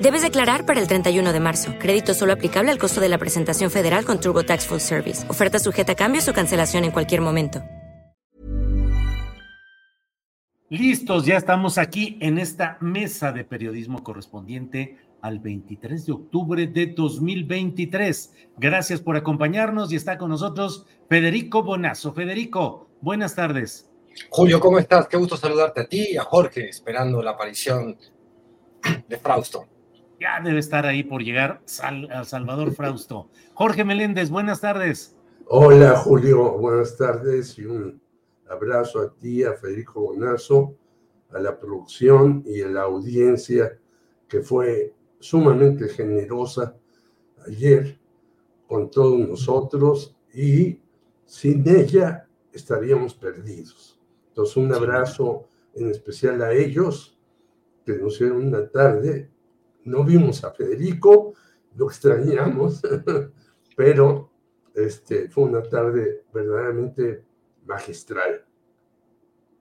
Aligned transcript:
Debes 0.00 0.22
declarar 0.22 0.64
para 0.64 0.80
el 0.80 0.86
31 0.86 1.32
de 1.32 1.40
marzo. 1.40 1.74
Crédito 1.80 2.14
solo 2.14 2.32
aplicable 2.32 2.70
al 2.70 2.78
costo 2.78 3.00
de 3.00 3.08
la 3.08 3.18
presentación 3.18 3.68
federal 3.68 4.04
con 4.04 4.20
TurboTax 4.20 4.66
Full 4.66 4.78
Service. 4.78 5.28
Oferta 5.28 5.58
sujeta 5.58 5.92
a 5.92 5.96
cambios 5.96 6.28
o 6.28 6.32
cancelación 6.32 6.84
en 6.84 6.92
cualquier 6.92 7.20
momento. 7.20 7.60
Listos, 10.70 11.24
ya 11.24 11.36
estamos 11.36 11.78
aquí 11.78 12.16
en 12.20 12.38
esta 12.38 12.76
mesa 12.80 13.32
de 13.32 13.42
periodismo 13.42 14.04
correspondiente 14.04 14.98
al 15.20 15.40
23 15.40 16.06
de 16.06 16.12
octubre 16.12 16.66
de 16.68 16.86
2023. 16.86 18.34
Gracias 18.56 19.00
por 19.00 19.16
acompañarnos 19.16 19.90
y 19.92 19.96
está 19.96 20.16
con 20.16 20.30
nosotros 20.30 20.86
Federico 21.08 21.64
Bonazo. 21.64 22.12
Federico, 22.12 22.86
buenas 23.00 23.34
tardes. 23.34 23.90
Julio, 24.28 24.60
¿cómo 24.60 24.78
estás? 24.78 25.08
Qué 25.08 25.16
gusto 25.16 25.36
saludarte 25.36 25.80
a 25.80 25.88
ti 25.88 26.08
y 26.12 26.16
a 26.16 26.22
Jorge, 26.22 26.68
esperando 26.68 27.20
la 27.20 27.32
aparición 27.32 27.96
de 29.08 29.18
Frausto. 29.18 29.66
Ya 30.20 30.40
debe 30.42 30.58
estar 30.58 30.84
ahí 30.84 31.04
por 31.04 31.22
llegar 31.22 31.60
Sal 31.64 32.08
Salvador 32.24 32.72
Frausto. 32.72 33.28
Jorge 33.54 33.84
Meléndez, 33.84 34.30
buenas 34.30 34.60
tardes. 34.60 35.16
Hola 35.46 35.96
Julio, 35.96 36.58
buenas 36.58 36.96
tardes 36.96 37.56
y 37.58 37.64
un 37.64 38.00
abrazo 38.50 39.00
a 39.00 39.14
ti, 39.14 39.44
a 39.44 39.54
Federico 39.54 40.00
Bonazo, 40.00 40.74
a 41.30 41.38
la 41.38 41.58
producción 41.58 42.42
y 42.44 42.62
a 42.62 42.68
la 42.68 42.82
audiencia 42.82 43.78
que 44.26 44.40
fue 44.40 44.92
sumamente 45.20 45.88
generosa 45.88 46.76
ayer 47.46 47.98
con 48.66 48.90
todos 48.90 49.20
nosotros 49.20 50.16
y 50.34 50.80
sin 51.24 51.66
ella 51.68 52.26
estaríamos 52.52 53.14
perdidos. 53.14 54.00
Entonces 54.28 54.56
un 54.56 54.72
abrazo 54.74 55.48
en 55.74 55.90
especial 55.90 56.42
a 56.42 56.52
ellos 56.52 57.18
que 57.86 57.92
nos 57.94 58.14
hicieron 58.14 58.48
una 58.48 58.68
tarde. 58.68 59.30
No 59.88 60.04
vimos 60.04 60.44
a 60.44 60.52
Federico, 60.52 61.34
lo 61.76 61.86
extrañamos, 61.86 62.82
pero 63.76 64.30
este, 64.74 65.28
fue 65.28 65.44
una 65.44 65.62
tarde 65.62 66.24
verdaderamente 66.32 67.24
magistral. 67.66 68.44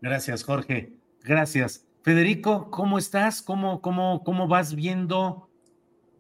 Gracias, 0.02 0.44
Jorge. 0.44 0.94
Gracias. 1.24 1.88
Federico, 2.02 2.70
¿cómo 2.72 2.98
estás? 2.98 3.42
¿Cómo, 3.42 3.82
cómo, 3.82 4.24
cómo 4.24 4.48
vas 4.48 4.76
viendo, 4.76 5.50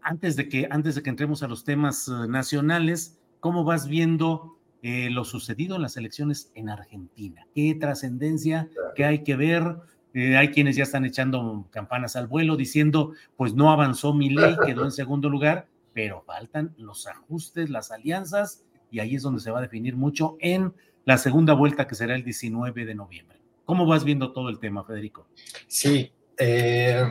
antes 0.01 0.35
de, 0.35 0.49
que, 0.49 0.67
antes 0.69 0.95
de 0.95 1.03
que 1.03 1.09
entremos 1.09 1.43
a 1.43 1.47
los 1.47 1.63
temas 1.63 2.07
uh, 2.07 2.27
nacionales, 2.27 3.19
cómo 3.39 3.63
vas 3.63 3.87
viendo 3.87 4.57
eh, 4.81 5.09
lo 5.09 5.23
sucedido 5.23 5.75
en 5.75 5.83
las 5.83 5.95
elecciones 5.95 6.51
en 6.55 6.69
Argentina? 6.69 7.45
¿Qué 7.53 7.75
trascendencia 7.79 8.69
que 8.95 9.05
hay 9.05 9.23
que 9.23 9.35
ver? 9.35 9.77
Eh, 10.13 10.37
hay 10.37 10.49
quienes 10.49 10.75
ya 10.75 10.83
están 10.83 11.05
echando 11.05 11.67
campanas 11.69 12.15
al 12.15 12.27
vuelo 12.27 12.55
diciendo, 12.55 13.13
pues 13.35 13.53
no 13.53 13.71
avanzó 13.71 14.13
mi 14.13 14.29
ley, 14.29 14.55
quedó 14.65 14.85
en 14.85 14.91
segundo 14.91 15.29
lugar, 15.29 15.67
pero 15.93 16.23
faltan 16.25 16.73
los 16.77 17.07
ajustes, 17.07 17.69
las 17.69 17.91
alianzas, 17.91 18.63
y 18.91 18.99
ahí 18.99 19.15
es 19.15 19.21
donde 19.21 19.41
se 19.41 19.51
va 19.51 19.59
a 19.59 19.61
definir 19.61 19.95
mucho 19.95 20.37
en 20.39 20.73
la 21.05 21.17
segunda 21.17 21.53
vuelta 21.53 21.87
que 21.87 21.95
será 21.95 22.15
el 22.15 22.23
19 22.23 22.85
de 22.85 22.95
noviembre. 22.95 23.37
¿Cómo 23.65 23.85
vas 23.85 24.03
viendo 24.03 24.31
todo 24.31 24.49
el 24.49 24.59
tema, 24.59 24.83
Federico? 24.83 25.27
Sí, 25.67 26.11
eh, 26.37 27.03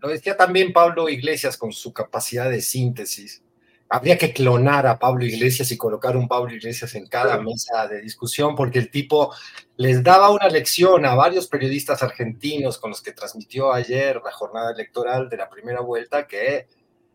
lo 0.00 0.08
decía 0.08 0.36
también 0.36 0.72
Pablo 0.72 1.08
Iglesias 1.08 1.56
con 1.56 1.72
su 1.72 1.92
capacidad 1.92 2.50
de 2.50 2.60
síntesis. 2.60 3.42
Habría 3.88 4.18
que 4.18 4.32
clonar 4.32 4.86
a 4.86 4.98
Pablo 4.98 5.24
Iglesias 5.24 5.70
y 5.70 5.76
colocar 5.76 6.16
un 6.16 6.26
Pablo 6.26 6.54
Iglesias 6.54 6.94
en 6.94 7.06
cada 7.06 7.38
mesa 7.38 7.86
de 7.86 8.00
discusión, 8.00 8.56
porque 8.56 8.78
el 8.78 8.90
tipo 8.90 9.32
les 9.76 10.02
daba 10.02 10.30
una 10.30 10.48
lección 10.48 11.04
a 11.04 11.14
varios 11.14 11.46
periodistas 11.46 12.02
argentinos 12.02 12.78
con 12.78 12.90
los 12.90 13.02
que 13.02 13.12
transmitió 13.12 13.72
ayer 13.72 14.20
la 14.24 14.32
jornada 14.32 14.72
electoral 14.72 15.28
de 15.28 15.36
la 15.36 15.48
primera 15.48 15.80
vuelta 15.80 16.26
que 16.26 16.66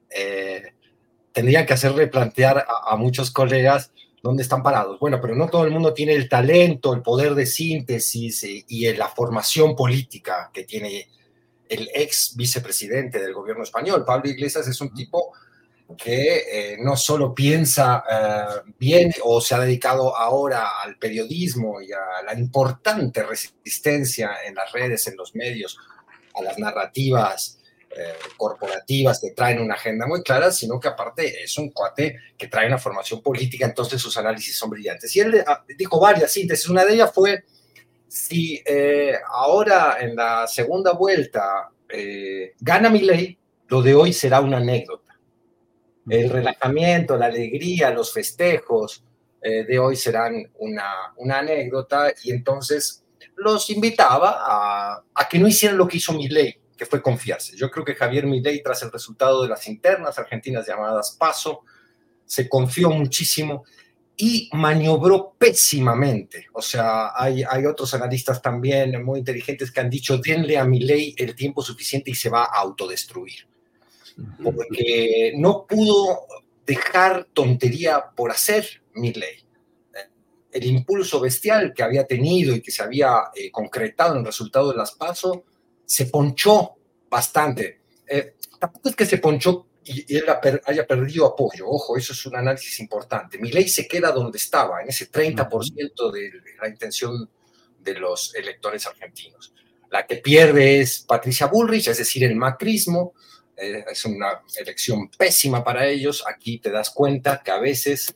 eh, 0.10 0.74
tendrían 1.32 1.66
que 1.66 1.74
hacer 1.74 1.94
replantear 1.94 2.60
a, 2.60 2.94
a 2.94 2.96
muchos 2.96 3.32
colegas 3.32 3.92
dónde 4.22 4.44
están 4.44 4.64
parados. 4.64 5.00
Bueno, 5.00 5.20
pero 5.22 5.36
no 5.36 5.50
todo 5.50 5.66
el 5.66 5.72
mundo 5.72 5.94
tiene 5.94 6.14
el 6.14 6.30
talento, 6.30 6.94
el 6.94 7.02
poder 7.02 7.36
de 7.36 7.46
síntesis 7.46 8.44
eh, 8.44 8.66
y 8.68 8.92
la 8.94 9.08
formación 9.10 9.76
política 9.76 10.50
que 10.54 10.64
tiene 10.64 11.10
el 11.68 11.90
ex 11.94 12.36
vicepresidente 12.36 13.20
del 13.20 13.34
gobierno 13.34 13.64
español. 13.64 14.04
Pablo 14.06 14.30
Iglesias 14.30 14.68
es 14.68 14.82
un 14.82 14.94
tipo 14.94 15.34
que 15.98 16.74
eh, 16.74 16.78
no 16.80 16.96
solo 16.96 17.34
piensa 17.34 18.04
eh, 18.10 18.72
bien 18.78 19.12
o 19.24 19.42
se 19.42 19.56
ha 19.56 19.60
dedicado 19.60 20.16
ahora 20.16 20.82
al 20.82 20.98
periodismo 20.98 21.82
y 21.82 21.92
a 21.92 22.24
la 22.26 22.38
importante 22.38 23.24
resistencia 23.24 24.38
en 24.46 24.56
las 24.56 24.72
redes, 24.72 25.08
en 25.08 25.18
los 25.18 25.34
medios, 25.36 25.78
a 26.36 26.44
las 26.44 26.60
narrativas 26.60 27.60
eh, 27.90 28.14
corporativas 28.38 29.20
que 29.20 29.32
traen 29.32 29.60
una 29.62 29.74
agenda 29.74 30.06
muy 30.06 30.22
clara, 30.22 30.52
sino 30.52 30.80
que 30.80 30.90
aparte 30.90 31.44
es 31.44 31.58
un 31.58 31.72
cuate 31.72 32.18
que 32.38 32.48
trae 32.48 32.68
una 32.68 32.78
formación 32.78 33.22
política, 33.24 33.66
entonces 33.66 34.00
sus 34.00 34.16
análisis 34.16 34.56
son 34.56 34.70
brillantes. 34.70 35.16
Y 35.16 35.22
él 35.22 35.44
ah, 35.46 35.66
dijo 35.76 36.00
varias 36.00 36.32
síntesis, 36.32 36.70
una 36.70 36.86
de 36.86 36.94
ellas 36.94 37.12
fue, 37.12 37.44
si 38.08 38.64
ahora 39.32 39.98
en 40.00 40.16
la 40.16 40.48
segunda 40.48 40.94
vuelta 40.94 41.72
gana 42.60 42.90
mi 42.90 43.02
ley, 43.02 43.38
lo 43.68 43.82
de 43.82 43.94
hoy 43.96 44.14
será 44.14 44.40
una 44.42 44.58
anécdota. 44.58 45.09
El 46.10 46.30
relajamiento, 46.30 47.18
la 47.18 47.28
alegría, 47.28 47.92
los 47.92 48.12
festejos 48.12 49.04
de 49.42 49.80
hoy 49.80 49.96
serán 49.96 50.52
una, 50.58 51.14
una 51.16 51.40
anécdota 51.40 52.12
y 52.24 52.32
entonces 52.32 53.06
los 53.38 53.70
invitaba 53.70 54.38
a, 54.38 55.04
a 55.14 55.30
que 55.30 55.40
no 55.40 55.48
hicieran 55.48 55.78
lo 55.78 55.88
que 55.88 55.98
hizo 55.98 56.12
mi 56.12 56.28
ley 56.28 56.60
que 56.80 56.86
fue 56.86 57.02
confiarse. 57.02 57.58
Yo 57.58 57.70
creo 57.70 57.84
que 57.84 57.94
Javier 57.94 58.26
Milei, 58.26 58.64
tras 58.64 58.82
el 58.84 58.92
resultado 58.92 59.44
de 59.44 59.50
las 59.50 59.68
internas 59.68 60.18
argentinas 60.18 60.66
llamadas 60.66 61.18
PASO, 61.20 61.66
se 62.26 62.48
confió 62.48 62.90
muchísimo 62.90 63.66
y 64.16 64.50
maniobró 64.54 65.36
pésimamente. 65.38 66.48
O 66.54 66.62
sea, 66.62 67.12
hay, 67.14 67.44
hay 67.44 67.66
otros 67.66 67.94
analistas 67.94 68.42
también 68.42 69.04
muy 69.04 69.20
inteligentes 69.20 69.72
que 69.72 69.82
han 69.82 69.90
dicho, 69.90 70.20
denle 70.20 70.58
a 70.58 70.64
Milei 70.64 71.14
el 71.18 71.36
tiempo 71.36 71.62
suficiente 71.62 72.12
y 72.12 72.16
se 72.16 72.30
va 72.30 72.44
a 72.44 72.60
autodestruir. 72.62 73.46
Porque 74.44 75.34
no 75.36 75.66
pudo 75.68 76.28
dejar 76.66 77.28
tontería 77.34 78.12
por 78.16 78.32
hacer 78.32 78.84
Milei. 78.94 79.46
El 80.52 80.66
impulso 80.66 81.20
bestial 81.20 81.74
que 81.76 81.84
había 81.84 82.08
tenido 82.08 82.56
y 82.56 82.62
que 82.62 82.72
se 82.72 82.82
había 82.82 83.26
eh, 83.36 83.52
concretado 83.52 84.14
en 84.14 84.20
el 84.20 84.26
resultado 84.26 84.72
de 84.72 84.78
las 84.78 84.94
PASO 84.94 85.46
se 85.86 86.08
ponchó 86.08 86.76
bastante. 87.10 87.82
Eh, 88.08 88.34
tampoco 88.60 88.90
es 88.90 88.96
que 88.96 89.06
se 89.06 89.20
ponchó 89.20 89.68
y, 89.84 90.16
él 90.16 90.26
haya 90.66 90.86
perdido 90.86 91.26
apoyo. 91.26 91.68
Ojo, 91.68 91.98
eso 91.98 92.14
es 92.14 92.26
un 92.26 92.36
análisis 92.36 92.80
importante. 92.80 93.38
Mi 93.40 93.52
ley 93.52 93.68
se 93.68 93.88
queda 93.88 94.12
donde 94.12 94.38
estaba, 94.38 94.82
en 94.82 94.90
ese 94.90 95.12
30% 95.12 96.12
de 96.12 96.32
la 96.62 96.68
intención 96.68 97.30
de 97.80 97.94
los 97.96 98.36
electores 98.36 98.86
argentinos. 98.86 99.54
La 99.90 100.06
que 100.06 100.18
pierde 100.18 100.82
es 100.82 101.00
Patricia 101.00 101.48
Bullrich, 101.48 101.88
es 101.88 101.98
decir, 101.98 102.24
el 102.24 102.36
macrismo. 102.36 103.14
Eh, 103.60 103.84
es 103.92 104.06
una 104.06 104.42
elección 104.58 105.10
pésima 105.10 105.64
para 105.64 105.86
ellos. 105.88 106.24
Aquí 106.28 106.60
te 106.60 106.72
das 106.72 106.90
cuenta 106.90 107.42
que 107.44 107.52
a 107.52 107.60
veces 107.60 108.16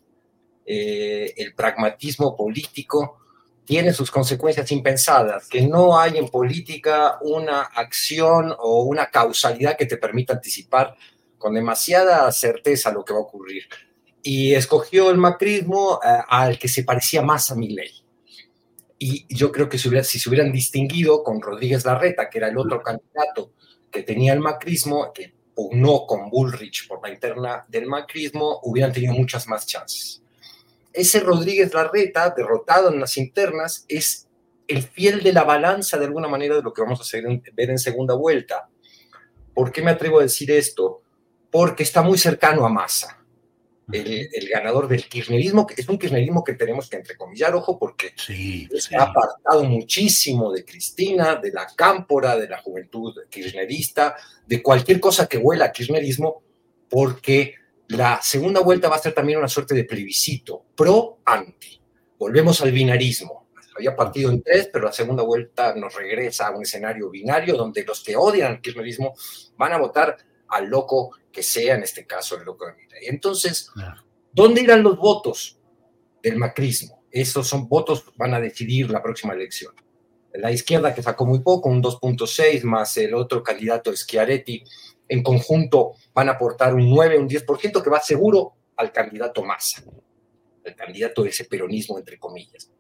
eh, 0.66 1.34
el 1.36 1.54
pragmatismo 1.54 2.36
político 2.36 3.18
tiene 3.66 3.94
sus 3.94 4.12
consecuencias 4.12 4.72
impensadas, 4.72 5.48
que 5.48 5.62
no 5.62 5.98
hay 5.98 6.18
en 6.18 6.30
política 6.30 7.18
una 7.22 7.62
acción 7.62 8.54
o 8.58 8.84
una 8.84 9.10
causalidad 9.10 9.78
que 9.78 9.86
te 9.86 9.98
permita 9.98 10.34
anticipar 10.34 10.96
con 11.38 11.54
demasiada 11.54 12.30
certeza 12.32 12.92
lo 12.92 13.04
que 13.04 13.14
va 13.14 13.20
a 13.20 13.24
ocurrir. 13.24 13.64
y 14.26 14.54
escogió 14.56 15.12
el 15.12 15.18
macrismo 15.18 16.00
eh, 16.02 16.08
al 16.30 16.58
que 16.58 16.70
se 16.70 16.86
parecía 16.86 17.22
más 17.22 17.52
a 17.52 17.56
Milley. 17.56 17.92
Y 18.98 19.26
yo 19.36 19.52
creo 19.52 19.68
que 19.68 19.78
si, 19.78 19.90
si 20.04 20.18
se 20.18 20.30
hubieran 20.30 20.50
distinguido 20.50 21.24
con 21.24 21.42
Rodríguez 21.42 21.84
Larreta, 21.84 22.30
que 22.30 22.38
era 22.38 22.48
el 22.48 22.58
otro 22.58 22.82
candidato 22.82 23.52
que 23.94 24.04
tenía 24.04 24.34
el 24.34 24.40
macrismo, 24.40 25.14
que 25.14 25.34
pugnó 25.56 26.06
con 26.06 26.30
Bullrich 26.30 26.88
por 26.88 27.02
la 27.02 27.14
interna 27.14 27.64
del 27.70 27.86
macrismo, 27.86 28.60
hubieran 28.64 28.92
tenido 28.92 29.14
muchas 29.14 29.48
más 29.48 29.66
chances. 29.66 30.22
Ese 30.92 31.20
Rodríguez 31.20 31.74
Larreta, 31.74 32.34
derrotado 32.36 32.92
en 32.92 33.00
las 33.00 33.18
internas, 33.18 33.86
es 33.88 34.28
el 34.68 34.84
fiel 34.84 35.24
de 35.24 35.32
la 35.32 35.44
balanza 35.44 35.98
de 35.98 36.06
alguna 36.06 36.28
manera 36.28 36.56
de 36.56 36.62
lo 36.62 36.74
que 36.74 36.82
vamos 36.82 37.00
a 37.02 37.18
ver 37.54 37.70
en 37.70 37.78
segunda 37.78 38.16
vuelta. 38.16 38.68
¿Por 39.54 39.72
qué 39.72 39.82
me 39.82 39.92
atrevo 39.92 40.20
a 40.20 40.24
decir 40.24 40.52
esto? 40.52 41.02
Porque 41.52 41.84
está 41.84 42.02
muy 42.02 42.18
cercano 42.18 42.66
a 42.66 42.70
Massa 42.70 43.23
el, 43.92 44.50
ganador 44.50 44.88
del 44.88 45.08
kirchnerismo, 45.08 45.68
que 45.68 45.82
es 45.82 45.90
un 45.90 45.98
kirchnerismo 45.98 46.44
que 46.44 46.54
tenemos 46.54 46.90
que 46.90 46.98
entrecomillar, 46.98 47.54
ojo, 47.56 47.78
porque 47.78 48.14
se 48.16 48.96
ha 48.96 49.04
apartado 49.04 49.64
muchísimo 49.66 50.52
de 50.52 50.64
Cristina, 50.64 51.36
de 51.36 51.52
la 51.52 51.68
cámpora, 51.76 52.38
de 52.38 52.48
la 52.48 52.62
juventud 52.62 53.14
kirchnerista, 53.30 54.16
de 54.48 54.62
cualquier 54.62 55.00
cosa 55.00 55.28
que 55.28 55.38
huela 55.38 55.66
a 55.66 55.72
kirchnerismo, 55.72 56.42
porque 56.90 57.56
la 57.90 58.22
segunda 58.22 58.62
vuelta 58.62 58.90
va 58.90 58.96
a 58.96 59.00
ser 59.00 59.14
también 59.14 59.40
una 59.40 59.48
suerte 59.48 59.76
de 59.76 59.84
plebiscito, 59.84 60.66
pro-anti. 60.76 61.80
Volvemos 62.18 62.62
al 62.62 62.72
binarismo. 62.72 63.48
Había 63.76 63.96
partido 63.96 64.30
en 64.30 64.42
tres, 64.42 64.70
pero 64.72 64.86
la 64.86 64.94
segunda 64.94 65.24
vuelta 65.24 65.74
nos 65.76 65.96
regresa 65.96 66.48
a 66.48 66.56
un 66.56 66.62
escenario 66.62 67.10
binario 67.10 67.56
donde 67.56 67.84
los 67.84 68.04
que 68.04 68.16
odian 68.16 68.54
al 68.54 68.62
kirchnerismo 68.62 69.16
van 69.58 69.74
a 69.74 69.78
votar 69.78 70.16
al 70.50 70.68
loco 70.68 71.12
que 71.32 71.44
sea, 71.44 71.76
en 71.76 71.84
este 71.84 72.06
caso 72.06 72.38
el 72.38 72.46
loco 72.46 72.66
de 72.68 72.74
Y 73.02 73.10
Entonces, 73.10 73.72
¿dónde 74.32 74.62
irán 74.62 74.84
los 74.84 74.98
votos 74.98 75.58
del 76.22 76.38
macrismo? 76.38 77.04
Esos 77.12 77.48
son 77.48 77.68
votos 77.68 78.06
van 78.16 78.34
a 78.34 78.40
decidir 78.40 78.90
la 78.90 79.02
próxima 79.02 79.34
elección. 79.34 79.74
La 80.34 80.52
izquierda 80.52 80.96
que 80.96 81.04
sacó 81.04 81.26
muy 81.26 81.40
poco, 81.40 81.70
un 81.70 81.82
2.6, 81.82 82.64
más 82.64 82.98
el 82.98 83.14
otro 83.14 83.44
candidato 83.44 83.96
Schiaretti, 83.96 84.64
en 85.08 85.22
conjunto 85.22 85.94
van 86.14 86.30
a 86.30 86.34
aportar 86.34 86.74
un 86.74 86.90
9, 86.90 87.20
un 87.20 87.30
10% 87.30 87.84
que 87.84 87.90
va 87.90 88.00
seguro 88.00 88.54
al 88.78 88.92
candidato 88.92 89.44
Massa, 89.44 89.84
el 90.64 90.76
candidato 90.76 91.24
de 91.24 91.30
ese 91.30 91.46
peronismo, 91.46 92.00
entre 92.00 92.18
comillas. 92.18 92.72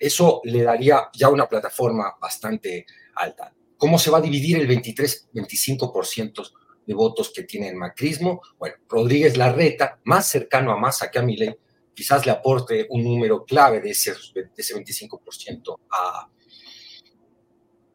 Eso 0.00 0.40
le 0.44 0.62
daría 0.62 1.08
ya 1.12 1.28
una 1.28 1.46
plataforma 1.46 2.14
bastante 2.20 2.86
alta. 3.14 3.52
¿Cómo 3.82 3.98
se 3.98 4.12
va 4.12 4.18
a 4.18 4.20
dividir 4.20 4.58
el 4.58 4.68
23-25% 4.68 6.52
de 6.86 6.94
votos 6.94 7.32
que 7.34 7.42
tiene 7.42 7.68
el 7.68 7.74
macrismo? 7.74 8.40
Bueno, 8.56 8.76
Rodríguez 8.88 9.36
Larreta, 9.36 9.98
más 10.04 10.28
cercano 10.28 10.70
a 10.70 10.76
Massa 10.76 11.10
que 11.10 11.18
a 11.18 11.22
Milei, 11.22 11.58
quizás 11.92 12.24
le 12.24 12.30
aporte 12.30 12.86
un 12.90 13.02
número 13.02 13.44
clave 13.44 13.80
de 13.80 13.90
ese, 13.90 14.14
ese 14.56 14.76
25% 14.76 15.80
a, 15.90 16.30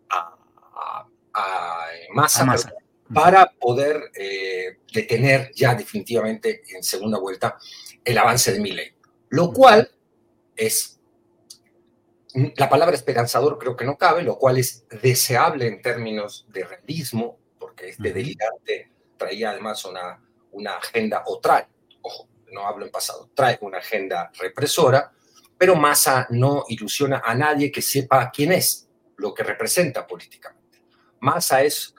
a, 0.09 1.07
a, 1.33 1.85
Massa, 2.13 2.45
para 3.13 3.49
poder 3.57 4.11
eh, 4.13 4.79
detener 4.91 5.53
ya 5.55 5.73
definitivamente 5.73 6.63
en 6.75 6.83
segunda 6.83 7.17
vuelta 7.17 7.57
el 8.03 8.17
avance 8.17 8.51
de 8.51 8.59
Milei. 8.59 8.93
Lo 9.29 9.53
cual 9.53 9.89
es 10.53 10.96
la 12.33 12.69
palabra 12.69 12.95
esperanzador 12.95 13.57
creo 13.57 13.75
que 13.75 13.85
no 13.85 13.97
cabe, 13.97 14.21
lo 14.23 14.37
cual 14.37 14.57
es 14.57 14.85
deseable 15.01 15.67
en 15.67 15.81
términos 15.81 16.45
de 16.49 16.65
realismo, 16.65 17.39
porque 17.59 17.89
este 17.89 18.11
delirante 18.13 18.91
traía 19.17 19.51
además 19.51 19.83
una, 19.85 20.21
una 20.51 20.77
agenda, 20.77 21.23
o 21.25 21.39
trae, 21.39 21.67
ojo, 22.01 22.27
no 22.51 22.67
hablo 22.67 22.85
en 22.85 22.91
pasado, 22.91 23.29
trae 23.33 23.57
una 23.61 23.79
agenda 23.79 24.31
represora, 24.39 25.11
pero 25.57 25.75
Massa 25.75 26.27
no 26.29 26.65
ilusiona 26.67 27.21
a 27.25 27.33
nadie 27.33 27.71
que 27.71 27.81
sepa 27.81 28.29
quién 28.31 28.51
es, 28.51 28.87
lo 29.17 29.33
que 29.33 29.43
representa 29.43 30.05
políticamente. 30.05 30.83
Massa 31.19 31.63
es 31.63 31.95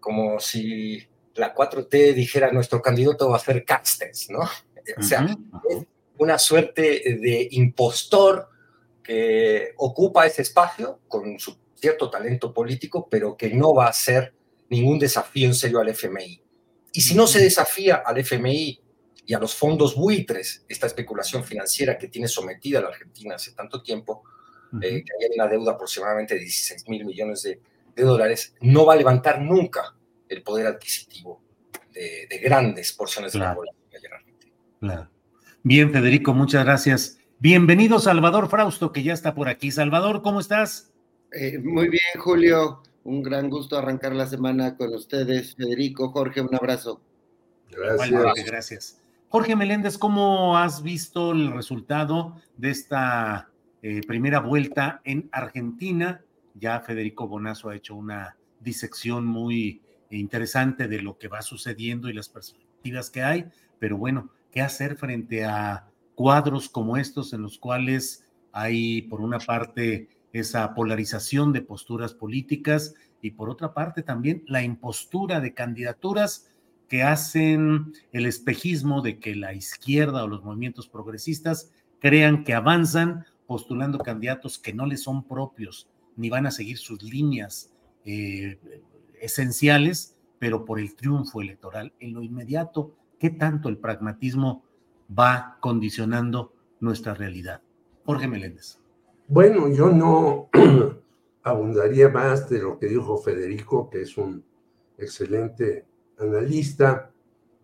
como 0.00 0.38
si 0.40 1.06
la 1.34 1.54
4T 1.54 2.12
dijera 2.14 2.52
nuestro 2.52 2.82
candidato 2.82 3.28
va 3.28 3.34
a 3.34 3.38
hacer 3.38 3.64
Castells, 3.64 4.30
¿no? 4.30 4.40
O 4.96 5.02
sea, 5.02 5.26
es 5.68 5.84
una 6.16 6.38
suerte 6.38 7.18
de 7.20 7.48
impostor 7.50 8.48
que 9.08 9.72
ocupa 9.78 10.26
ese 10.26 10.42
espacio 10.42 11.00
con 11.08 11.38
su 11.38 11.56
cierto 11.74 12.10
talento 12.10 12.52
político, 12.52 13.08
pero 13.10 13.38
que 13.38 13.48
no 13.48 13.72
va 13.72 13.86
a 13.86 13.92
ser 13.94 14.34
ningún 14.68 14.98
desafío 14.98 15.48
en 15.48 15.54
serio 15.54 15.80
al 15.80 15.88
FMI. 15.88 16.42
Y 16.92 17.00
si 17.00 17.14
no 17.14 17.26
se 17.26 17.38
desafía 17.38 18.02
al 18.04 18.18
FMI 18.18 18.78
y 19.24 19.32
a 19.32 19.38
los 19.38 19.54
fondos 19.54 19.96
buitres, 19.96 20.66
esta 20.68 20.86
especulación 20.86 21.42
financiera 21.42 21.96
que 21.96 22.08
tiene 22.08 22.28
sometida 22.28 22.80
a 22.80 22.82
la 22.82 22.88
Argentina 22.88 23.36
hace 23.36 23.52
tanto 23.52 23.82
tiempo, 23.82 24.24
eh, 24.82 25.02
que 25.02 25.24
hay 25.24 25.34
una 25.34 25.46
deuda 25.48 25.72
aproximadamente 25.72 26.34
de 26.34 26.40
16 26.40 26.86
mil 26.90 27.06
millones 27.06 27.42
de, 27.42 27.58
dólares, 27.96 28.54
no 28.60 28.84
va 28.84 28.92
a 28.92 28.96
levantar 28.96 29.40
nunca 29.40 29.96
el 30.28 30.42
poder 30.42 30.66
adquisitivo 30.66 31.42
de, 31.94 32.38
grandes 32.42 32.92
porciones 32.92 33.32
de 33.32 33.38
la 33.38 33.54
población 33.54 34.12
Argentina. 34.12 35.10
Bien, 35.62 35.90
Federico, 35.90 36.34
muchas 36.34 36.62
gracias. 36.64 37.17
Bienvenido 37.40 38.00
Salvador 38.00 38.48
Frausto, 38.48 38.90
que 38.90 39.04
ya 39.04 39.12
está 39.12 39.32
por 39.32 39.48
aquí. 39.48 39.70
Salvador, 39.70 40.22
¿cómo 40.22 40.40
estás? 40.40 40.92
Eh, 41.30 41.56
muy 41.58 41.88
bien, 41.88 42.02
Julio. 42.18 42.82
Un 43.04 43.22
gran 43.22 43.48
gusto 43.48 43.78
arrancar 43.78 44.12
la 44.12 44.26
semana 44.26 44.76
con 44.76 44.92
ustedes. 44.92 45.54
Federico, 45.54 46.10
Jorge, 46.10 46.40
un 46.40 46.52
abrazo. 46.52 47.00
Gracias. 47.70 48.44
gracias. 48.44 49.00
Jorge 49.28 49.54
Meléndez, 49.54 49.98
¿cómo 49.98 50.58
has 50.58 50.82
visto 50.82 51.30
el 51.30 51.52
resultado 51.52 52.42
de 52.56 52.70
esta 52.70 53.48
eh, 53.82 54.00
primera 54.04 54.40
vuelta 54.40 55.00
en 55.04 55.28
Argentina? 55.30 56.24
Ya 56.54 56.80
Federico 56.80 57.28
Bonazo 57.28 57.68
ha 57.68 57.76
hecho 57.76 57.94
una 57.94 58.36
disección 58.58 59.24
muy 59.24 59.80
interesante 60.10 60.88
de 60.88 61.02
lo 61.02 61.18
que 61.18 61.28
va 61.28 61.42
sucediendo 61.42 62.08
y 62.08 62.14
las 62.14 62.28
perspectivas 62.28 63.10
que 63.10 63.22
hay, 63.22 63.46
pero 63.78 63.96
bueno, 63.96 64.30
¿qué 64.50 64.60
hacer 64.60 64.96
frente 64.96 65.44
a 65.44 65.86
cuadros 66.18 66.68
como 66.68 66.96
estos 66.96 67.32
en 67.32 67.42
los 67.42 67.58
cuales 67.58 68.24
hay, 68.50 69.02
por 69.02 69.20
una 69.20 69.38
parte, 69.38 70.08
esa 70.32 70.74
polarización 70.74 71.52
de 71.52 71.62
posturas 71.62 72.12
políticas 72.12 72.96
y 73.22 73.30
por 73.30 73.48
otra 73.48 73.72
parte 73.72 74.02
también 74.02 74.42
la 74.48 74.64
impostura 74.64 75.40
de 75.40 75.54
candidaturas 75.54 76.50
que 76.88 77.04
hacen 77.04 77.92
el 78.10 78.26
espejismo 78.26 79.00
de 79.00 79.20
que 79.20 79.36
la 79.36 79.54
izquierda 79.54 80.24
o 80.24 80.26
los 80.26 80.42
movimientos 80.42 80.88
progresistas 80.88 81.70
crean 82.00 82.42
que 82.42 82.52
avanzan 82.52 83.24
postulando 83.46 84.00
candidatos 84.00 84.58
que 84.58 84.74
no 84.74 84.86
les 84.86 85.04
son 85.04 85.22
propios 85.22 85.88
ni 86.16 86.30
van 86.30 86.46
a 86.46 86.50
seguir 86.50 86.78
sus 86.78 87.00
líneas 87.00 87.72
eh, 88.04 88.58
esenciales, 89.20 90.16
pero 90.40 90.64
por 90.64 90.80
el 90.80 90.96
triunfo 90.96 91.42
electoral. 91.42 91.92
En 92.00 92.12
lo 92.12 92.24
inmediato, 92.24 92.96
¿qué 93.20 93.30
tanto 93.30 93.68
el 93.68 93.78
pragmatismo 93.78 94.64
va 95.16 95.58
condicionando 95.60 96.52
nuestra 96.80 97.14
realidad. 97.14 97.62
Jorge 98.04 98.28
Meléndez. 98.28 98.78
Bueno, 99.26 99.68
yo 99.68 99.90
no 99.90 100.48
abundaría 101.42 102.08
más 102.08 102.48
de 102.48 102.60
lo 102.60 102.78
que 102.78 102.86
dijo 102.86 103.18
Federico, 103.18 103.88
que 103.90 104.02
es 104.02 104.16
un 104.16 104.44
excelente 104.96 105.86
analista 106.18 107.10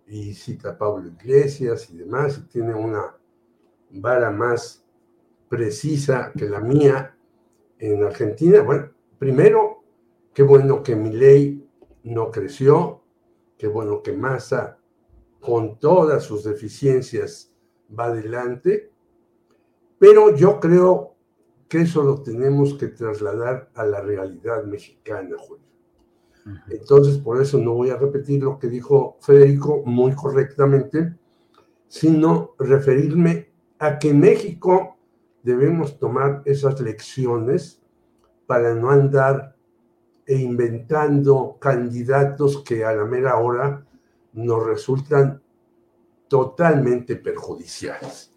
y 0.06 0.34
cita 0.34 0.70
a 0.70 0.78
Pablo 0.78 1.08
Iglesias 1.08 1.88
y 1.90 1.96
demás, 1.96 2.38
y 2.38 2.48
tiene 2.48 2.74
una 2.74 3.16
vara 3.90 4.30
más 4.30 4.84
precisa 5.48 6.32
que 6.36 6.48
la 6.48 6.60
mía 6.60 7.16
en 7.78 8.04
Argentina. 8.04 8.62
Bueno, 8.62 8.90
primero, 9.18 9.84
qué 10.32 10.42
bueno 10.42 10.82
que 10.82 10.96
mi 10.96 11.12
ley 11.12 11.66
no 12.02 12.30
creció, 12.30 13.02
qué 13.56 13.68
bueno 13.68 14.02
que 14.02 14.12
Massa 14.12 14.78
con 15.44 15.78
todas 15.78 16.22
sus 16.22 16.42
deficiencias 16.42 17.52
va 17.96 18.06
adelante, 18.06 18.90
pero 19.98 20.34
yo 20.34 20.58
creo 20.58 21.16
que 21.68 21.82
eso 21.82 22.02
lo 22.02 22.22
tenemos 22.22 22.74
que 22.74 22.88
trasladar 22.88 23.70
a 23.74 23.84
la 23.84 24.00
realidad 24.00 24.64
mexicana, 24.64 25.36
Julio. 25.38 25.64
Entonces, 26.70 27.18
por 27.18 27.42
eso 27.42 27.58
no 27.58 27.74
voy 27.74 27.90
a 27.90 27.96
repetir 27.96 28.42
lo 28.42 28.58
que 28.58 28.68
dijo 28.68 29.18
Federico 29.20 29.82
muy 29.84 30.14
correctamente, 30.14 31.14
sino 31.88 32.54
referirme 32.58 33.52
a 33.78 33.98
que 33.98 34.10
en 34.10 34.20
México 34.20 34.96
debemos 35.42 35.98
tomar 35.98 36.42
esas 36.46 36.80
lecciones 36.80 37.82
para 38.46 38.74
no 38.74 38.90
andar 38.90 39.56
e 40.26 40.36
inventando 40.36 41.58
candidatos 41.60 42.62
que 42.64 42.84
a 42.84 42.94
la 42.94 43.04
mera 43.04 43.36
hora 43.36 43.86
nos 44.34 44.64
resultan 44.66 45.42
totalmente 46.28 47.16
perjudiciales. 47.16 48.32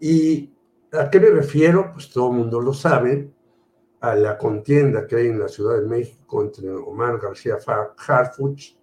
¿Y 0.00 0.52
a 0.92 1.10
qué 1.10 1.20
me 1.20 1.30
refiero? 1.30 1.92
Pues 1.92 2.10
todo 2.10 2.30
el 2.30 2.38
mundo 2.38 2.60
lo 2.60 2.72
sabe, 2.72 3.30
a 4.00 4.14
la 4.14 4.36
contienda 4.36 5.06
que 5.06 5.16
hay 5.16 5.26
en 5.28 5.40
la 5.40 5.48
Ciudad 5.48 5.80
de 5.80 5.86
México 5.86 6.42
entre 6.42 6.70
Omar 6.70 7.18
García 7.18 7.56
Harfuch, 8.06 8.76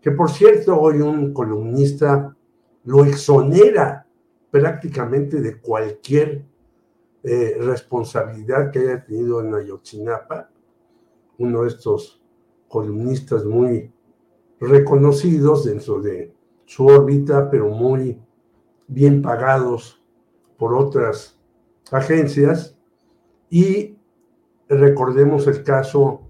que 0.00 0.10
por 0.10 0.30
cierto 0.30 0.78
hoy 0.78 1.00
un 1.00 1.32
columnista 1.32 2.36
lo 2.84 3.04
exonera 3.04 4.06
prácticamente 4.50 5.40
de 5.40 5.60
cualquier 5.60 6.44
eh, 7.22 7.56
responsabilidad 7.60 8.70
que 8.70 8.80
haya 8.80 9.04
tenido 9.04 9.40
en 9.40 9.54
Ayotzinapa, 9.54 10.50
uno 11.38 11.62
de 11.62 11.68
estos 11.68 12.20
columnistas 12.68 13.44
muy 13.44 13.92
reconocidos 14.62 15.64
dentro 15.64 16.00
de 16.00 16.32
su 16.64 16.86
órbita, 16.86 17.50
pero 17.50 17.68
muy 17.68 18.20
bien 18.86 19.20
pagados 19.20 20.00
por 20.56 20.74
otras 20.74 21.36
agencias. 21.90 22.76
Y 23.50 23.98
recordemos 24.68 25.46
el 25.48 25.64
caso 25.64 26.22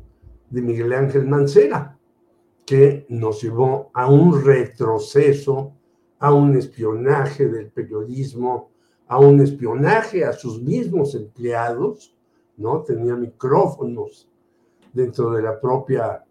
de 0.48 0.62
Miguel 0.62 0.94
Ángel 0.94 1.26
Mancera, 1.26 1.98
que 2.64 3.04
nos 3.10 3.42
llevó 3.42 3.90
a 3.92 4.10
un 4.10 4.42
retroceso, 4.42 5.74
a 6.18 6.32
un 6.32 6.56
espionaje 6.56 7.48
del 7.48 7.70
periodismo, 7.70 8.70
a 9.08 9.18
un 9.18 9.40
espionaje 9.40 10.24
a 10.24 10.32
sus 10.32 10.62
mismos 10.62 11.14
empleados, 11.14 12.16
¿no? 12.56 12.82
Tenía 12.82 13.14
micrófonos 13.14 14.30
dentro 14.92 15.32
de 15.32 15.42
la 15.42 15.60
propia 15.60 16.24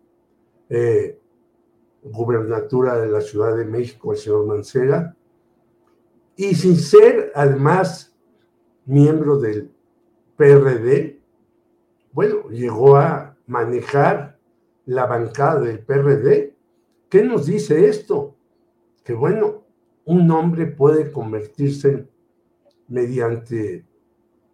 eh, 0.68 1.21
gubernatura 2.04 2.98
de 3.00 3.08
la 3.08 3.22
Ciudad 3.22 3.56
de 3.56 3.66
México, 3.66 4.12
el 4.12 4.18
señor 4.18 4.46
Mancera, 4.46 5.16
y 6.36 6.56
sin 6.56 6.76
ser 6.76 7.32
además 7.36 8.16
miembro 8.86 9.38
del 9.38 9.72
PRD, 10.36 11.22
bueno, 12.14 12.50
llegó 12.50 12.98
a 12.98 13.38
manejar 13.48 14.40
la 14.86 15.06
bancada 15.06 15.62
del 15.62 15.80
PRD. 15.80 16.56
¿Qué 17.10 17.24
nos 17.24 17.46
dice 17.46 17.88
esto? 17.88 18.36
Que 19.04 19.14
bueno, 19.14 19.64
un 20.06 20.30
hombre 20.32 20.66
puede 20.66 21.12
convertirse 21.12 22.08
mediante 22.88 23.86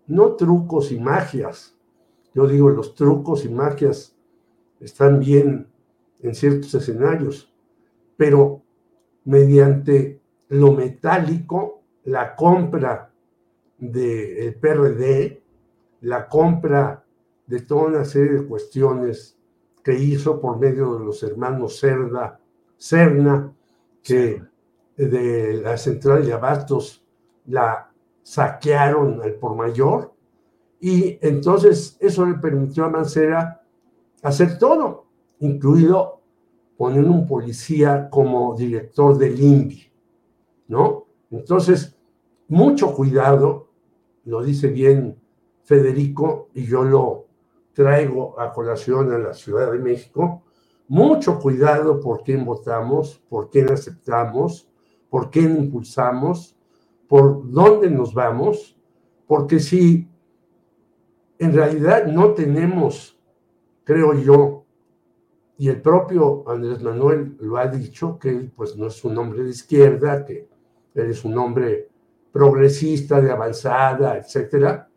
no 0.07 0.35
trucos 0.35 0.91
y 0.91 0.99
magias. 0.99 1.75
Yo 2.33 2.47
digo, 2.47 2.69
los 2.69 2.95
trucos 2.95 3.45
y 3.45 3.49
magias 3.49 4.15
están 4.79 5.19
bien 5.19 5.67
en 6.21 6.35
ciertos 6.35 6.73
escenarios, 6.73 7.53
pero 8.15 8.61
mediante 9.25 10.21
lo 10.49 10.71
metálico, 10.71 11.81
la 12.05 12.35
compra 12.35 13.11
del 13.77 14.55
PRD, 14.55 15.41
la 16.01 16.27
compra 16.27 17.03
de 17.45 17.61
toda 17.61 17.87
una 17.87 18.05
serie 18.05 18.39
de 18.39 18.47
cuestiones 18.47 19.37
que 19.83 19.93
hizo 19.93 20.39
por 20.39 20.59
medio 20.59 20.97
de 20.97 21.05
los 21.05 21.23
hermanos 21.23 21.79
Cerda, 21.79 22.39
Cerna, 22.77 23.53
que 24.03 24.41
de 24.95 25.61
la 25.61 25.77
central 25.77 26.25
de 26.25 26.33
abastos 26.33 27.03
la 27.45 27.91
saquearon 28.23 29.21
al 29.21 29.35
por 29.35 29.55
mayor, 29.55 30.13
y 30.79 31.17
entonces 31.21 31.97
eso 31.99 32.25
le 32.25 32.35
permitió 32.35 32.85
a 32.85 32.89
Mancera 32.89 33.61
hacer 34.21 34.57
todo, 34.57 35.06
incluido 35.39 36.21
poner 36.77 37.03
un 37.05 37.25
policía 37.25 38.09
como 38.09 38.55
director 38.55 39.17
del 39.17 39.39
INVI, 39.39 39.91
¿no? 40.67 41.05
Entonces, 41.31 41.97
mucho 42.47 42.93
cuidado, 42.93 43.69
lo 44.25 44.43
dice 44.43 44.67
bien 44.67 45.19
Federico, 45.63 46.49
y 46.53 46.65
yo 46.65 46.83
lo 46.83 47.25
traigo 47.73 48.39
a 48.39 48.53
colación 48.53 49.11
a 49.11 49.17
la 49.17 49.33
Ciudad 49.33 49.71
de 49.71 49.79
México, 49.79 50.43
mucho 50.87 51.39
cuidado 51.39 51.99
por 51.99 52.23
quién 52.23 52.45
votamos, 52.45 53.21
por 53.29 53.49
quién 53.49 53.71
aceptamos, 53.71 54.69
por 55.09 55.29
quién 55.29 55.57
impulsamos, 55.57 56.55
por 57.07 57.49
dónde 57.51 57.89
nos 57.89 58.13
vamos, 58.13 58.77
porque 59.27 59.59
si 59.59 60.07
en 61.39 61.53
realidad 61.53 62.07
no 62.07 62.33
tenemos, 62.33 63.19
creo 63.83 64.13
yo, 64.13 64.65
y 65.57 65.69
el 65.69 65.81
propio 65.81 66.47
Andrés 66.47 66.83
Manuel 66.83 67.35
lo 67.39 67.57
ha 67.57 67.67
dicho, 67.67 68.19
que 68.19 68.29
él 68.29 68.51
pues 68.55 68.77
no 68.77 68.87
es 68.87 69.03
un 69.03 69.17
hombre 69.17 69.43
de 69.43 69.49
izquierda, 69.49 70.23
que 70.23 70.47
él 70.93 71.09
es 71.09 71.25
un 71.25 71.37
hombre 71.37 71.89
progresista, 72.31 73.19
de 73.19 73.31
avanzada, 73.31 74.17
etcétera. 74.17 74.87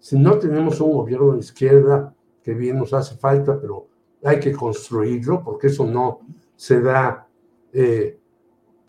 Si 0.00 0.18
no 0.18 0.38
tenemos 0.38 0.80
un 0.80 0.92
gobierno 0.92 1.32
de 1.32 1.40
izquierda, 1.40 2.12
que 2.42 2.52
bien 2.54 2.78
nos 2.78 2.92
hace 2.92 3.16
falta, 3.16 3.60
pero 3.60 3.86
hay 4.24 4.40
que 4.40 4.52
construirlo, 4.52 5.44
porque 5.44 5.68
eso 5.68 5.86
no 5.86 6.20
se 6.56 6.80
da 6.80 7.28
eh, 7.72 8.18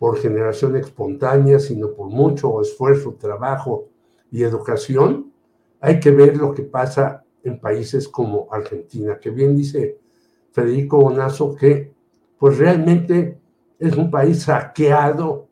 por 0.00 0.18
generación 0.18 0.74
espontánea, 0.76 1.60
sino 1.60 1.92
por 1.92 2.08
mucho 2.08 2.60
esfuerzo, 2.60 3.14
trabajo 3.14 3.86
y 4.32 4.42
educación. 4.42 5.32
Hay 5.80 6.00
que 6.00 6.10
ver 6.10 6.36
lo 6.36 6.52
que 6.52 6.62
pasa 6.62 7.24
en 7.44 7.60
países 7.60 8.08
como 8.08 8.48
Argentina, 8.50 9.20
que 9.20 9.30
bien 9.30 9.56
dice 9.56 9.99
Federico 10.52 10.98
Bonazo 10.98 11.54
que 11.54 11.92
pues 12.38 12.58
realmente 12.58 13.38
es 13.78 13.96
un 13.96 14.10
país 14.10 14.42
saqueado 14.42 15.48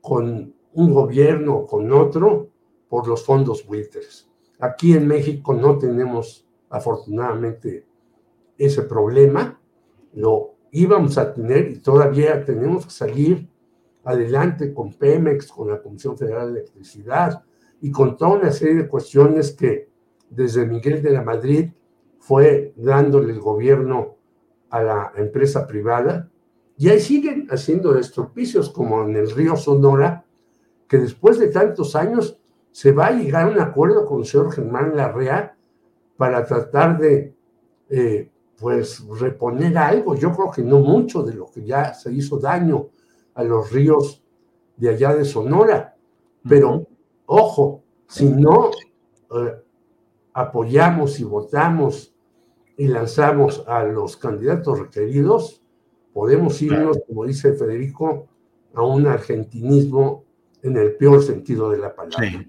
con 0.00 0.54
un 0.74 0.94
gobierno 0.94 1.66
con 1.66 1.92
otro 1.92 2.48
por 2.88 3.06
los 3.06 3.24
fondos 3.24 3.66
buitres. 3.66 4.28
Aquí 4.58 4.94
en 4.94 5.06
México 5.06 5.54
no 5.54 5.78
tenemos 5.78 6.46
afortunadamente 6.70 7.86
ese 8.56 8.82
problema, 8.82 9.60
lo 10.14 10.54
íbamos 10.70 11.18
a 11.18 11.32
tener 11.32 11.70
y 11.70 11.78
todavía 11.78 12.44
tenemos 12.44 12.86
que 12.86 12.92
salir 12.92 13.48
adelante 14.04 14.72
con 14.72 14.94
Pemex, 14.94 15.48
con 15.48 15.68
la 15.68 15.80
Comisión 15.80 16.16
Federal 16.16 16.52
de 16.52 16.60
Electricidad 16.60 17.44
y 17.80 17.90
con 17.90 18.16
toda 18.16 18.38
una 18.38 18.50
serie 18.50 18.76
de 18.76 18.88
cuestiones 18.88 19.52
que 19.52 19.88
desde 20.30 20.66
Miguel 20.66 21.02
de 21.02 21.10
la 21.10 21.22
Madrid 21.22 21.70
fue 22.18 22.72
dándole 22.76 23.32
el 23.32 23.40
gobierno 23.40 24.16
a 24.72 24.82
la 24.82 25.12
empresa 25.16 25.66
privada 25.66 26.30
y 26.78 26.88
ahí 26.88 26.98
siguen 26.98 27.46
haciendo 27.50 27.96
estropicios 27.96 28.70
como 28.70 29.04
en 29.04 29.14
el 29.14 29.30
río 29.30 29.54
Sonora, 29.54 30.24
que 30.88 30.98
después 30.98 31.38
de 31.38 31.48
tantos 31.48 31.94
años 31.94 32.40
se 32.70 32.90
va 32.90 33.08
a 33.08 33.12
llegar 33.12 33.46
a 33.46 33.50
un 33.50 33.60
acuerdo 33.60 34.06
con 34.06 34.20
el 34.20 34.26
señor 34.26 34.50
Germán 34.50 34.96
Larrea 34.96 35.54
para 36.16 36.44
tratar 36.44 36.98
de, 36.98 37.34
eh, 37.90 38.30
pues, 38.58 39.06
reponer 39.20 39.76
algo. 39.76 40.14
Yo 40.14 40.32
creo 40.32 40.50
que 40.50 40.62
no 40.62 40.80
mucho 40.80 41.22
de 41.22 41.34
lo 41.34 41.50
que 41.50 41.64
ya 41.64 41.92
se 41.92 42.10
hizo 42.10 42.38
daño 42.38 42.88
a 43.34 43.44
los 43.44 43.70
ríos 43.70 44.24
de 44.76 44.88
allá 44.88 45.14
de 45.14 45.26
Sonora. 45.26 45.94
Pero, 46.48 46.86
ojo, 47.26 47.82
si 48.08 48.26
no 48.26 48.70
eh, 49.36 49.62
apoyamos 50.32 51.20
y 51.20 51.24
votamos 51.24 52.11
y 52.82 52.88
lanzamos 52.88 53.62
a 53.68 53.84
los 53.84 54.16
candidatos 54.16 54.76
requeridos, 54.76 55.62
podemos 56.12 56.60
irnos, 56.60 56.98
como 57.06 57.24
dice 57.24 57.52
Federico, 57.52 58.26
a 58.74 58.82
un 58.82 59.06
argentinismo 59.06 60.24
en 60.64 60.76
el 60.76 60.96
peor 60.96 61.22
sentido 61.22 61.70
de 61.70 61.78
la 61.78 61.94
palabra. 61.94 62.44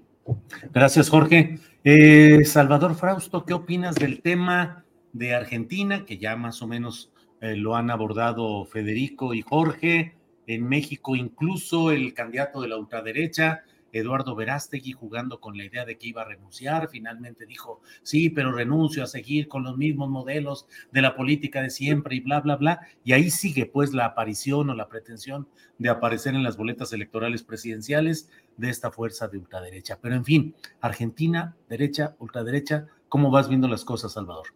Gracias, 0.73 1.07
Jorge. 1.11 1.59
Eh, 1.83 2.43
Salvador 2.45 2.95
Frausto, 2.95 3.45
¿qué 3.45 3.53
opinas 3.53 3.93
del 3.93 4.23
tema 4.23 4.83
de 5.11 5.35
Argentina, 5.35 6.03
que 6.03 6.17
ya 6.17 6.35
más 6.35 6.63
o 6.63 6.67
menos 6.67 7.11
eh, 7.39 7.55
lo 7.55 7.75
han 7.75 7.91
abordado 7.91 8.65
Federico 8.65 9.35
y 9.35 9.43
Jorge? 9.43 10.15
En 10.47 10.67
México, 10.67 11.15
incluso 11.15 11.91
el 11.91 12.15
candidato 12.15 12.59
de 12.61 12.69
la 12.69 12.77
ultraderecha, 12.77 13.65
Eduardo 13.93 14.35
Verástegui 14.35 14.91
jugando 14.91 15.39
con 15.39 15.55
la 15.55 15.63
idea 15.63 15.85
de 15.85 15.97
que 15.97 16.07
iba 16.07 16.23
a 16.23 16.25
renunciar, 16.25 16.89
finalmente 16.89 17.45
dijo, 17.45 17.81
sí, 18.01 18.29
pero 18.29 18.51
renuncio 18.51 19.03
a 19.03 19.07
seguir 19.07 19.47
con 19.47 19.63
los 19.63 19.77
mismos 19.77 20.09
modelos 20.09 20.67
de 20.91 21.01
la 21.01 21.15
política 21.15 21.61
de 21.61 21.69
siempre 21.69 22.15
y 22.15 22.19
bla, 22.19 22.41
bla, 22.41 22.55
bla. 22.55 22.81
Y 23.05 23.13
ahí 23.13 23.29
sigue 23.29 23.67
pues 23.67 23.93
la 23.93 24.05
aparición 24.05 24.69
o 24.69 24.75
la 24.75 24.89
pretensión 24.89 25.47
de 25.77 25.89
aparecer 25.89 26.33
en 26.33 26.43
las 26.43 26.57
boletas 26.57 26.91
electorales 26.91 27.43
presidenciales 27.43 28.29
de 28.57 28.69
esta 28.69 28.91
fuerza 28.91 29.27
de 29.27 29.37
ultraderecha. 29.37 29.99
Pero 30.01 30.15
en 30.15 30.25
fin, 30.25 30.55
Argentina, 30.81 31.55
derecha, 31.69 32.15
ultraderecha, 32.19 32.87
¿cómo 33.09 33.29
vas 33.29 33.47
viendo 33.47 33.67
las 33.67 33.85
cosas, 33.85 34.13
Salvador? 34.13 34.47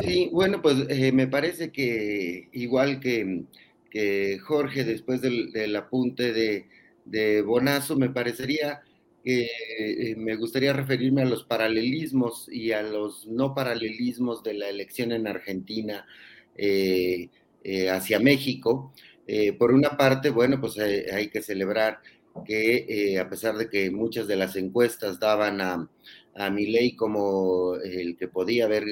Sí, 0.00 0.30
bueno, 0.32 0.62
pues 0.62 0.86
eh, 0.88 1.12
me 1.12 1.26
parece 1.26 1.72
que 1.72 2.48
igual 2.52 3.00
que, 3.00 3.44
que 3.90 4.38
Jorge, 4.38 4.84
después 4.84 5.20
del 5.20 5.76
apunte 5.76 6.32
de 6.32 6.68
de 7.04 7.42
Bonazo, 7.42 7.96
me 7.96 8.10
parecería 8.10 8.82
que 9.22 9.48
eh, 9.78 10.16
me 10.16 10.36
gustaría 10.36 10.72
referirme 10.72 11.22
a 11.22 11.26
los 11.26 11.44
paralelismos 11.44 12.48
y 12.50 12.72
a 12.72 12.82
los 12.82 13.26
no 13.26 13.54
paralelismos 13.54 14.42
de 14.42 14.54
la 14.54 14.68
elección 14.68 15.12
en 15.12 15.26
Argentina 15.26 16.06
eh, 16.56 17.28
eh, 17.62 17.90
hacia 17.90 18.18
México. 18.18 18.92
por 19.58 19.72
una 19.72 19.96
parte, 19.96 20.30
bueno, 20.30 20.60
pues 20.60 20.76
hay 20.78 21.28
que 21.28 21.42
celebrar 21.42 22.00
que 22.44 23.18
a 23.18 23.28
pesar 23.28 23.56
de 23.56 23.68
que 23.68 23.90
muchas 23.90 24.26
de 24.26 24.36
las 24.36 24.56
encuestas 24.56 25.20
daban 25.20 25.60
a, 25.60 25.88
a 26.34 26.50
ley 26.50 26.96
como 26.96 27.76
el 27.76 28.16
que 28.16 28.28
podía 28.28 28.64
haber 28.64 28.84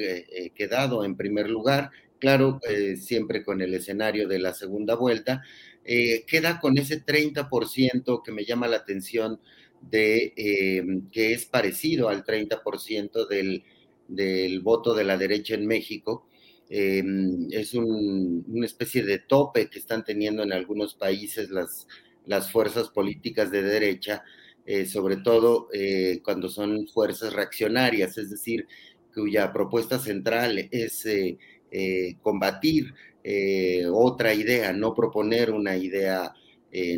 quedado 0.55 1.03
en 1.03 1.17
primer 1.17 1.49
lugar, 1.49 1.91
claro, 2.19 2.59
siempre 2.97 3.43
con 3.43 3.61
el 3.61 3.73
escenario 3.73 4.27
de 4.27 4.39
la 4.39 4.53
segunda 4.53 4.95
vuelta, 4.95 5.41
eh, 5.83 6.23
queda 6.27 6.59
con 6.59 6.77
ese 6.77 7.03
30% 7.03 8.21
que 8.23 8.31
me 8.31 8.45
llama 8.45 8.67
la 8.67 8.77
atención 8.77 9.39
de 9.81 10.33
em, 10.35 11.09
que 11.09 11.33
es 11.33 11.45
parecido 11.45 12.09
al 12.09 12.23
30% 12.23 13.27
del, 13.27 13.63
del 14.07 14.59
voto 14.61 14.93
de 14.93 15.03
la 15.03 15.17
derecha 15.17 15.55
en 15.55 15.65
México. 15.65 16.27
Em, 16.69 17.47
es 17.51 17.73
una 17.73 18.65
especie 18.65 19.03
de 19.03 19.19
tope 19.19 19.69
que 19.69 19.79
están 19.79 20.05
teniendo 20.05 20.43
en 20.43 20.53
algunos 20.53 20.95
países 20.95 21.49
las, 21.49 21.87
las 22.25 22.51
fuerzas 22.51 22.89
políticas 22.89 23.51
de 23.51 23.63
derecha, 23.63 24.23
eh, 24.65 24.85
sobre 24.85 25.17
todo 25.17 25.67
eh, 25.73 26.21
cuando 26.23 26.47
son 26.49 26.87
fuerzas 26.87 27.33
reaccionarias, 27.33 28.17
es 28.17 28.29
decir, 28.29 28.67
cuya 29.13 29.51
propuesta 29.51 29.99
central 29.99 30.69
es 30.71 31.05
eh, 33.23 33.85
otra 33.91 34.33
idea, 34.33 34.73
no 34.73 34.93
proponer 34.93 35.51
una 35.51 35.75
idea 35.77 36.33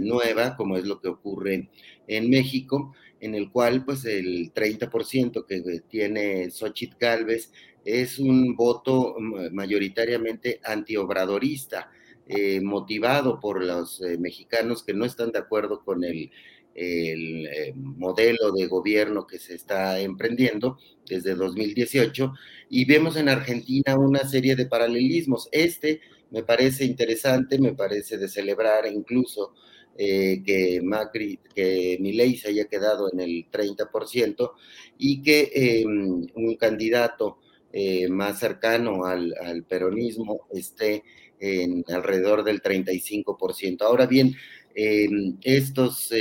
nueva, 0.02 0.56
como 0.56 0.78
es 0.78 0.86
lo 0.86 1.02
que 1.02 1.08
ocurre 1.08 1.68
en 2.08 2.30
México, 2.30 2.94
en 3.20 3.34
el 3.34 3.50
cual 3.50 3.84
pues 3.84 4.06
el 4.06 4.54
30% 4.54 5.48
que 5.48 5.82
tiene 5.90 6.52
Xochitl 6.52 6.96
Galvez 7.00 7.52
es 7.86 8.20
un 8.20 8.56
voto 8.56 9.16
mayoritariamente 9.52 10.60
antiobradorista, 10.64 11.90
eh, 12.26 12.62
motivado 12.62 13.40
por 13.42 13.62
los 13.62 14.02
eh, 14.02 14.18
mexicanos 14.18 14.84
que 14.84 14.94
no 14.94 15.04
están 15.04 15.32
de 15.32 15.40
acuerdo 15.40 15.84
con 15.84 16.06
el, 16.06 16.32
eh, 16.76 17.74
modelo 17.76 18.52
de 18.54 18.66
gobierno 18.68 19.28
que 19.28 19.38
se 19.40 19.54
está 19.56 20.00
emprendiendo 20.00 20.80
desde 21.06 21.36
2018 21.36 22.34
y 22.70 22.86
vemos 22.86 23.18
en 23.18 23.30
Argentina 23.30 23.98
una 23.98 24.28
serie 24.28 24.56
de 24.56 24.66
paralelismos. 24.66 25.50
Este 25.52 26.00
me 26.34 26.44
parece 26.44 26.84
interesante, 26.84 27.58
me 27.60 27.74
parece 27.74 28.18
de 28.18 28.28
celebrar 28.28 28.86
incluso 28.92 29.54
que 29.96 30.82
Macri, 30.84 31.40
que 31.54 31.98
Milei 32.02 32.36
se 32.36 32.50
haya 32.50 32.66
quedado 32.66 33.12
en 33.14 33.20
el 33.20 33.46
30% 33.52 34.54
y 34.98 35.22
que 35.22 35.52
em, 35.54 36.26
un 36.34 36.56
candidato 36.56 37.38
más 38.10 38.40
cercano 38.40 39.06
al, 39.06 39.36
al 39.40 39.64
peronismo 39.66 40.48
esté 40.52 41.04
en 41.40 41.86
alrededor 41.90 42.44
del 42.44 42.62
35%. 42.62 43.82
Ahora 43.84 44.08
bien, 44.08 44.34
em, 44.74 45.38
estos 45.44 46.12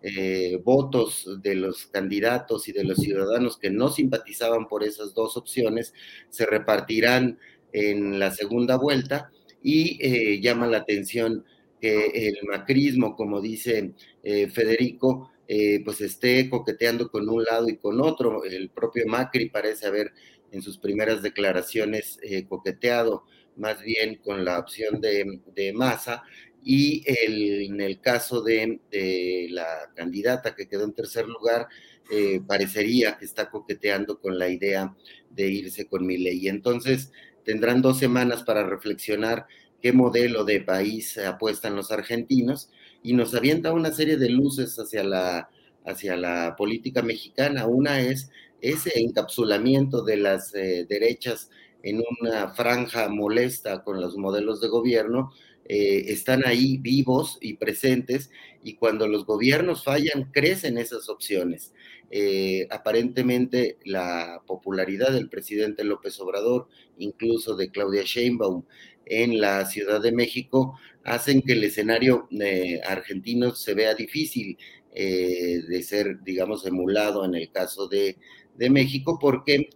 eh, 0.00 0.60
votos 0.62 1.28
de 1.42 1.56
los 1.56 1.86
candidatos 1.86 2.68
y 2.68 2.72
de 2.72 2.84
los 2.84 2.98
ciudadanos 2.98 3.58
que 3.58 3.70
no 3.70 3.88
simpatizaban 3.88 4.68
por 4.68 4.84
esas 4.84 5.12
dos 5.12 5.36
opciones 5.36 5.92
se 6.28 6.46
repartirán 6.46 7.38
en 7.72 8.18
la 8.18 8.30
segunda 8.30 8.76
vuelta 8.76 9.30
y 9.62 9.98
eh, 10.00 10.40
llama 10.40 10.66
la 10.66 10.78
atención 10.78 11.44
que 11.80 12.28
el 12.28 12.38
macrismo, 12.46 13.14
como 13.14 13.40
dice 13.40 13.92
eh, 14.22 14.48
Federico, 14.48 15.30
pues 15.84 16.02
esté 16.02 16.50
coqueteando 16.50 17.10
con 17.10 17.26
un 17.28 17.42
lado 17.42 17.70
y 17.70 17.78
con 17.78 18.02
otro. 18.02 18.44
El 18.44 18.68
propio 18.68 19.06
Macri 19.06 19.48
parece 19.48 19.86
haber 19.86 20.12
en 20.52 20.60
sus 20.60 20.76
primeras 20.76 21.22
declaraciones 21.22 22.20
coqueteado 22.50 23.24
más 23.56 23.80
bien 23.80 24.16
con 24.16 24.44
la 24.44 24.58
opción 24.58 25.00
de, 25.00 25.40
de 25.54 25.72
masa 25.72 26.22
y 26.62 27.02
en 27.06 27.80
el 27.80 28.00
caso 28.00 28.42
de, 28.42 28.80
la 29.50 29.90
candidata 29.94 30.54
que 30.54 30.68
quedó 30.68 30.84
en 30.84 30.92
tercer 30.92 31.26
lugar, 31.26 31.68
eh, 32.10 32.40
parecería 32.46 33.16
que 33.16 33.24
está 33.24 33.50
coqueteando 33.50 34.20
con 34.20 34.38
la 34.38 34.48
idea 34.48 34.94
de 35.30 35.48
irse 35.48 35.86
con 35.86 36.06
mi 36.06 36.18
ley. 36.18 36.48
Entonces, 36.48 37.12
tendrán 37.48 37.80
dos 37.80 37.98
semanas 37.98 38.42
para 38.42 38.62
reflexionar 38.62 39.46
qué 39.80 39.94
modelo 39.94 40.44
de 40.44 40.60
país 40.60 41.16
apuestan 41.16 41.76
los 41.76 41.90
argentinos 41.90 42.68
y 43.02 43.14
nos 43.14 43.34
avienta 43.34 43.72
una 43.72 43.90
serie 43.90 44.18
de 44.18 44.28
luces 44.28 44.78
hacia 44.78 45.02
la, 45.02 45.48
hacia 45.86 46.14
la 46.14 46.56
política 46.58 47.00
mexicana. 47.00 47.66
Una 47.66 48.00
es 48.00 48.30
ese 48.60 49.00
encapsulamiento 49.00 50.02
de 50.02 50.18
las 50.18 50.54
eh, 50.54 50.84
derechas 50.86 51.48
en 51.82 52.02
una 52.20 52.50
franja 52.50 53.08
molesta 53.08 53.82
con 53.82 53.98
los 53.98 54.18
modelos 54.18 54.60
de 54.60 54.68
gobierno, 54.68 55.32
eh, 55.70 56.12
están 56.12 56.46
ahí 56.46 56.76
vivos 56.76 57.38
y 57.40 57.54
presentes 57.54 58.30
y 58.62 58.74
cuando 58.74 59.08
los 59.08 59.24
gobiernos 59.24 59.84
fallan, 59.84 60.30
crecen 60.32 60.76
esas 60.76 61.08
opciones. 61.08 61.72
Eh, 62.10 62.66
aparentemente 62.70 63.78
la 63.84 64.42
popularidad 64.46 65.12
del 65.12 65.28
presidente 65.28 65.84
López 65.84 66.18
Obrador, 66.20 66.68
incluso 66.96 67.54
de 67.54 67.70
Claudia 67.70 68.02
Sheinbaum 68.04 68.64
en 69.04 69.40
la 69.40 69.66
Ciudad 69.66 70.00
de 70.00 70.12
México, 70.12 70.78
hacen 71.04 71.42
que 71.42 71.52
el 71.52 71.64
escenario 71.64 72.28
eh, 72.30 72.80
argentino 72.86 73.54
se 73.54 73.74
vea 73.74 73.94
difícil 73.94 74.56
de 74.90 75.82
ser, 75.84 76.24
digamos, 76.24 76.66
emulado 76.66 77.24
en 77.24 77.36
el 77.36 77.52
caso 77.52 77.86
de, 77.86 78.16
México, 78.68 79.16
porque 79.20 79.68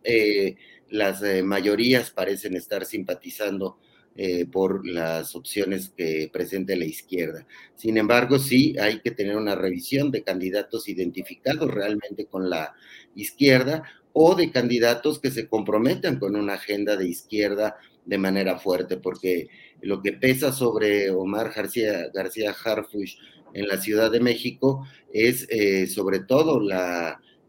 las 0.92 1.23
eh, 1.23 1.42
mayorías 1.42 2.11
parecen 2.11 2.55
estar 2.55 2.85
simpatizando 2.85 3.79
eh, 4.16 4.44
por 4.44 4.87
las 4.87 5.35
opciones 5.35 5.92
que 5.96 6.29
presente 6.33 6.77
la 6.77 6.85
izquierda. 6.85 7.46
Sin 7.75 7.96
embargo, 7.96 8.38
sí 8.38 8.77
hay 8.79 9.01
que 9.01 9.11
tener 9.11 9.37
una 9.37 9.55
revisión 9.55 10.11
de 10.11 10.22
candidatos 10.22 10.88
identificados 10.88 11.70
realmente 11.70 12.27
con 12.27 12.51
la 12.51 12.75
izquierda 13.14 13.85
o 14.12 14.35
de 14.35 14.51
candidatos 14.51 15.18
que 15.18 15.31
se 15.31 15.48
comprometan 15.48 16.18
con 16.18 16.37
una 16.37 16.55
agenda 16.55 16.96
de 16.96 17.09
izquierda 17.09 17.77
de 18.05 18.18
manera 18.18 18.59
fuerte, 18.59 18.96
porque 18.96 19.48
lo 19.81 20.03
que 20.03 20.12
pesa 20.12 20.53
sobre 20.53 21.11
Omar 21.11 21.53
García, 21.55 22.11
García 22.12 22.55
Harfush 22.64 23.16
en 23.55 23.68
la 23.68 23.79
Ciudad 23.79 24.11
de 24.11 24.20
México 24.20 24.87
es 25.12 25.46
eh, 25.51 25.87
sobre 25.87 26.20
todo 26.20 26.61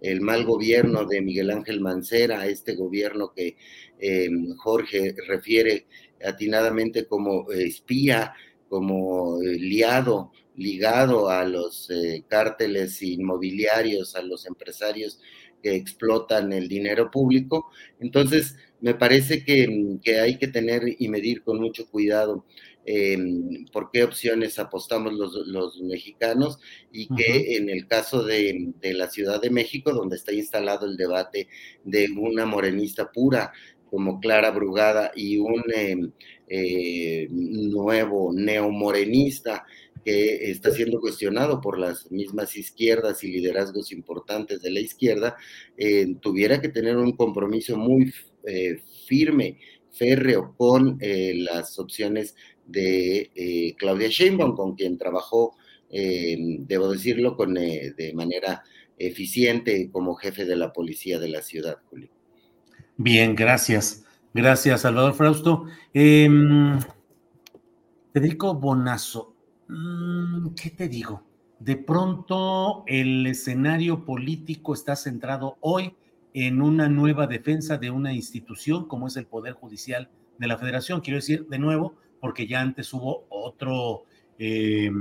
el 0.02 0.21
mal 0.21 0.45
gobierno 0.45 1.06
de 1.06 1.21
Miguel 1.21 1.49
Ángel 1.49 1.80
Mancera, 1.80 2.45
este 2.47 2.76
gobierno 2.76 3.34
que 3.34 3.56
eh, 3.99 4.30
Jorge 4.58 5.15
refiere 5.28 5.86
atinadamente 6.25 7.05
como 7.05 7.51
espía, 7.51 8.33
como 8.69 9.41
eh, 9.41 9.57
liado, 9.59 10.31
ligado 10.55 11.29
a 11.29 11.45
los 11.45 11.89
eh, 11.89 12.23
cárteles 12.27 13.01
inmobiliarios, 13.01 14.15
a 14.15 14.21
los 14.21 14.45
empresarios 14.45 15.19
que 15.62 15.75
explotan 15.75 16.51
el 16.53 16.67
dinero 16.67 17.09
público. 17.09 17.69
Entonces, 17.99 18.55
me 18.81 18.93
parece 18.93 19.45
que, 19.45 19.97
que 20.03 20.19
hay 20.19 20.38
que 20.38 20.47
tener 20.47 20.83
y 20.99 21.07
medir 21.07 21.43
con 21.43 21.59
mucho 21.59 21.89
cuidado 21.89 22.45
Em, 22.86 23.65
por 23.71 23.91
qué 23.91 24.03
opciones 24.03 24.59
apostamos 24.59 25.13
los, 25.13 25.81
mexicanos 25.81 26.59
y 26.91 27.07
que 27.15 27.55
en 27.55 27.69
el 27.69 27.88
caso 27.88 28.23
de, 28.23 28.73
la 28.81 29.09
Ciudad 29.09 29.41
de 29.41 29.49
México, 29.49 29.93
donde 29.93 30.17
está 30.17 30.33
instalado 30.33 30.86
el 30.86 30.97
debate 30.97 31.47
de 31.86 32.09
una 32.17 32.45
morenista 32.45 33.09
pura 33.09 33.53
como 33.93 34.19
Clara 34.19 34.49
Brugada 34.49 35.12
y 35.15 35.38
un 35.38 35.63
em, 35.75 36.12
eh, 36.47 37.27
nuevo 37.29 38.34
neomorenista 38.34 39.65
que 40.03 40.49
está 40.49 40.71
siendo 40.71 40.99
cuestionado 40.99 41.62
por 41.62 41.77
las 41.77 42.12
mismas 42.12 42.58
izquierdas 42.58 43.23
y 43.23 43.27
liderazgos 43.27 43.91
importantes 43.91 44.63
de 44.63 44.71
la 44.71 44.79
izquierda, 44.79 45.38
eh, 45.77 46.15
tuviera 46.19 46.60
que 46.60 46.69
tener 46.69 46.97
un 46.97 47.15
compromiso 47.15 47.77
muy 47.77 48.12
eh, 48.47 48.79
firme, 49.08 49.60
férreo 49.91 50.56
con 50.58 50.97
las 50.99 51.77
opciones 51.77 52.36
de 52.65 53.32
eh, 53.36 53.75
Claudia 53.77 54.08
Sheinbaum, 54.10 54.56
con 54.56 54.75
quien 54.75 54.97
trabajó, 54.97 55.56
eh, 55.89 56.38
debo 56.39 56.91
decirlo, 56.91 57.36
con, 57.36 57.58
eh, 57.58 57.93
de 57.95 58.13
manera 58.13 58.63
eficiente 58.97 59.89
como 59.91 60.15
jefe 60.15 60.45
de 60.45 60.56
la 60.56 60.71
policía 60.71 61.19
de 61.19 61.29
la 61.29 61.41
ciudad, 61.41 61.77
Julio. 61.89 62.10
Bien, 62.97 63.36
gracias. 63.36 64.06
Gracias, 64.34 64.82
Salvador 64.82 65.13
Frausto. 65.13 65.65
Em, 65.93 66.79
Federico 68.13 68.53
Bonazo, 68.53 69.36
mm, 69.67 70.49
¿qué 70.56 70.69
te 70.69 70.88
digo? 70.88 71.23
De 71.60 71.75
pronto 71.77 72.84
el 72.88 73.25
escenario 73.25 74.06
político 74.06 74.73
está 74.73 74.95
centrado 74.95 75.58
hoy 75.62 75.95
en 76.34 76.62
una 76.62 76.89
nueva 76.89 77.25
defensa 77.25 77.77
de 77.77 77.89
una 77.89 78.13
institución 78.13 78.88
como 78.88 79.08
es 79.08 79.17
el 79.17 79.25
Poder 79.25 79.53
Judicial 79.53 80.10
de 80.38 80.47
la 80.47 80.58
Federación. 80.58 81.01
Quiero 81.01 81.17
decir, 81.17 81.47
de 81.47 81.60
nuevo, 81.60 81.95
porque 82.19 82.47
ya 82.47 82.62
antes 82.62 82.93
hubo 82.93 83.25
otro 83.29 84.03
eh, 84.38 84.91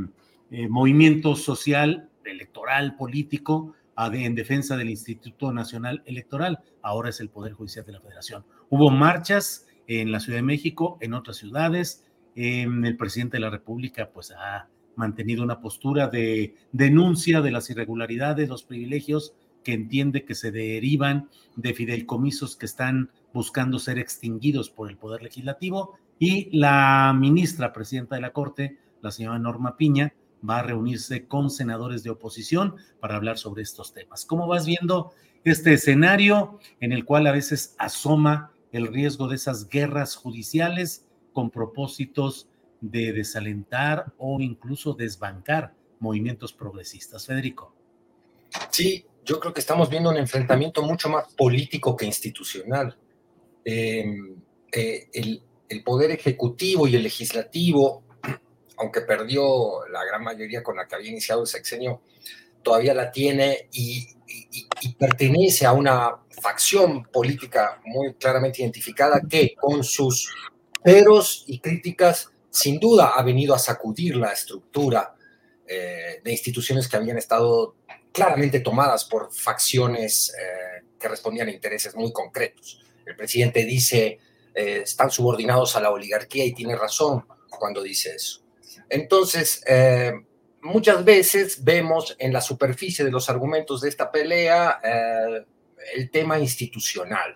eh, 0.50 0.68
movimiento 0.68 1.36
social, 1.36 2.08
electoral, 2.24 2.96
político, 2.96 3.74
en 3.96 4.34
defensa 4.34 4.76
del 4.76 4.90
Instituto 4.90 5.52
Nacional 5.52 6.02
Electoral. 6.06 6.60
Ahora 6.82 7.10
es 7.10 7.20
el 7.20 7.28
Poder 7.28 7.52
Judicial 7.52 7.84
de 7.84 7.92
la 7.92 8.00
Federación. 8.00 8.44
Hubo 8.70 8.90
marchas 8.90 9.66
en 9.86 10.12
la 10.12 10.20
Ciudad 10.20 10.38
de 10.38 10.42
México, 10.42 10.98
en 11.00 11.14
otras 11.14 11.36
ciudades. 11.36 12.04
el 12.34 12.96
presidente 12.96 13.36
de 13.36 13.42
la 13.42 13.50
República 13.50 14.10
pues 14.12 14.30
ha 14.30 14.68
mantenido 14.96 15.42
una 15.42 15.60
postura 15.60 16.08
de 16.08 16.54
denuncia 16.72 17.40
de 17.40 17.50
las 17.50 17.68
irregularidades, 17.70 18.48
los 18.48 18.64
privilegios 18.64 19.34
que 19.62 19.74
entiende 19.74 20.24
que 20.24 20.34
se 20.34 20.50
derivan 20.50 21.28
de 21.56 21.74
fideicomisos 21.74 22.56
que 22.56 22.66
están 22.66 23.10
buscando 23.32 23.78
ser 23.78 23.98
extinguidos 23.98 24.70
por 24.70 24.90
el 24.90 24.96
Poder 24.96 25.22
Legislativo 25.22 25.98
y 26.18 26.56
la 26.56 27.14
ministra 27.18 27.72
presidenta 27.72 28.16
de 28.16 28.22
la 28.22 28.32
Corte, 28.32 28.78
la 29.00 29.10
señora 29.10 29.38
Norma 29.38 29.76
Piña, 29.76 30.14
va 30.48 30.58
a 30.58 30.62
reunirse 30.62 31.26
con 31.26 31.50
senadores 31.50 32.02
de 32.02 32.10
oposición 32.10 32.76
para 33.00 33.16
hablar 33.16 33.38
sobre 33.38 33.62
estos 33.62 33.92
temas. 33.92 34.24
¿Cómo 34.24 34.46
vas 34.46 34.66
viendo 34.66 35.12
este 35.44 35.74
escenario 35.74 36.58
en 36.80 36.92
el 36.92 37.04
cual 37.04 37.26
a 37.26 37.32
veces 37.32 37.74
asoma 37.78 38.52
el 38.72 38.88
riesgo 38.88 39.28
de 39.28 39.36
esas 39.36 39.68
guerras 39.68 40.16
judiciales 40.16 41.06
con 41.32 41.50
propósitos 41.50 42.48
de 42.80 43.12
desalentar 43.12 44.12
o 44.18 44.40
incluso 44.40 44.94
desbancar 44.94 45.74
movimientos 46.00 46.52
progresistas? 46.52 47.26
Federico. 47.26 47.74
Sí, 48.70 49.04
yo 49.24 49.38
creo 49.38 49.52
que 49.52 49.60
estamos 49.60 49.88
viendo 49.88 50.10
un 50.10 50.16
enfrentamiento 50.16 50.82
mucho 50.82 51.08
más 51.08 51.32
político 51.34 51.96
que 51.96 52.06
institucional. 52.06 52.96
Em, 53.64 54.36
eh, 54.72 55.08
el, 55.12 55.42
el 55.68 55.84
poder 55.84 56.10
ejecutivo 56.10 56.88
y 56.88 56.96
el 56.96 57.04
legislativo 57.04 58.02
aunque 58.82 59.02
perdió 59.02 59.86
la 59.86 60.04
gran 60.04 60.24
mayoría 60.24 60.62
con 60.62 60.76
la 60.76 60.88
que 60.88 60.96
había 60.96 61.10
iniciado 61.10 61.42
el 61.42 61.46
sexenio, 61.46 62.02
todavía 62.62 62.92
la 62.94 63.10
tiene 63.10 63.68
y, 63.72 64.08
pertenece 64.98 65.66
a 65.66 65.72
una 65.72 66.16
facción 66.30 67.04
política 67.04 67.80
muy 67.84 68.14
claramente 68.14 68.62
identificada 68.62 69.20
que 69.28 69.54
con 69.54 69.84
sus 69.84 70.34
peros 70.82 71.44
y 71.46 71.60
críticas 71.60 72.30
sin 72.50 72.80
duda 72.80 73.12
ha 73.14 73.22
venido 73.22 73.54
a 73.54 73.58
sacudir 73.58 74.16
la 74.16 74.32
estructura 74.32 75.14
eh, 75.66 76.20
de 76.24 76.32
instituciones 76.32 76.88
que 76.88 76.96
habían 76.96 77.18
estado 77.18 77.76
claramente 78.10 78.60
tomadas 78.60 79.04
por 79.04 79.32
facciones 79.32 80.34
eh, 80.36 80.84
que 80.98 81.08
respondían 81.08 81.48
a 81.48 81.52
intereses 81.52 81.94
muy 81.94 82.12
concretos. 82.12 82.80
El 83.06 83.14
presidente 83.14 83.64
dice, 83.64 84.18
eh, 84.54 84.80
están 84.82 85.10
subordinados 85.10 85.76
a 85.76 85.80
la 85.80 85.90
oligarquía 85.90 86.44
y 86.44 86.52
tiene 86.52 86.74
razón 86.74 87.24
cuando 87.50 87.82
dice 87.82 88.14
eso. 88.16 88.41
Entonces, 88.92 89.64
eh, 89.66 90.12
muchas 90.60 91.02
veces 91.02 91.64
vemos 91.64 92.14
en 92.18 92.30
la 92.30 92.42
superficie 92.42 93.02
de 93.02 93.10
los 93.10 93.30
argumentos 93.30 93.80
de 93.80 93.88
esta 93.88 94.12
pelea 94.12 94.80
eh, 94.84 95.46
el 95.94 96.10
tema 96.10 96.38
institucional. 96.38 97.32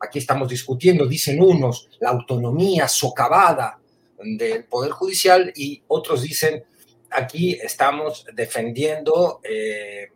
Aquí 0.00 0.18
estamos 0.18 0.48
discutiendo, 0.48 1.06
dicen 1.06 1.42
unos, 1.42 1.90
la 2.00 2.08
autonomía 2.08 2.88
socavada 2.88 3.78
del 4.18 4.64
Poder 4.64 4.92
Judicial 4.92 5.52
y 5.54 5.82
otros 5.86 6.22
dicen, 6.22 6.64
aquí 7.10 7.58
estamos 7.62 8.24
defendiendo 8.32 9.40
eh, 9.44 10.12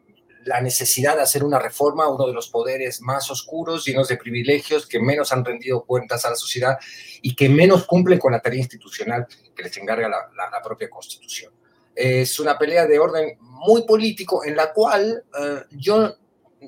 la 0.50 0.60
necesidad 0.60 1.14
de 1.14 1.22
hacer 1.22 1.44
una 1.44 1.60
reforma 1.60 2.08
uno 2.08 2.26
de 2.26 2.32
los 2.32 2.48
poderes 2.48 3.00
más 3.02 3.30
oscuros, 3.30 3.84
llenos 3.84 4.08
de 4.08 4.16
privilegios, 4.16 4.84
que 4.84 4.98
menos 4.98 5.30
han 5.30 5.44
rendido 5.44 5.84
cuentas 5.84 6.24
a 6.24 6.30
la 6.30 6.34
sociedad 6.34 6.76
y 7.22 7.36
que 7.36 7.48
menos 7.48 7.86
cumplen 7.86 8.18
con 8.18 8.32
la 8.32 8.40
tarea 8.40 8.58
institucional 8.58 9.28
que 9.54 9.62
les 9.62 9.76
encarga 9.76 10.08
la, 10.08 10.60
propia 10.64 10.90
Constitución. 10.90 11.52
Es 11.94 12.40
una 12.40 12.58
pelea 12.58 12.84
de 12.88 12.98
orden 12.98 13.38
muy 13.40 13.82
político 13.82 14.44
en 14.44 14.56
la 14.56 14.72
cual 14.72 15.22
eh, 15.40 15.62
yo 15.70 16.16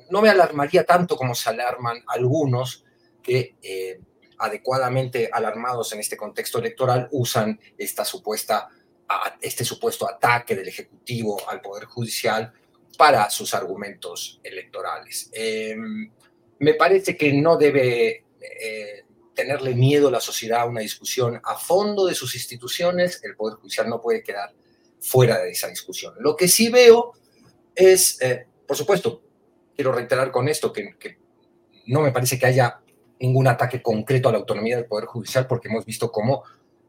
no 0.09 0.21
me 0.21 0.29
alarmaría 0.29 0.85
tanto 0.85 1.17
como 1.17 1.35
se 1.35 1.49
alarman 1.49 2.01
algunos 2.07 2.85
que 3.21 3.57
eh, 3.61 3.99
adecuadamente 4.37 5.29
alarmados 5.29 5.91
en 5.91 5.99
este 5.99 6.15
contexto 6.15 6.59
electoral 6.59 7.09
usan 7.11 7.59
esta 7.77 8.05
supuesta, 8.05 8.69
este 9.41 9.65
supuesto 9.65 10.09
ataque 10.09 10.55
del 10.55 10.69
Ejecutivo 10.69 11.41
al 11.49 11.59
Poder 11.59 11.83
Judicial 11.83 12.53
para 12.97 13.29
sus 13.29 13.53
argumentos 13.53 14.39
electorales. 14.43 15.29
Em, 15.33 16.11
me 16.59 16.73
parece 16.75 17.17
que 17.17 17.33
no 17.33 17.57
debe 17.57 18.25
eh, 18.39 19.03
tenerle 19.33 19.73
miedo 19.75 20.11
la 20.11 20.19
sociedad 20.19 20.61
a 20.61 20.65
una 20.65 20.81
discusión 20.81 21.41
a 21.43 21.55
fondo 21.55 22.05
de 22.05 22.15
sus 22.15 22.35
instituciones. 22.35 23.21
El 23.23 23.35
Poder 23.35 23.57
Judicial 23.57 23.89
no 23.89 24.01
puede 24.01 24.23
quedar 24.23 24.53
fuera 24.99 25.39
de 25.39 25.51
esa 25.51 25.67
discusión. 25.67 26.13
Lo 26.19 26.35
que 26.35 26.47
sí 26.47 26.69
veo 26.69 27.13
es, 27.75 28.21
eh, 28.21 28.45
por 28.67 28.77
supuesto, 28.77 29.21
quiero 29.75 29.91
reiterar 29.91 30.31
con 30.31 30.47
esto 30.47 30.71
que, 30.71 30.95
que 30.97 31.17
no 31.87 32.01
me 32.01 32.11
parece 32.11 32.39
que 32.39 32.45
haya 32.45 32.79
ningún 33.19 33.47
ataque 33.47 33.81
concreto 33.81 34.29
a 34.29 34.31
la 34.31 34.37
autonomía 34.37 34.75
del 34.75 34.85
Poder 34.85 35.05
Judicial 35.05 35.47
porque 35.47 35.67
hemos 35.67 35.85
visto 35.85 36.11
cómo 36.11 36.43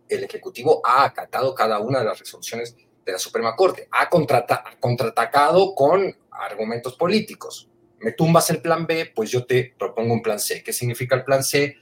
el 0.08 0.24
Ejecutivo 0.24 0.80
ha 0.84 1.04
acatado 1.04 1.54
cada 1.54 1.80
una 1.80 2.00
de 2.00 2.04
las 2.04 2.18
resoluciones 2.18 2.76
de 3.04 3.12
la 3.12 3.18
Suprema 3.18 3.54
Corte. 3.54 3.88
Ha, 3.90 4.08
contraatacado 4.08 5.74
con 5.74 6.16
argumentos 6.30 6.96
políticos. 6.96 7.68
Me 8.00 8.12
tumbas 8.12 8.50
el 8.50 8.60
plan 8.60 8.86
B, 8.86 9.12
pues 9.14 9.30
yo 9.30 9.46
te 9.46 9.74
propongo 9.78 10.14
un 10.14 10.22
plan 10.22 10.38
C. 10.38 10.62
¿Qué 10.62 10.72
significa 10.72 11.14
el 11.14 11.24
plan 11.24 11.42
C? 11.42 11.76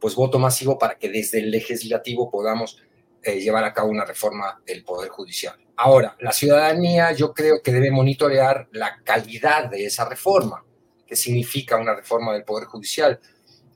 Pues 0.00 0.14
voto 0.14 0.38
masivo 0.38 0.78
para 0.78 0.96
que 0.96 1.08
desde 1.08 1.40
el 1.40 1.50
legislativo 1.50 2.30
podamos 2.30 2.80
eh, 3.22 3.40
llevar 3.40 3.64
a 3.64 3.72
cabo 3.72 3.90
una 3.90 4.04
reforma 4.04 4.62
del 4.64 4.84
Poder 4.84 5.10
Judicial. 5.10 5.56
Ahora, 5.76 6.16
la 6.20 6.32
ciudadanía 6.32 7.12
yo 7.12 7.32
creo 7.32 7.62
que 7.62 7.72
debe 7.72 7.90
monitorear 7.90 8.68
la 8.72 9.02
calidad 9.02 9.68
de 9.68 9.86
esa 9.86 10.08
reforma. 10.08 10.64
¿Qué 11.06 11.16
significa 11.16 11.76
una 11.76 11.94
reforma 11.94 12.32
del 12.32 12.44
Poder 12.44 12.66
Judicial? 12.66 13.20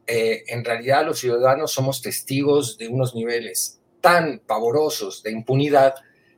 Eh, 0.07 0.45
en 0.49 0.65
realidad 0.65 1.05
los 1.05 1.19
ciudadanos 1.19 1.73
somos 1.73 2.03
testigos 2.03 2.77
de 2.77 2.89
unos 2.89 3.15
niveles 3.15 3.81
tan 4.01 4.41
pavorosos 4.41 5.23
de 5.23 5.31
impunidad 5.31 5.95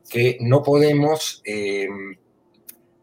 que 0.09 0.37
no 0.41 0.63
podemos 0.63 1.41
eh, 1.45 1.87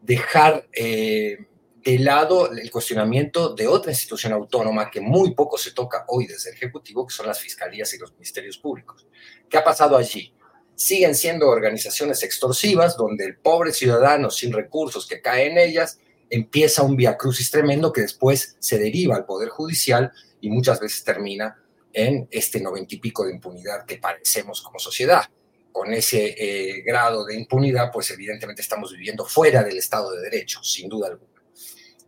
dejar 0.01 0.67
eh, 0.73 1.37
de 1.83 1.99
lado 1.99 2.51
el 2.51 2.71
cuestionamiento 2.71 3.53
de 3.53 3.67
otra 3.67 3.91
institución 3.91 4.31
autónoma 4.33 4.89
que 4.89 5.01
muy 5.01 5.33
poco 5.33 5.57
se 5.57 5.71
toca 5.71 6.05
hoy 6.07 6.27
desde 6.27 6.51
el 6.51 6.55
Ejecutivo, 6.55 7.05
que 7.05 7.13
son 7.13 7.27
las 7.27 7.39
fiscalías 7.39 7.93
y 7.93 7.97
los 7.97 8.13
ministerios 8.13 8.57
públicos. 8.57 9.05
¿Qué 9.49 9.57
ha 9.57 9.63
pasado 9.63 9.97
allí? 9.97 10.33
Siguen 10.75 11.13
siendo 11.13 11.49
organizaciones 11.49 12.23
extorsivas 12.23 12.95
donde 12.95 13.25
el 13.25 13.37
pobre 13.37 13.73
ciudadano 13.73 14.29
sin 14.29 14.53
recursos 14.53 15.05
que 15.05 15.21
cae 15.21 15.47
en 15.47 15.57
ellas 15.57 15.99
empieza 16.29 16.83
un 16.83 16.95
viacrucis 16.95 17.51
tremendo 17.51 17.91
que 17.91 18.01
después 18.01 18.55
se 18.59 18.79
deriva 18.79 19.15
al 19.15 19.25
Poder 19.25 19.49
Judicial 19.49 20.11
y 20.41 20.49
muchas 20.49 20.79
veces 20.79 21.03
termina 21.03 21.61
en 21.91 22.27
este 22.31 22.59
noventa 22.59 22.95
y 22.95 22.99
pico 22.99 23.25
de 23.25 23.33
impunidad 23.33 23.85
que 23.85 23.97
parecemos 23.97 24.61
como 24.61 24.79
sociedad 24.79 25.25
con 25.73 25.91
ese 25.91 26.35
eh, 26.37 26.83
grado 26.83 27.25
de 27.25 27.35
impunidad, 27.35 27.91
pues 27.91 28.11
evidentemente 28.11 28.61
estamos 28.61 28.93
viviendo 28.93 29.25
fuera 29.25 29.63
del 29.63 29.77
Estado 29.77 30.11
de 30.11 30.21
Derecho, 30.21 30.63
sin 30.63 30.87
duda 30.87 31.07
alguna. 31.07 31.33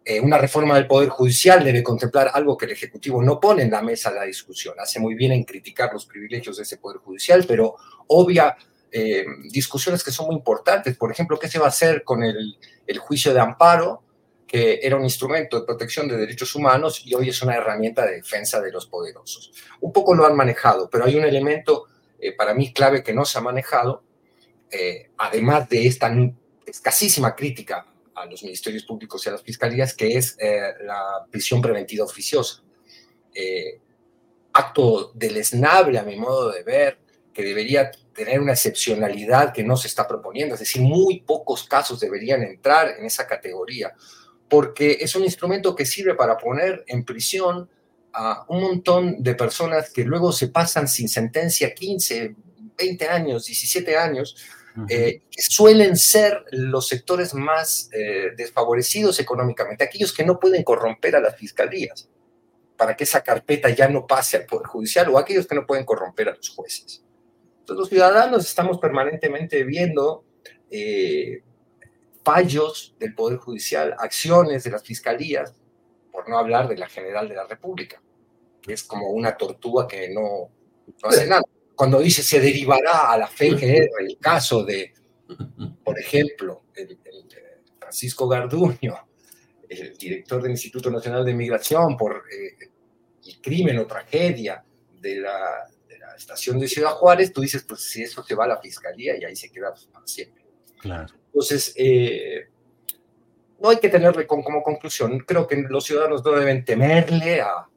Eh, 0.05 0.19
una 0.19 0.37
reforma 0.37 0.75
del 0.75 0.85
Poder 0.85 1.09
Judicial 1.09 1.63
debe 1.63 1.81
contemplar 1.81 2.29
algo 2.31 2.55
que 2.55 2.65
el 2.65 2.73
Ejecutivo 2.73 3.23
no 3.23 3.39
pone 3.39 3.63
en 3.63 3.71
la 3.71 3.81
mesa 3.81 4.11
la 4.11 4.23
discusión. 4.23 4.75
Hace 4.79 4.99
muy 4.99 5.15
bien 5.15 5.31
en 5.31 5.43
criticar 5.43 5.91
los 5.91 6.05
privilegios 6.05 6.57
de 6.57 6.63
ese 6.63 6.77
Poder 6.77 6.99
Judicial, 6.99 7.43
pero 7.47 7.75
obvia 8.05 8.55
eh, 8.91 9.25
discusiones 9.49 10.03
que 10.03 10.11
son 10.11 10.27
muy 10.27 10.35
importantes. 10.35 10.95
Por 10.95 11.11
ejemplo, 11.11 11.39
¿qué 11.39 11.47
se 11.47 11.57
va 11.57 11.65
a 11.65 11.69
hacer 11.69 12.03
con 12.03 12.23
el 12.23 12.99
juicio 12.99 13.33
de 13.33 13.39
amparo, 13.39 14.03
que 14.45 14.79
era 14.83 14.95
un 14.95 15.03
instrumento 15.03 15.59
de 15.59 15.65
protección 15.65 16.07
de 16.07 16.17
derechos 16.17 16.53
humanos 16.53 17.01
y 17.03 17.15
hoy 17.15 17.29
es 17.29 17.41
una 17.41 17.55
herramienta 17.55 18.05
de 18.05 18.17
defensa 18.17 18.61
de 18.61 18.71
los 18.71 18.85
poderosos? 18.85 19.51
Un 19.81 19.91
poco 19.91 20.13
lo 20.13 20.23
han 20.23 20.35
manejado, 20.35 20.87
pero 20.87 21.05
hay 21.05 21.15
un 21.15 21.23
elemento 21.23 21.87
eh, 22.19 22.33
para 22.33 22.53
mí 22.53 22.73
clave 22.73 23.03
que 23.03 23.13
no 23.13 23.25
se 23.25 23.37
ha 23.37 23.41
manejado, 23.41 24.03
eh, 24.71 25.09
además 25.17 25.69
de 25.69 25.87
esta 25.87 26.11
escasísima 26.65 27.35
crítica 27.35 27.85
a 28.15 28.25
los 28.25 28.43
ministerios 28.43 28.83
públicos 28.83 29.25
y 29.25 29.29
a 29.29 29.33
las 29.33 29.43
fiscalías, 29.43 29.93
que 29.93 30.17
es 30.17 30.37
eh, 30.39 30.73
la 30.81 31.25
prisión 31.29 31.61
preventiva 31.61 32.05
oficiosa. 32.05 32.61
acto 34.53 35.11
deleznable 35.13 35.99
a 35.99 36.03
mi 36.03 36.15
modo 36.15 36.51
de 36.51 36.63
ver, 36.63 36.97
que 37.33 37.43
debería 37.43 37.91
tener 38.13 38.39
una 38.39 38.53
excepcionalidad 38.53 39.53
que 39.53 39.63
no 39.63 39.75
se 39.75 39.89
está 39.89 40.07
proponiendo, 40.07 40.53
es 40.55 40.61
decir, 40.61 40.81
muy 40.81 41.19
pocos 41.19 41.65
casos 41.65 41.99
deberían 41.99 42.41
entrar 42.43 42.95
en 42.97 43.05
esa 43.05 43.27
categoría, 43.27 43.93
porque 44.47 44.97
es 45.01 45.13
un 45.15 45.25
instrumento 45.25 45.75
que 45.75 45.85
sirve 45.85 46.15
para 46.15 46.37
poner 46.37 46.85
en 46.87 47.03
prisión 47.03 47.69
a 48.17 48.45
un 48.47 48.61
montón 48.61 49.21
de 49.21 49.35
personas 49.35 49.89
que 49.91 50.05
luego 50.05 50.31
se 50.31 50.47
pasan 50.47 50.87
sin 50.87 51.09
sentencia 51.09 51.73
15, 51.73 52.33
20 52.77 53.07
años, 53.09 53.45
17 53.45 53.97
años, 53.97 54.37
eh, 54.89 55.21
que 55.29 55.41
suelen 55.41 55.97
ser 55.97 56.43
los 56.51 56.87
sectores 56.87 57.33
más 57.33 57.89
eh, 57.91 58.31
desfavorecidos 58.37 59.19
económicamente, 59.19 59.83
aquellos 59.83 60.13
que 60.13 60.25
no 60.25 60.39
pueden 60.39 60.63
corromper 60.63 61.17
a 61.17 61.19
las 61.19 61.35
fiscalías 61.35 62.09
para 62.77 62.95
que 62.95 63.03
esa 63.03 63.21
carpeta 63.21 63.69
ya 63.69 63.87
no 63.87 64.07
pase 64.07 64.37
al 64.37 64.45
Poder 64.45 64.67
Judicial 64.67 65.09
o 65.09 65.17
aquellos 65.17 65.47
que 65.47 65.55
no 65.55 65.65
pueden 65.65 65.85
corromper 65.85 66.29
a 66.29 66.35
los 66.35 66.49
jueces. 66.49 67.03
Entonces 67.59 67.79
los 67.79 67.89
ciudadanos 67.89 68.45
estamos 68.45 68.79
permanentemente 68.79 69.63
viendo 69.63 70.23
eh, 70.69 71.41
fallos 72.23 72.95
del 72.99 73.13
Poder 73.13 73.39
Judicial, 73.39 73.95
acciones 73.97 74.63
de 74.63 74.71
las 74.71 74.83
fiscalías, 74.83 75.53
por 76.11 76.29
no 76.29 76.37
hablar 76.37 76.67
de 76.69 76.77
la 76.77 76.87
General 76.87 77.27
de 77.27 77.35
la 77.35 77.45
República 77.45 78.01
es 78.73 78.83
como 78.83 79.09
una 79.09 79.35
tortuga 79.37 79.87
que 79.87 80.09
no, 80.09 80.49
hace 81.03 81.27
nada. 81.27 81.43
Cuando 81.75 81.99
dice 81.99 82.23
se 82.23 82.39
derivará 82.39 83.11
a 83.11 83.17
la 83.17 83.27
FGR 83.27 83.89
el 83.99 84.17
caso 84.19 84.63
de, 84.63 84.93
por 85.83 85.99
ejemplo, 85.99 86.63
el, 86.73 86.97
Francisco 87.79 88.27
Garduño, 88.27 88.95
el 89.69 89.97
director 89.97 90.41
del 90.41 90.51
Instituto 90.51 90.89
Nacional 90.89 91.23
de 91.23 91.33
Migración, 91.33 91.95
por 91.95 92.23
eh, 92.31 92.69
el 93.25 93.41
crimen 93.41 93.77
o 93.77 93.85
tragedia 93.85 94.63
de 94.99 95.17
la, 95.17 95.67
estación 96.17 96.57
de 96.59 96.69
Ciudad 96.69 96.91
Juárez, 96.91 97.33
tú 97.33 97.41
dices, 97.41 97.65
pues 97.67 97.81
si 97.81 98.01
eso 98.01 98.23
se 98.23 98.35
va 98.35 98.45
a 98.45 98.47
la 98.47 98.61
fiscalía 98.61 99.17
y 99.19 99.25
ahí 99.25 99.35
se 99.35 99.51
queda 99.51 99.71
pues, 99.71 99.85
para 99.87 100.07
siempre. 100.07 100.45
Claro. 100.79 101.13
Entonces, 101.25 101.73
eh, 101.75 102.47
no 103.59 103.69
hay 103.69 103.79
que 103.79 103.89
tenerle 103.89 104.25
como 104.25 104.63
conclusión. 104.63 105.19
Creo 105.19 105.45
que 105.45 105.57
los 105.69 105.83
ciudadanos 105.83 106.23
no 106.23 106.31
deben 106.31 106.63
temerle 106.63 107.41
a, 107.41 107.67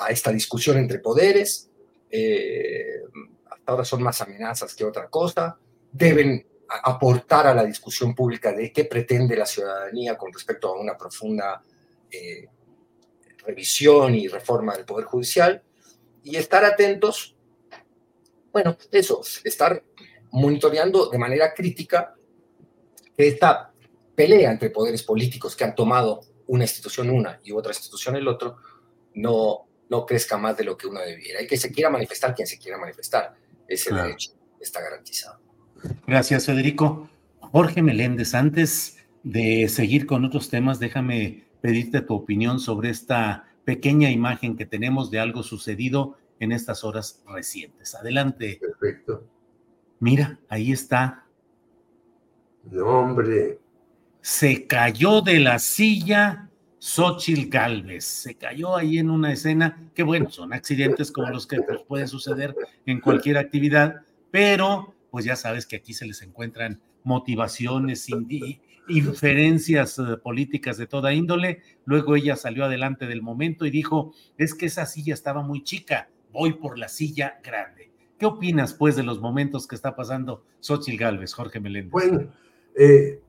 a 0.00 0.10
esta 0.10 0.32
discusión 0.32 0.78
entre 0.78 0.98
poderes. 0.98 1.70
Eh, 2.10 3.02
hasta 3.50 3.72
ahora 3.72 3.84
son 3.84 4.02
más 4.02 4.20
amenazas 4.20 4.74
que 4.74 4.84
otra 4.84 5.08
cosa. 5.08 5.58
Deben 5.92 6.46
aportar 6.68 7.46
a 7.46 7.54
la 7.54 7.64
discusión 7.64 8.14
pública 8.14 8.52
de 8.52 8.72
qué 8.72 8.84
pretende 8.84 9.36
la 9.36 9.46
ciudadanía 9.46 10.16
con 10.16 10.32
respecto 10.32 10.68
a 10.68 10.80
una 10.80 10.96
profunda 10.96 11.62
eh, 12.10 12.48
revisión 13.44 14.14
y 14.14 14.28
reforma 14.28 14.76
del 14.76 14.84
Poder 14.84 15.06
Judicial 15.06 15.62
y 16.22 16.36
estar 16.36 16.64
atentos, 16.64 17.36
bueno, 18.52 18.76
eso, 18.92 19.22
estar 19.44 19.82
monitoreando 20.32 21.08
de 21.08 21.18
manera 21.18 21.52
crítica 21.54 22.14
esta 23.16 23.72
pelea 24.14 24.50
entre 24.50 24.70
poderes 24.70 25.02
políticos 25.02 25.56
que 25.56 25.64
han 25.64 25.74
tomado 25.74 26.20
una 26.46 26.64
institución 26.64 27.10
una 27.10 27.40
y 27.42 27.52
otra 27.52 27.72
institución 27.72 28.16
el 28.16 28.28
otro, 28.28 28.56
no, 29.14 29.68
no 29.90 30.06
crezca 30.06 30.38
más 30.38 30.56
de 30.56 30.64
lo 30.64 30.76
que 30.76 30.86
uno 30.86 31.00
debiera. 31.00 31.42
Y 31.42 31.46
que 31.46 31.56
se 31.56 31.70
quiera 31.70 31.90
manifestar 31.90 32.34
quien 32.34 32.46
se 32.46 32.58
quiera 32.58 32.78
manifestar. 32.78 33.34
Ese 33.66 33.92
derecho 33.92 34.32
está 34.58 34.80
garantizado. 34.80 35.40
Gracias, 36.06 36.46
Federico. 36.46 37.10
Jorge 37.40 37.82
Meléndez, 37.82 38.34
antes 38.34 38.98
de 39.24 39.68
seguir 39.68 40.06
con 40.06 40.24
otros 40.24 40.48
temas, 40.48 40.78
déjame 40.78 41.44
pedirte 41.60 42.00
tu 42.00 42.14
opinión 42.14 42.60
sobre 42.60 42.90
esta 42.90 43.48
pequeña 43.64 44.10
imagen 44.10 44.56
que 44.56 44.64
tenemos 44.64 45.10
de 45.10 45.18
algo 45.18 45.42
sucedido 45.42 46.16
en 46.38 46.52
estas 46.52 46.84
horas 46.84 47.22
recientes. 47.26 47.94
Adelante. 47.94 48.58
Perfecto. 48.60 49.24
Mira, 49.98 50.38
ahí 50.48 50.72
está. 50.72 51.26
No, 52.70 52.86
hombre. 52.86 53.58
Se 54.20 54.66
cayó 54.66 55.20
de 55.20 55.40
la 55.40 55.58
silla 55.58 56.49
Xochil 56.80 57.50
Galvez. 57.50 58.04
Se 58.04 58.34
cayó 58.34 58.74
ahí 58.74 58.98
en 58.98 59.10
una 59.10 59.32
escena 59.32 59.90
que, 59.94 60.02
bueno, 60.02 60.30
son 60.30 60.52
accidentes 60.52 61.12
como 61.12 61.28
los 61.28 61.46
que 61.46 61.60
pues, 61.60 61.82
pueden 61.86 62.08
suceder 62.08 62.56
en 62.86 63.00
cualquier 63.00 63.36
actividad, 63.36 64.02
pero 64.30 64.94
pues 65.10 65.24
ya 65.24 65.36
sabes 65.36 65.66
que 65.66 65.76
aquí 65.76 65.92
se 65.92 66.06
les 66.06 66.22
encuentran 66.22 66.80
motivaciones, 67.04 68.08
inferencias 68.88 69.98
eh, 69.98 70.16
políticas 70.22 70.78
de 70.78 70.86
toda 70.86 71.12
índole. 71.12 71.62
Luego 71.84 72.16
ella 72.16 72.36
salió 72.36 72.64
adelante 72.64 73.06
del 73.06 73.20
momento 73.20 73.66
y 73.66 73.70
dijo, 73.70 74.14
es 74.38 74.54
que 74.54 74.66
esa 74.66 74.86
silla 74.86 75.12
estaba 75.12 75.42
muy 75.42 75.62
chica, 75.62 76.08
voy 76.32 76.54
por 76.54 76.78
la 76.78 76.88
silla 76.88 77.40
grande. 77.44 77.90
¿Qué 78.18 78.26
opinas, 78.26 78.72
pues, 78.74 78.96
de 78.96 79.02
los 79.02 79.20
momentos 79.20 79.66
que 79.66 79.74
está 79.74 79.96
pasando 79.96 80.44
Xochitl 80.60 80.98
Galvez, 80.98 81.34
Jorge 81.34 81.60
Meléndez? 81.60 81.90
Bueno, 81.90 82.32
eh, 82.74 83.20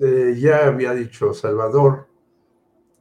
eh, 0.00 0.34
ya 0.38 0.66
había 0.66 0.94
dicho 0.94 1.34
Salvador 1.34 2.13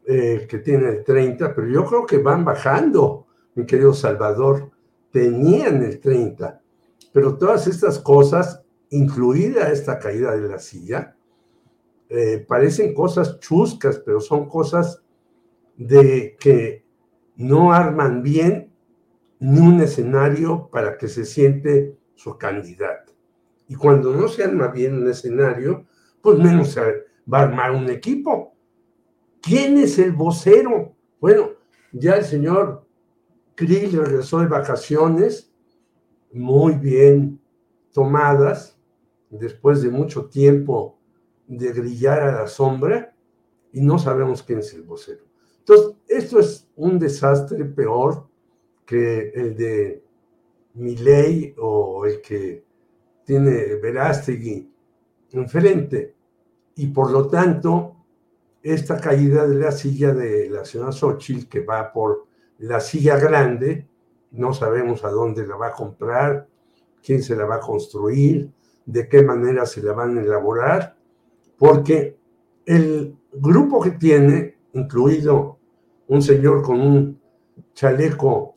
que 0.06 0.62
tiene 0.64 0.90
el 0.90 1.04
30, 1.04 1.56
pero 1.56 1.68
yo 1.68 1.86
creo 1.86 2.06
que 2.06 2.18
van 2.18 2.44
bajando, 2.44 3.26
mi 3.56 3.66
querido 3.66 3.94
Salvador. 3.94 4.70
Tenían 5.12 5.84
el 5.84 6.00
30 6.00 6.64
pero 7.14 7.38
todas 7.38 7.68
estas 7.68 8.00
cosas, 8.00 8.64
incluida 8.90 9.72
esta 9.72 10.00
caída 10.00 10.36
de 10.36 10.50
la 10.50 10.60
silla, 10.60 11.16
eh, 12.10 12.44
parecen 12.46 12.94
cosas 12.94 13.40
chuscas, 13.40 14.00
pero 14.00 14.20
son 14.20 14.50
cosas 14.50 15.02
de 15.78 16.36
que 16.40 16.84
no 17.36 17.72
arman 17.72 18.24
bien 18.24 18.74
ni 19.40 19.60
un 19.60 19.80
escenario 19.80 20.70
para 20.72 20.98
que 20.98 21.08
se 21.08 21.24
siente 21.24 21.96
su 22.16 22.38
candidato. 22.38 23.14
Y 23.68 23.76
cuando 23.76 24.14
no 24.14 24.28
se 24.28 24.44
arma 24.44 24.68
bien 24.68 24.96
un 24.96 25.08
escenario, 25.08 25.86
pues 26.22 26.40
menos 26.40 26.72
se 26.72 26.82
va 27.32 27.40
a 27.40 27.44
armar 27.44 27.72
un 27.72 27.90
equipo. 27.90 28.53
¿Quién 29.44 29.78
es 29.78 30.00
el 30.00 30.14
vocero? 30.14 30.96
Bueno, 31.20 31.50
ya 31.92 32.16
el 32.16 32.24
señor 32.24 32.88
Krill 33.56 33.92
regresó 33.92 34.40
de 34.40 34.48
vacaciones 34.48 35.54
muy 36.32 36.76
bien 36.76 37.42
tomadas 37.92 38.80
después 39.30 39.82
de 39.82 39.90
mucho 39.90 40.28
tiempo 40.28 40.98
de 41.46 41.74
grillar 41.74 42.22
a 42.22 42.42
la 42.44 42.48
sombra 42.48 43.14
y 43.74 43.82
no 43.82 44.00
sabemos 44.00 44.42
quién 44.44 44.60
es 44.60 44.74
el 44.74 44.84
vocero. 44.84 45.26
Entonces, 45.60 45.98
esto 46.08 46.40
es 46.40 46.70
un 46.78 46.98
desastre 46.98 47.66
peor 47.66 48.30
que 48.86 49.30
el 49.36 49.58
de 49.58 50.06
Milei 50.76 51.54
o 51.58 52.06
el 52.06 52.22
que 52.22 52.64
tiene 53.26 53.76
Verástegui 53.76 54.72
enfrente. 55.32 56.16
Y 56.76 56.88
por 56.88 57.12
lo 57.12 57.28
tanto, 57.28 58.03
esta 58.64 58.98
caída 58.98 59.46
de 59.46 59.56
la 59.56 59.72
silla 59.74 60.14
de 60.14 60.50
la 60.50 60.64
señora 60.64 60.94
Xochitl, 60.94 61.50
que 61.50 61.60
va 61.60 61.92
por 61.92 62.28
la 62.60 62.80
silla 62.80 63.18
grande, 63.18 63.88
no 64.32 64.54
sabemos 64.54 65.04
a 65.04 65.10
dónde 65.10 65.46
la 65.46 65.58
va 65.58 65.68
a 65.68 65.74
comprar, 65.74 66.48
quién 67.04 67.22
se 67.22 67.36
la 67.36 67.46
va 67.46 67.56
a 67.56 67.60
construir, 67.60 68.50
de 68.86 69.10
qué 69.10 69.22
manera 69.22 69.66
se 69.66 69.84
la 69.84 69.92
van 69.92 70.18
a 70.18 70.22
elaborar, 70.22 70.96
porque 71.58 72.18
el 72.66 73.18
grupo 73.34 73.82
que 73.82 73.92
tiene, 73.92 74.58
incluido 74.72 75.60
un 76.08 76.22
señor 76.22 76.64
con 76.64 76.80
un 76.80 77.22
chaleco 77.74 78.56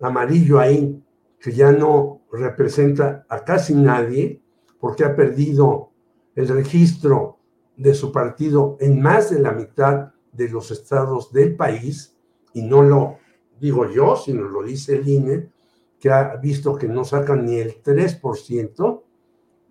amarillo 0.00 0.58
ahí, 0.58 1.02
que 1.38 1.52
ya 1.52 1.72
no 1.72 2.22
representa 2.32 3.26
a 3.28 3.44
casi 3.44 3.74
nadie, 3.74 4.40
porque 4.80 5.04
ha 5.04 5.14
perdido 5.14 5.90
el 6.34 6.48
registro 6.48 7.38
de 7.82 7.94
su 7.94 8.12
partido 8.12 8.76
en 8.80 9.02
más 9.02 9.30
de 9.30 9.40
la 9.40 9.52
mitad 9.52 10.12
de 10.30 10.48
los 10.48 10.70
estados 10.70 11.32
del 11.32 11.56
país 11.56 12.16
y 12.52 12.62
no 12.62 12.82
lo 12.82 13.18
digo 13.58 13.90
yo, 13.90 14.16
sino 14.16 14.48
lo 14.48 14.62
dice 14.62 14.96
el 14.96 15.08
INE, 15.08 15.50
que 15.98 16.10
ha 16.10 16.36
visto 16.36 16.76
que 16.76 16.88
no 16.88 17.04
sacan 17.04 17.44
ni 17.44 17.56
el 17.56 17.82
3%, 17.82 19.02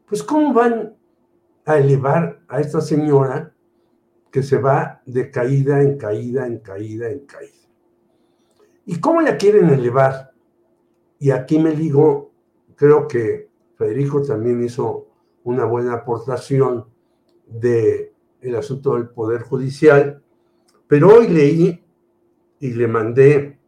pues 0.06 0.24
¿cómo 0.24 0.54
van 0.54 0.95
a 1.65 1.78
elevar 1.78 2.41
a 2.47 2.60
esta 2.60 2.82
señora 2.82 3.54
que 4.30 4.43
se 4.43 4.58
va 4.58 5.02
de 5.06 5.32
caída 5.32 5.82
en 5.82 5.97
caída, 5.97 6.47
en 6.47 6.60
caída, 6.60 7.10
en 7.10 7.26
caída? 7.26 7.67
¿Y 8.86 9.00
cómo 9.00 9.21
la 9.21 9.38
quieren 9.38 9.69
elevar? 9.69 10.32
Y 11.19 11.32
aquí 11.32 11.60
me 11.60 11.71
digo, 11.71 12.32
creo 12.76 13.08
que 13.08 13.50
Federico 13.76 14.21
también 14.21 14.63
hizo 14.63 15.08
una 15.43 15.65
buena 15.65 15.93
aportación 15.93 16.90
de 17.51 18.13
el 18.41 18.55
asunto 18.55 18.95
del 18.95 19.09
Poder 19.09 19.41
Judicial, 19.41 20.21
pero 20.87 21.15
hoy 21.15 21.27
leí 21.27 21.83
y 22.59 22.73
le 22.73 22.87
mandé 22.87 23.59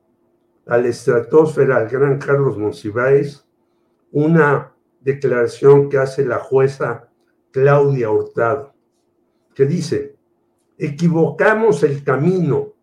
a 0.66 0.78
la 0.78 0.88
estratosfera 0.88 1.78
al 1.78 1.90
gran 1.90 2.18
Carlos 2.18 2.58
Monsiváis 2.58 3.46
una 4.12 4.74
declaración 5.02 5.90
que 5.90 5.98
hace 5.98 6.26
la 6.26 6.40
jueza 6.40 7.10
Claudia 7.52 8.10
Hurtado, 8.10 8.74
que 9.54 9.66
dice, 9.66 10.16
equivocamos 10.78 11.84
el 11.84 12.04
camino 12.04 12.74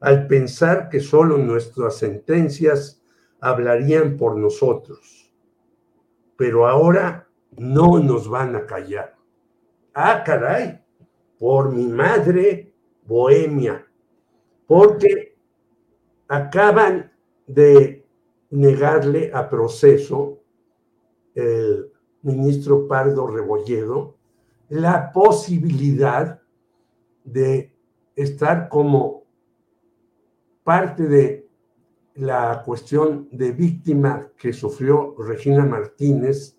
al 0.00 0.26
pensar 0.26 0.88
que 0.88 1.00
solo 1.00 1.38
nuestras 1.38 1.96
sentencias 1.96 3.02
hablarían 3.40 4.16
por 4.16 4.36
nosotros, 4.36 5.32
pero 6.36 6.66
ahora 6.66 7.28
no 7.56 7.98
nos 7.98 8.28
van 8.28 8.54
a 8.56 8.66
callar. 8.66 9.15
Ah, 9.98 10.22
caray, 10.22 10.78
por 11.38 11.72
mi 11.72 11.88
madre 11.88 12.74
bohemia, 13.06 13.86
porque 14.66 15.38
acaban 16.28 17.10
de 17.46 18.06
negarle 18.50 19.30
a 19.32 19.48
proceso 19.48 20.42
el 21.34 21.90
ministro 22.20 22.86
Pardo 22.86 23.26
Rebolledo 23.26 24.18
la 24.68 25.10
posibilidad 25.12 26.42
de 27.24 27.72
estar 28.16 28.68
como 28.68 29.24
parte 30.62 31.04
de 31.04 31.48
la 32.16 32.62
cuestión 32.66 33.30
de 33.32 33.50
víctima 33.52 34.30
que 34.36 34.52
sufrió 34.52 35.14
Regina 35.18 35.64
Martínez, 35.64 36.55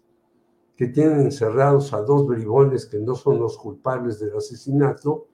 que 0.77 0.87
tienen 0.87 1.21
encerrados 1.21 1.91
a 1.91 2.03
dos 2.03 2.27
bribones 2.27 2.85
que 2.85 2.99
no 2.99 3.15
son 3.15 3.39
los 3.39 3.57
culpables 3.57 4.19
del 4.19 4.37
asesinato, 4.37 5.27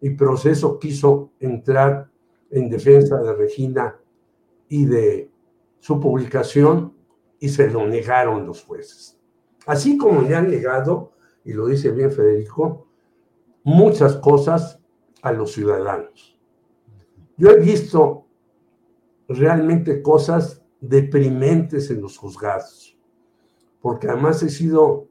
y 0.00 0.10
proceso 0.10 0.78
quiso 0.78 1.30
entrar 1.40 2.10
en 2.50 2.68
defensa 2.68 3.22
de 3.22 3.32
Regina 3.34 3.98
y 4.68 4.84
de 4.84 5.30
su 5.78 5.98
publicación 5.98 6.94
y 7.38 7.48
se 7.48 7.70
lo 7.70 7.86
negaron 7.86 8.46
los 8.46 8.62
jueces. 8.62 9.18
Así 9.66 9.96
como 9.96 10.22
le 10.22 10.34
han 10.34 10.50
negado, 10.50 11.12
y 11.44 11.52
lo 11.54 11.66
dice 11.66 11.90
bien 11.92 12.12
Federico, 12.12 12.88
muchas 13.64 14.16
cosas 14.16 14.80
a 15.22 15.32
los 15.32 15.52
ciudadanos. 15.52 16.38
Yo 17.36 17.50
he 17.50 17.58
visto 17.58 18.26
realmente 19.28 20.02
cosas 20.02 20.62
deprimentes 20.80 21.90
en 21.90 22.02
los 22.02 22.18
juzgados, 22.18 22.98
porque 23.82 24.08
además 24.08 24.42
he 24.42 24.48
sido 24.48 25.08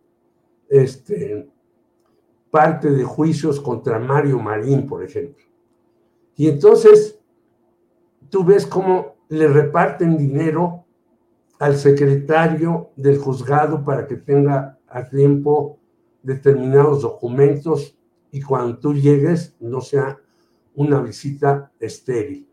este, 0.69 1.51
parte 2.49 2.89
de 2.89 3.03
juicios 3.03 3.59
contra 3.59 3.99
Mario 3.99 4.39
Marín, 4.39 4.87
por 4.87 5.03
ejemplo. 5.03 5.43
Y 6.35 6.47
entonces 6.47 7.19
tú 8.29 8.43
ves 8.43 8.65
cómo 8.65 9.17
le 9.27 9.47
reparten 9.47 10.17
dinero 10.17 10.85
al 11.59 11.75
secretario 11.75 12.89
del 12.95 13.19
juzgado 13.19 13.83
para 13.83 14.07
que 14.07 14.15
tenga 14.15 14.79
a 14.87 15.07
tiempo 15.07 15.77
determinados 16.23 17.01
documentos 17.01 17.97
y 18.31 18.41
cuando 18.41 18.79
tú 18.79 18.93
llegues 18.93 19.55
no 19.59 19.81
sea 19.81 20.17
una 20.73 21.01
visita 21.01 21.71
estéril. 21.79 22.47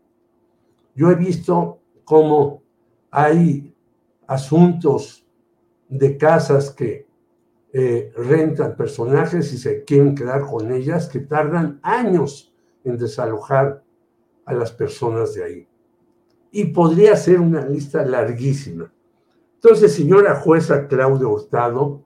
Yo 0.93 1.09
he 1.09 1.15
visto 1.15 1.79
cómo 2.03 2.61
hay 3.09 3.73
asuntos 4.27 5.25
de 5.89 6.17
casas 6.17 6.71
que 6.71 7.07
eh, 7.73 8.11
rentan 8.15 8.75
personajes 8.75 9.51
y 9.53 9.57
se 9.57 9.83
quieren 9.83 10.15
quedar 10.15 10.45
con 10.45 10.71
ellas, 10.71 11.09
que 11.09 11.19
tardan 11.19 11.79
años 11.83 12.53
en 12.83 12.97
desalojar 12.97 13.83
a 14.45 14.53
las 14.53 14.71
personas 14.71 15.33
de 15.33 15.43
ahí. 15.43 15.67
Y 16.51 16.65
podría 16.65 17.15
ser 17.15 17.39
una 17.39 17.65
lista 17.65 18.03
larguísima. 18.03 18.91
Entonces, 19.55 19.93
señora 19.93 20.35
jueza 20.35 20.87
Claudia 20.87 21.27
Hurtado, 21.27 22.05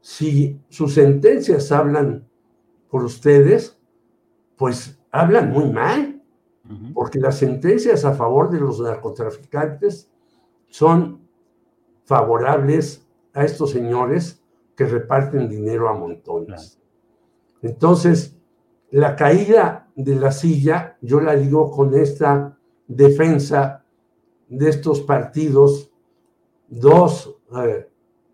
si 0.00 0.60
sus 0.68 0.94
sentencias 0.94 1.72
hablan 1.72 2.28
por 2.88 3.02
ustedes, 3.04 3.80
pues 4.56 4.98
hablan 5.10 5.50
muy 5.50 5.70
mal, 5.70 6.22
porque 6.92 7.18
las 7.18 7.38
sentencias 7.38 8.04
a 8.04 8.12
favor 8.12 8.50
de 8.50 8.60
los 8.60 8.78
narcotraficantes 8.80 10.10
son 10.66 11.27
favorables 12.08 13.06
a 13.34 13.44
estos 13.44 13.70
señores 13.70 14.42
que 14.74 14.86
reparten 14.86 15.46
dinero 15.46 15.90
a 15.90 15.92
montones. 15.92 16.80
Entonces, 17.60 18.34
la 18.90 19.14
caída 19.14 19.90
de 19.94 20.14
la 20.14 20.32
silla, 20.32 20.96
yo 21.02 21.20
la 21.20 21.34
digo 21.34 21.70
con 21.70 21.94
esta 21.94 22.56
defensa 22.86 23.84
de 24.48 24.70
estos 24.70 25.02
partidos, 25.02 25.90
dos 26.68 27.36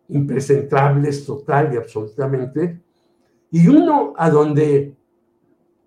impresentables 0.08 1.26
total 1.26 1.74
y 1.74 1.76
absolutamente, 1.76 2.80
y 3.50 3.66
uno 3.66 4.14
a 4.16 4.30
donde 4.30 4.96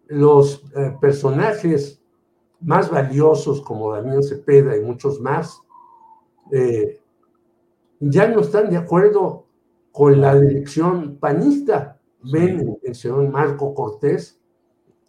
los 0.08 0.62
eh, 0.76 0.94
personajes 1.00 2.02
más 2.60 2.92
valiosos 2.92 3.62
como 3.62 3.94
Damián 3.94 4.24
Cepeda 4.24 4.76
y 4.76 4.82
muchos 4.82 5.22
más, 5.22 5.62
eh, 6.52 7.00
ya 8.00 8.28
no 8.28 8.42
están 8.42 8.70
de 8.70 8.78
acuerdo 8.78 9.48
con 9.92 10.22
la 10.22 10.40
dirección 10.40 11.18
panista. 11.18 12.00
Ven 12.24 12.60
en 12.60 12.78
el 12.84 12.96
señor 12.96 13.30
Marco 13.30 13.74
Cortés 13.74 14.40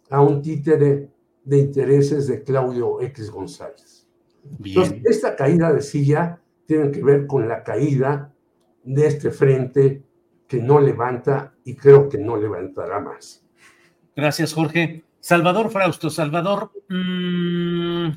a 0.09 0.21
un 0.21 0.41
títere 0.41 1.09
de 1.43 1.57
intereses 1.57 2.27
de 2.27 2.43
Claudio 2.43 3.01
X 3.01 3.31
González. 3.31 4.07
Entonces, 4.63 5.01
esta 5.03 5.35
caída 5.35 5.73
de 5.73 5.81
silla 5.81 6.41
tiene 6.65 6.91
que 6.91 7.03
ver 7.03 7.27
con 7.27 7.47
la 7.47 7.63
caída 7.63 8.33
de 8.83 9.07
este 9.07 9.31
frente 9.31 10.03
que 10.47 10.61
no 10.61 10.79
levanta 10.79 11.53
y 11.63 11.75
creo 11.75 12.09
que 12.09 12.17
no 12.17 12.37
levantará 12.37 12.99
más. 12.99 13.45
Gracias, 14.15 14.53
Jorge. 14.53 15.03
Salvador 15.19 15.69
Frausto, 15.69 16.09
Salvador, 16.09 16.71
mmm, 16.87 18.09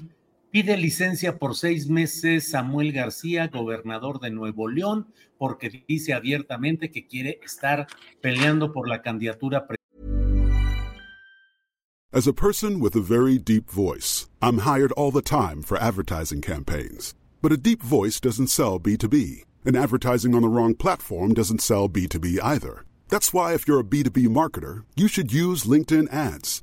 Pide 0.52 0.76
licencia 0.76 1.38
por 1.38 1.56
seis 1.56 1.88
meses 1.88 2.50
Samuel 2.50 2.92
García, 2.92 3.48
gobernador 3.50 4.20
de 4.20 4.30
Nuevo 4.30 4.68
León, 4.68 5.06
porque 5.38 5.82
dice 5.88 6.12
abiertamente 6.12 6.90
que 6.90 7.06
quiere 7.06 7.40
estar 7.42 7.86
peleando 8.20 8.70
por 8.70 8.86
la 8.86 9.00
candidatura. 9.00 9.66
As 12.12 12.26
a 12.26 12.34
person 12.34 12.80
with 12.80 12.94
a 12.94 13.00
very 13.00 13.38
deep 13.38 13.70
voice, 13.70 14.28
I'm 14.42 14.58
hired 14.58 14.92
all 14.92 15.10
the 15.10 15.22
time 15.22 15.62
for 15.62 15.78
advertising 15.78 16.42
campaigns. 16.42 17.14
But 17.40 17.52
a 17.52 17.56
deep 17.56 17.82
voice 17.82 18.20
doesn't 18.20 18.48
sell 18.48 18.78
B2B, 18.78 19.44
and 19.64 19.74
advertising 19.74 20.34
on 20.34 20.42
the 20.42 20.48
wrong 20.48 20.74
platform 20.74 21.32
doesn't 21.32 21.62
sell 21.62 21.88
B2B 21.88 22.40
either. 22.42 22.84
That's 23.08 23.32
why 23.32 23.54
if 23.54 23.66
you're 23.66 23.80
a 23.80 23.84
B2B 23.84 24.28
marketer, 24.28 24.84
you 24.96 25.08
should 25.08 25.32
use 25.32 25.64
LinkedIn 25.64 26.12
ads. 26.12 26.62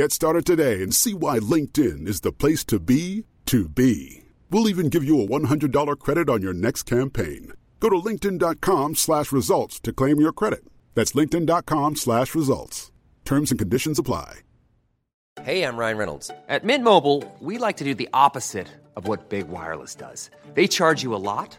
Get 0.00 0.12
started 0.12 0.46
today 0.46 0.82
and 0.82 0.94
see 0.94 1.12
why 1.12 1.38
LinkedIn 1.40 2.08
is 2.08 2.22
the 2.22 2.32
place 2.32 2.64
to 2.64 2.80
be 2.80 3.26
to 3.44 3.68
be. 3.68 4.22
We'll 4.50 4.70
even 4.70 4.88
give 4.88 5.04
you 5.04 5.20
a 5.20 5.26
$100 5.26 5.98
credit 5.98 6.30
on 6.30 6.40
your 6.40 6.54
next 6.54 6.84
campaign. 6.84 7.52
Go 7.80 7.90
to 7.90 7.96
linkedin.com 7.96 8.94
slash 8.94 9.30
results 9.30 9.78
to 9.80 9.92
claim 9.92 10.18
your 10.18 10.32
credit. 10.32 10.64
That's 10.94 11.12
linkedin.com 11.12 11.96
slash 11.96 12.34
results. 12.34 12.90
Terms 13.26 13.50
and 13.50 13.58
conditions 13.58 13.98
apply. 13.98 14.40
Hey, 15.42 15.64
I'm 15.64 15.76
Ryan 15.76 15.98
Reynolds. 15.98 16.30
At 16.48 16.64
Mint 16.64 16.82
Mobile, 16.82 17.22
we 17.38 17.58
like 17.58 17.76
to 17.76 17.84
do 17.84 17.94
the 17.94 18.08
opposite 18.14 18.68
of 18.96 19.06
what 19.06 19.28
Big 19.28 19.48
Wireless 19.48 19.94
does. 19.94 20.30
They 20.54 20.66
charge 20.66 21.02
you 21.02 21.14
a 21.14 21.20
lot 21.20 21.58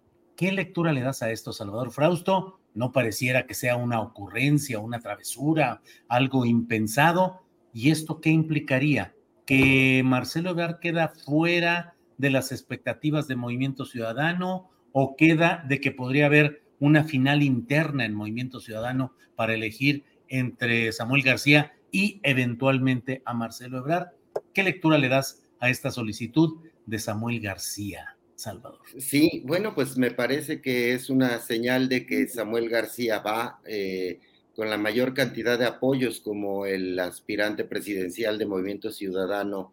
¿Qué 0.41 0.51
lectura 0.51 0.91
le 0.91 1.01
das 1.01 1.21
a 1.21 1.29
esto, 1.29 1.53
Salvador 1.53 1.91
Frausto? 1.91 2.59
No 2.73 2.91
pareciera 2.91 3.45
que 3.45 3.53
sea 3.53 3.75
una 3.75 4.01
ocurrencia, 4.01 4.79
una 4.79 4.99
travesura, 4.99 5.83
algo 6.07 6.47
impensado. 6.47 7.43
¿Y 7.75 7.91
esto 7.91 8.21
qué 8.21 8.31
implicaría? 8.31 9.13
¿Que 9.45 10.01
Marcelo 10.03 10.49
Ebrard 10.49 10.79
queda 10.79 11.09
fuera 11.09 11.93
de 12.17 12.31
las 12.31 12.51
expectativas 12.51 13.27
de 13.27 13.35
Movimiento 13.35 13.85
Ciudadano 13.85 14.71
o 14.93 15.15
queda 15.15 15.63
de 15.69 15.79
que 15.79 15.91
podría 15.91 16.25
haber 16.25 16.63
una 16.79 17.03
final 17.03 17.43
interna 17.43 18.05
en 18.05 18.15
Movimiento 18.15 18.59
Ciudadano 18.59 19.13
para 19.35 19.53
elegir 19.53 20.05
entre 20.27 20.91
Samuel 20.91 21.21
García 21.21 21.73
y 21.91 22.19
eventualmente 22.23 23.21
a 23.25 23.35
Marcelo 23.35 23.77
Ebrard? 23.77 24.07
¿Qué 24.55 24.63
lectura 24.63 24.97
le 24.97 25.07
das 25.07 25.43
a 25.59 25.69
esta 25.69 25.91
solicitud 25.91 26.63
de 26.87 26.97
Samuel 26.97 27.41
García? 27.41 28.17
Salvador. 28.41 28.79
Sí, 28.97 29.43
bueno, 29.45 29.75
pues 29.75 29.97
me 29.97 30.09
parece 30.09 30.61
que 30.61 30.93
es 30.93 31.11
una 31.11 31.39
señal 31.39 31.87
de 31.87 32.07
que 32.07 32.27
Samuel 32.27 32.69
García 32.69 33.19
va 33.19 33.61
eh, 33.65 34.19
con 34.55 34.67
la 34.69 34.77
mayor 34.77 35.13
cantidad 35.13 35.59
de 35.59 35.65
apoyos 35.65 36.19
como 36.21 36.65
el 36.65 36.97
aspirante 36.99 37.65
presidencial 37.65 38.39
de 38.39 38.47
Movimiento 38.47 38.91
Ciudadano 38.91 39.71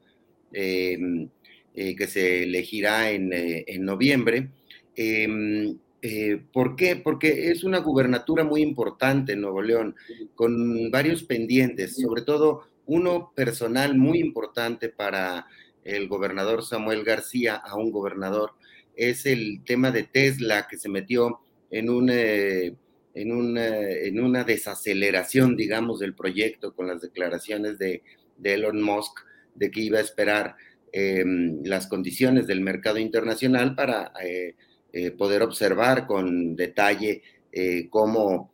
em, 0.53 1.31
eh, 1.75 1.97
que 1.97 2.07
se 2.07 2.43
elegirá 2.43 3.11
en, 3.11 3.33
eh, 3.33 3.65
en 3.67 3.85
noviembre. 3.85 4.51
Em, 4.95 5.79
¿Por 6.53 6.77
qué? 6.77 6.95
Porque 6.95 7.51
es 7.51 7.65
una 7.65 7.79
gubernatura 7.79 8.45
muy 8.45 8.63
importante 8.63 9.33
en 9.33 9.41
Nuevo 9.41 9.63
León, 9.63 9.97
con 10.37 10.93
varios 10.93 11.25
pendientes, 11.25 11.97
sobre 11.97 12.23
todo 12.23 12.69
uno 12.87 13.33
personal 13.35 13.99
muy 13.99 14.21
importante 14.21 14.91
para 14.91 15.47
el 15.83 16.07
gobernador 16.07 16.63
Samuel 16.65 17.03
García 17.03 17.57
a 17.57 17.77
un 17.77 17.91
gobernador 17.91 18.53
es 18.99 19.27
el 19.27 19.63
tema 19.65 19.93
de 19.93 20.03
Tesla 20.03 20.67
que 20.69 20.77
se 20.77 20.89
metió 20.89 21.39
en, 21.71 21.89
un, 21.89 22.11
eh, 22.11 22.75
en, 23.15 23.57
en 23.57 24.21
una 24.21 24.45
desaceleración, 24.45 25.57
digamos, 25.57 26.01
del 26.01 26.15
proyecto 26.15 26.75
con 26.75 26.89
las 26.89 27.01
declaraciones 27.01 27.79
de, 27.79 28.03
Elon 28.43 28.83
Musk 28.83 29.21
de 29.55 29.71
que 29.71 29.81
iba 29.81 29.99
a 29.99 30.03
esperar 30.03 30.57
em, 30.93 31.63
las 31.65 31.87
condiciones 31.87 32.47
del 32.49 32.61
mercado 32.61 32.99
internacional 32.99 33.75
para 33.75 34.13
eh, 34.23 34.55
poder 35.17 35.43
observar 35.43 36.07
con 36.07 36.57
detalle 36.57 37.23
cómo 37.91 38.53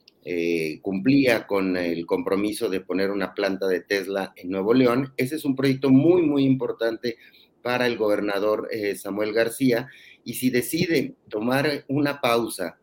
cumplía 0.82 1.47
con 1.47 1.76
el 1.76 2.07
compromiso 2.07 2.68
de 2.68 2.80
poner 2.80 3.11
una 3.11 3.34
planta 3.34 3.66
de 3.66 3.80
Tesla 3.80 4.32
en 4.36 4.51
Nuevo 4.51 4.74
León. 4.74 5.12
Ese 5.16 5.36
es 5.36 5.45
un 5.45 5.55
proyecto 5.55 5.90
muy, 5.90 6.22
muy 6.22 6.45
importante 6.45 7.16
para 7.62 7.86
el 7.86 7.97
gobernador 7.97 8.68
Samuel 8.97 9.32
García. 9.32 9.88
Y 10.25 10.35
si 10.35 10.51
decide 10.51 11.14
tomar 11.29 11.85
una 11.89 12.20
pausa 12.20 12.79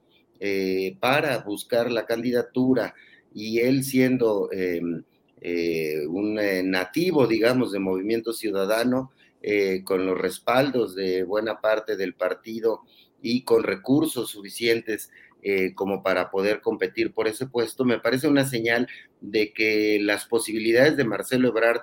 para 1.00 1.38
buscar 1.40 1.92
la 1.92 2.06
candidatura 2.06 2.96
y 3.34 3.60
él 3.60 3.84
siendo 3.84 4.50
em, 4.52 5.04
eh, 5.44 6.06
un 6.08 6.38
eh, 6.40 6.62
nativo, 6.64 7.26
digamos, 7.26 7.72
de 7.72 7.80
movimiento 7.80 8.32
ciudadano, 8.32 9.12
eh, 9.42 9.82
con 9.84 10.06
los 10.06 10.16
respaldos 10.20 10.94
de 10.94 11.24
buena 11.24 11.60
parte 11.62 11.98
del 11.98 12.14
partido 12.14 12.82
y 13.24 13.44
con 13.44 13.64
recursos 13.64 14.30
suficientes 14.30 15.10
como 15.74 16.04
para 16.04 16.30
poder 16.30 16.62
competir 16.62 17.14
por 17.14 17.28
ese 17.28 17.48
puesto, 17.48 17.84
me 17.84 17.98
parece 17.98 18.28
una 18.28 18.46
señal 18.46 18.88
de 19.22 19.52
que 19.54 19.98
las 20.00 20.26
posibilidades 20.28 20.98
de 20.98 21.04
Marcelo 21.04 21.48
Ebrard, 21.48 21.82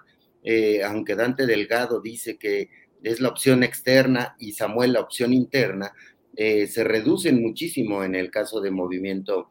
aunque 0.84 1.16
Dante 1.16 1.44
Delgado 1.44 2.00
dice 2.00 2.36
que 2.36 2.70
es 3.02 3.20
la 3.20 3.28
opción 3.28 3.62
externa 3.62 4.36
y 4.38 4.52
Samuel 4.52 4.94
la 4.94 5.00
opción 5.00 5.32
interna, 5.32 5.92
se 6.36 6.84
reducen 6.84 7.42
muchísimo 7.42 8.04
en 8.04 8.14
el 8.14 8.30
caso 8.30 8.60
de 8.60 8.70
movimiento 8.70 9.48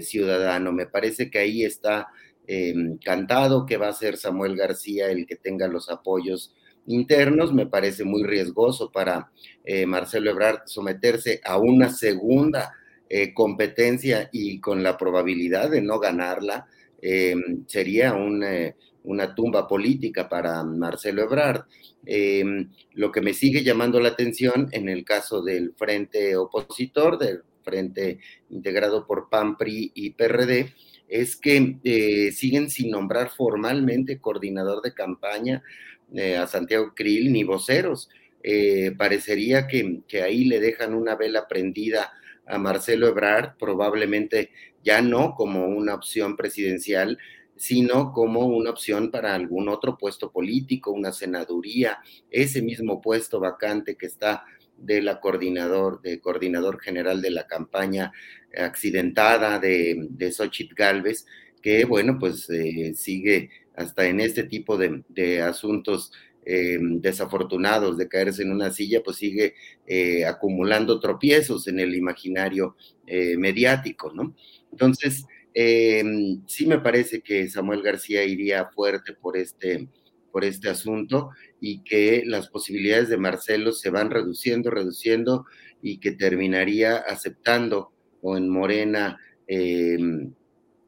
ciudadano. 0.00 0.72
Me 0.72 0.86
parece 0.86 1.30
que 1.30 1.38
ahí 1.38 1.64
está 1.64 2.08
Em, 2.50 2.96
cantado 3.04 3.66
que 3.66 3.76
va 3.76 3.88
a 3.88 3.92
ser 3.92 4.16
Samuel 4.16 4.56
García 4.56 5.10
el 5.10 5.26
que 5.26 5.36
tenga 5.36 5.68
los 5.68 5.90
apoyos 5.90 6.54
internos. 6.86 7.52
Me 7.52 7.66
parece 7.66 8.04
muy 8.04 8.24
riesgoso 8.24 8.90
para 8.90 9.30
eh, 9.66 9.84
Marcelo 9.84 10.30
Ebrard 10.30 10.62
someterse 10.64 11.42
a 11.44 11.58
una 11.58 11.90
segunda 11.90 12.72
eh, 13.10 13.34
competencia 13.34 14.30
y 14.32 14.60
con 14.60 14.82
la 14.82 14.96
probabilidad 14.96 15.70
de 15.70 15.82
no 15.82 15.98
ganarla. 15.98 16.66
Em, 17.02 17.66
sería 17.66 18.16
eh, 18.16 18.74
una 19.08 19.34
tumba 19.34 19.66
política 19.66 20.28
para 20.28 20.62
Marcelo 20.62 21.22
Ebrard. 21.22 21.64
Em, 22.04 22.70
lo 22.92 23.10
que 23.10 23.22
me 23.22 23.32
sigue 23.32 23.64
llamando 23.64 24.00
la 24.00 24.10
atención 24.10 24.68
en 24.72 24.88
el 24.88 25.04
caso 25.04 25.42
del 25.42 25.72
frente 25.76 26.36
opositor, 26.36 27.18
del 27.18 27.40
frente 27.62 28.18
integrado 28.50 29.06
por 29.06 29.30
PAN, 29.30 29.56
PRI 29.56 29.92
y 29.94 30.10
PRD, 30.10 30.74
es 31.08 31.36
que 31.36 31.78
eh, 31.84 32.32
siguen 32.32 32.68
sin 32.68 32.90
nombrar 32.90 33.30
formalmente 33.30 34.20
coordinador 34.20 34.82
de 34.82 34.92
campaña 34.92 35.62
eh, 36.14 36.36
a 36.36 36.46
Santiago 36.46 36.92
Krill 36.94 37.32
ni 37.32 37.44
voceros. 37.44 38.10
Eh, 38.42 38.92
parecería 38.96 39.66
que, 39.66 40.00
que, 40.06 40.22
ahí 40.22 40.44
le 40.44 40.60
dejan 40.60 40.94
una 40.94 41.16
vela 41.16 41.48
prendida 41.48 42.12
a 42.46 42.58
Marcelo 42.58 43.08
Ebrard, 43.08 43.56
probablemente 43.58 44.50
ya 44.84 45.00
no 45.02 45.34
como 45.34 45.66
una 45.66 45.94
opción 45.94 46.36
presidencial, 46.36 47.18
sino 47.58 48.12
como 48.12 48.46
una 48.46 48.70
opción 48.70 49.10
para 49.10 49.34
algún 49.34 49.68
otro 49.68 49.98
puesto 49.98 50.30
político, 50.30 50.92
una 50.92 51.12
senaduría, 51.12 51.98
ese 52.30 52.62
mismo 52.62 53.00
puesto 53.00 53.40
vacante 53.40 53.96
que 53.96 54.06
está 54.06 54.44
de 54.76 55.02
la 55.02 55.20
coordinador, 55.20 56.00
de 56.00 56.20
coordinador 56.20 56.80
general 56.80 57.20
de 57.20 57.32
la 57.32 57.46
campaña 57.48 58.12
accidentada 58.56 59.58
de, 59.58 60.06
de 60.08 60.32
Xochitl 60.32 60.74
Galvez, 60.74 61.26
que 61.60 61.84
bueno, 61.84 62.16
pues 62.18 62.48
eh, 62.50 62.94
sigue 62.94 63.50
hasta 63.74 64.06
en 64.06 64.20
este 64.20 64.44
tipo 64.44 64.76
de, 64.78 65.42
asuntos 65.42 66.12
eh, 66.44 66.78
desafortunados 66.80 67.98
de 67.98 68.08
caerse 68.08 68.42
en 68.42 68.52
una 68.52 68.70
silla, 68.70 69.02
pues 69.04 69.18
sigue 69.18 69.54
eh, 69.86 70.24
acumulando 70.24 70.98
tropiezos 71.00 71.66
en 71.68 71.80
el 71.80 71.94
imaginario 71.94 72.76
mediático, 73.38 74.12
¿no? 74.12 74.34
Entonces, 74.70 75.24
sí 76.46 76.66
me 76.66 76.78
parece 76.78 77.20
que 77.20 77.48
Samuel 77.48 77.82
García 77.82 78.24
iría 78.24 78.66
fuerte 78.66 79.14
por 79.14 79.36
este, 79.36 79.88
por 80.30 80.44
este 80.44 80.68
asunto 80.68 81.30
y 81.60 81.82
que 81.82 82.22
las 82.24 82.48
posibilidades 82.48 83.08
de 83.08 83.16
Marcelo 83.16 83.72
se 83.72 83.90
van 83.90 84.10
reduciendo, 84.10 84.70
reduciendo 84.70 85.46
y 85.82 85.98
que 85.98 86.12
terminaría 86.12 86.96
aceptando 86.96 87.92
o 88.20 88.36
en 88.36 88.48
Morena 88.48 89.18
em, 89.46 90.32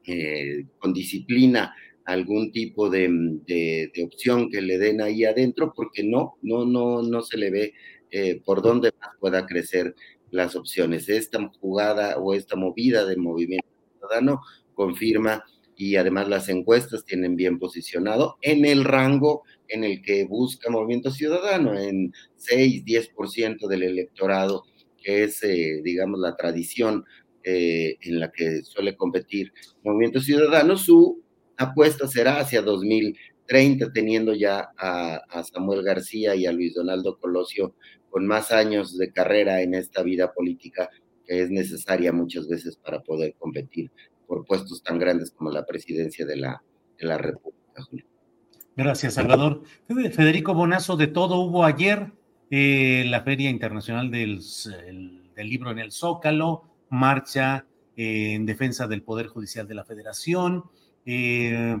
eh, 0.05 0.65
con 0.77 0.93
disciplina 0.93 1.75
algún 2.05 2.51
tipo 2.51 2.89
de, 2.89 3.91
opción 4.03 4.49
que 4.49 4.61
le 4.61 4.77
den 4.77 5.01
ahí 5.01 5.23
adentro, 5.23 5.73
porque 5.75 6.03
no, 6.03 6.37
no, 6.41 6.65
no, 6.65 7.01
no 7.01 7.21
se 7.21 7.37
le 7.37 7.51
ve 7.51 7.73
eh, 8.09 8.41
por 8.43 8.61
dónde 8.61 8.91
más 8.99 9.11
pueda 9.19 9.45
crecer 9.45 9.95
las 10.31 10.55
opciones. 10.55 11.09
Esta 11.09 11.45
jugada 11.59 12.17
o 12.17 12.33
esta 12.33 12.55
movida 12.55 13.05
de 13.05 13.17
movimiento 13.17 13.67
ciudadano 13.99 14.41
confirma 14.81 15.43
y 15.75 15.95
además 15.95 16.27
las 16.27 16.49
encuestas 16.49 17.05
tienen 17.05 17.35
bien 17.35 17.59
posicionado 17.59 18.37
en 18.41 18.65
el 18.65 18.83
rango 18.83 19.43
en 19.67 19.83
el 19.83 20.01
que 20.01 20.25
busca 20.25 20.71
Movimiento 20.71 21.11
Ciudadano, 21.11 21.77
en 21.77 22.11
6, 22.37 22.83
10% 22.83 23.67
del 23.67 23.83
electorado, 23.83 24.63
que 24.97 25.23
es, 25.25 25.43
eh, 25.43 25.81
digamos, 25.83 26.19
la 26.19 26.35
tradición 26.35 27.05
eh, 27.43 27.95
en 28.01 28.19
la 28.19 28.31
que 28.31 28.63
suele 28.63 28.95
competir 28.95 29.53
Movimiento 29.83 30.19
Ciudadano, 30.19 30.75
su 30.77 31.21
apuesta 31.57 32.07
será 32.07 32.39
hacia 32.39 32.63
2030, 32.63 33.93
teniendo 33.93 34.33
ya 34.33 34.71
a, 34.75 35.43
Samuel 35.43 35.83
García 35.83 36.33
y 36.33 36.47
a 36.47 36.51
Luis 36.51 36.73
Donaldo 36.73 37.19
Colosio 37.19 37.75
con 38.09 38.25
más 38.25 38.51
años 38.51 38.97
de 38.97 39.11
carrera 39.11 39.61
en 39.61 39.75
esta 39.75 40.01
vida 40.01 40.33
política 40.33 40.89
que 41.27 41.43
es 41.43 41.51
necesaria 41.51 42.11
muchas 42.11 42.47
veces 42.47 42.77
para 42.77 43.01
poder 43.01 43.35
competir 43.37 43.91
por 44.31 44.45
puestos 44.45 44.81
tan 44.81 44.97
grandes 44.97 45.31
como 45.31 45.51
la 45.51 45.65
presidencia 45.65 46.25
de 46.25 46.37
la, 46.37 46.63
de 46.97 47.05
la 47.05 47.17
República. 47.17 47.83
Gracias, 48.77 49.15
Salvador. 49.15 49.63
Federico 49.89 50.53
Bonazo, 50.53 50.95
de 50.95 51.07
todo 51.07 51.35
hubo 51.41 51.65
ayer 51.65 52.13
eh, 52.49 53.03
la 53.07 53.23
Feria 53.23 53.49
Internacional 53.49 54.09
del, 54.09 54.39
del 55.35 55.49
Libro 55.49 55.71
en 55.71 55.79
el 55.79 55.91
Zócalo, 55.91 56.63
marcha 56.89 57.65
eh, 57.97 58.31
en 58.35 58.45
defensa 58.45 58.87
del 58.87 59.03
Poder 59.03 59.27
Judicial 59.27 59.67
de 59.67 59.75
la 59.75 59.83
Federación, 59.83 60.63
eh, 61.05 61.77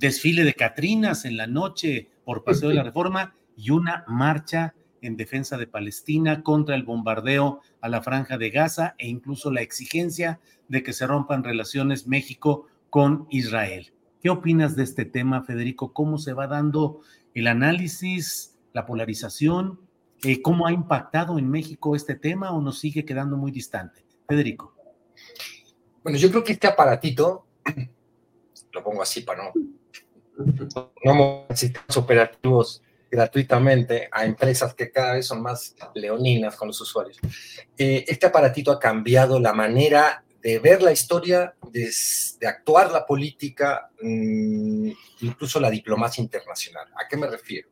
desfile 0.00 0.44
de 0.44 0.54
Catrinas 0.54 1.26
en 1.26 1.36
la 1.36 1.46
noche 1.46 2.08
por 2.24 2.44
Paseo 2.44 2.70
de 2.70 2.76
la 2.76 2.82
Reforma 2.92 3.34
y 3.58 3.72
una 3.72 4.06
marcha 4.08 4.74
en 5.02 5.16
defensa 5.16 5.56
de 5.56 5.66
Palestina 5.66 6.42
contra 6.42 6.74
el 6.74 6.82
bombardeo 6.82 7.60
a 7.80 7.88
la 7.88 8.02
franja 8.02 8.38
de 8.38 8.50
Gaza 8.50 8.94
e 8.98 9.08
incluso 9.08 9.50
la 9.50 9.62
exigencia 9.62 10.40
de 10.68 10.82
que 10.82 10.92
se 10.92 11.06
rompan 11.06 11.44
relaciones 11.44 12.06
México 12.06 12.66
con 12.90 13.26
Israel. 13.30 13.92
¿Qué 14.22 14.30
opinas 14.30 14.74
de 14.76 14.82
este 14.82 15.04
tema, 15.04 15.42
Federico? 15.42 15.92
¿Cómo 15.92 16.18
se 16.18 16.32
va 16.32 16.46
dando 16.46 17.00
el 17.34 17.46
análisis, 17.46 18.56
la 18.72 18.84
polarización? 18.84 19.80
Eh, 20.24 20.42
¿Cómo 20.42 20.66
ha 20.66 20.72
impactado 20.72 21.38
en 21.38 21.48
México 21.48 21.94
este 21.94 22.16
tema 22.16 22.52
o 22.52 22.60
nos 22.60 22.78
sigue 22.78 23.04
quedando 23.04 23.36
muy 23.36 23.52
distante? 23.52 24.04
Federico. 24.26 24.74
Bueno, 26.02 26.18
yo 26.18 26.30
creo 26.30 26.42
que 26.42 26.52
este 26.52 26.66
aparatito, 26.66 27.46
lo 28.72 28.82
pongo 28.82 29.02
así 29.02 29.20
para 29.20 29.44
no, 29.44 29.52
no 31.04 31.46
operativos 31.96 32.82
gratuitamente 33.10 34.08
a 34.12 34.24
empresas 34.24 34.74
que 34.74 34.90
cada 34.90 35.14
vez 35.14 35.26
son 35.26 35.42
más 35.42 35.74
leoninas 35.94 36.56
con 36.56 36.68
los 36.68 36.80
usuarios. 36.80 37.18
Eh, 37.76 38.04
este 38.06 38.26
aparatito 38.26 38.70
ha 38.70 38.78
cambiado 38.78 39.40
la 39.40 39.52
manera 39.52 40.24
de 40.40 40.58
ver 40.58 40.82
la 40.82 40.92
historia, 40.92 41.54
de, 41.70 41.90
actuar 42.46 42.92
la 42.92 43.04
política, 43.04 43.90
mm, 44.00 44.90
incluso 45.20 45.58
la 45.60 45.70
diplomacia 45.70 46.22
internacional. 46.22 46.86
¿A 46.94 47.08
qué 47.08 47.16
me 47.16 47.26
refiero? 47.26 47.68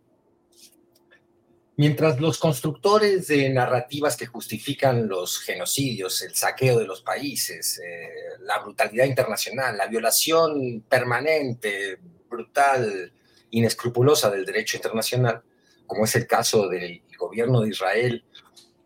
Mientras 1.79 2.19
los 2.21 2.39
constructores 2.39 3.29
de 3.29 3.51
narrativas 3.51 4.17
que 4.17 4.27
justifican 4.27 5.07
los 5.07 5.39
genocidios, 5.41 6.23
el 6.23 6.35
saqueo 6.35 6.79
de 6.79 6.87
los 6.87 7.03
países, 7.03 7.79
eh, 7.79 8.09
la 8.41 8.61
brutalidad 8.61 9.05
internacional, 9.05 9.77
la 9.77 9.87
violación 9.87 10.85
permanente, 10.89 11.99
brutal, 12.31 13.13
inescrupulosa 13.51 14.31
del 14.31 14.45
derecho 14.45 14.77
internacional, 14.77 15.43
como 15.87 16.05
es 16.05 16.15
el 16.17 16.27
caso 16.27 16.69
del 16.69 17.03
gobierno 17.19 17.61
de 17.61 17.71
Israel 17.71 18.25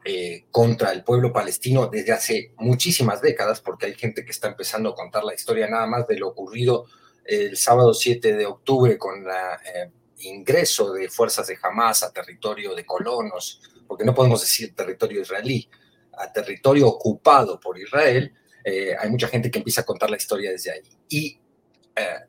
eh, 0.04 0.46
contra 0.50 0.92
el 0.92 1.04
pueblo 1.04 1.32
palestino 1.32 1.86
desde 1.86 2.12
hace 2.12 2.54
muchísimas 2.56 3.20
décadas, 3.20 3.60
porque 3.60 3.86
hay 3.86 3.94
gente 3.94 4.24
que 4.24 4.30
está 4.30 4.48
empezando 4.48 4.90
a 4.90 4.94
contar 4.94 5.24
la 5.24 5.34
historia 5.34 5.68
nada 5.68 5.86
más 5.86 6.06
de 6.06 6.18
lo 6.18 6.28
ocurrido 6.28 6.86
el 7.24 7.56
sábado 7.56 7.92
7 7.92 8.34
de 8.34 8.46
octubre 8.46 8.96
con 8.96 9.20
el 9.20 9.28
eh, 9.28 9.90
ingreso 10.20 10.92
de 10.92 11.08
fuerzas 11.08 11.46
de 11.46 11.58
Hamas 11.62 12.02
a 12.02 12.12
territorio 12.12 12.74
de 12.74 12.86
colonos, 12.86 13.60
porque 13.86 14.04
no 14.04 14.14
podemos 14.14 14.40
decir 14.40 14.74
territorio 14.74 15.20
israelí, 15.20 15.68
a 16.16 16.32
territorio 16.32 16.88
ocupado 16.88 17.60
por 17.60 17.78
Israel, 17.78 18.32
eh, 18.64 18.94
hay 18.98 19.10
mucha 19.10 19.28
gente 19.28 19.50
que 19.50 19.58
empieza 19.58 19.82
a 19.82 19.84
contar 19.86 20.10
la 20.10 20.16
historia 20.16 20.50
desde 20.50 20.72
ahí. 20.72 20.82
Y 21.08 21.38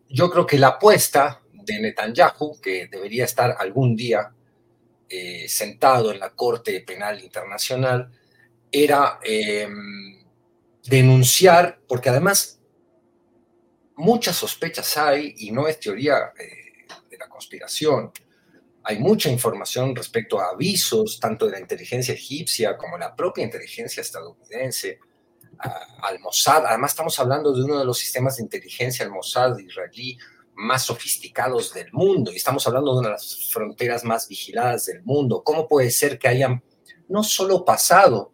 yo 0.10 0.30
creo 0.30 0.46
que 0.46 0.58
la 0.58 0.68
apuesta 0.68 1.42
Netanyahu, 1.80 2.60
que 2.62 2.88
debería 2.88 3.26
estar 3.26 3.56
algún 3.58 3.96
día 3.96 4.32
eh, 5.10 5.48
sentado 5.48 6.12
en 6.12 6.20
la 6.20 6.32
Corte 6.32 6.80
Penal 6.82 7.22
Internacional, 7.24 8.12
era 8.72 9.20
em, 9.24 10.24
denunciar, 10.86 11.80
porque 11.88 12.10
además 12.10 12.60
muchas 13.96 14.36
sospechas 14.36 14.98
hay, 14.98 15.36
y 15.38 15.52
no 15.52 15.68
es 15.68 15.80
teoría 15.80 16.32
eh, 16.40 16.86
de 17.10 17.18
la 17.18 17.28
conspiración, 17.28 18.12
hay 18.84 19.00
mucha 19.00 19.30
información 19.30 19.96
respecto 19.96 20.40
a 20.40 20.52
avisos, 20.52 21.20
tanto 21.20 21.46
de 21.46 21.52
la 21.52 21.60
inteligencia 21.60 22.14
egipcia 22.14 22.78
como 22.78 22.98
la 22.98 23.16
propia 23.16 23.44
inteligencia 23.44 24.02
estadounidense, 24.02 25.00
al 26.02 26.20
Mossad. 26.20 26.66
Además, 26.66 26.92
estamos 26.92 27.20
hablando 27.20 27.54
de 27.54 27.64
uno 27.64 27.78
de 27.78 27.86
los 27.86 27.98
sistemas 27.98 28.38
de 28.38 28.44
inteligencia, 28.44 29.06
el 29.06 29.12
Mossad 29.12 29.58
israelí, 29.60 30.18
más 30.56 30.84
sofisticados 30.86 31.74
del 31.74 31.92
mundo, 31.92 32.32
y 32.32 32.36
estamos 32.36 32.66
hablando 32.68 32.94
de 32.94 33.00
una 33.00 33.08
de 33.10 33.14
las 33.14 33.50
fronteras 33.52 34.04
más 34.04 34.28
vigiladas 34.28 34.86
del 34.86 35.02
mundo. 35.04 35.44
¿Cómo 35.44 35.68
puede 35.68 35.92
ser 35.92 36.20
que 36.20 36.28
hayan 36.28 36.64
no 37.08 37.24
solo 37.24 37.66
pasado 37.66 38.34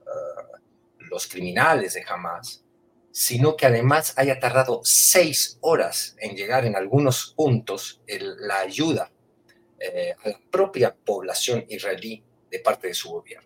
uh, 0.00 1.06
los 1.10 1.26
criminales 1.26 1.94
de 1.94 2.04
Hamas, 2.08 2.64
sino 3.10 3.56
que 3.56 3.66
además 3.66 4.12
haya 4.16 4.40
tardado 4.40 4.80
seis 4.82 5.58
horas 5.60 6.16
en 6.18 6.34
llegar 6.34 6.66
en 6.66 6.74
algunos 6.74 7.32
puntos 7.36 8.02
el, 8.06 8.36
la 8.40 8.60
ayuda 8.60 9.12
eh, 9.78 10.14
a 10.24 10.28
la 10.30 10.40
propia 10.50 10.94
población 10.94 11.64
israelí 11.68 12.24
de 12.50 12.58
parte 12.58 12.88
de 12.88 12.94
su 12.94 13.10
gobierno. 13.10 13.43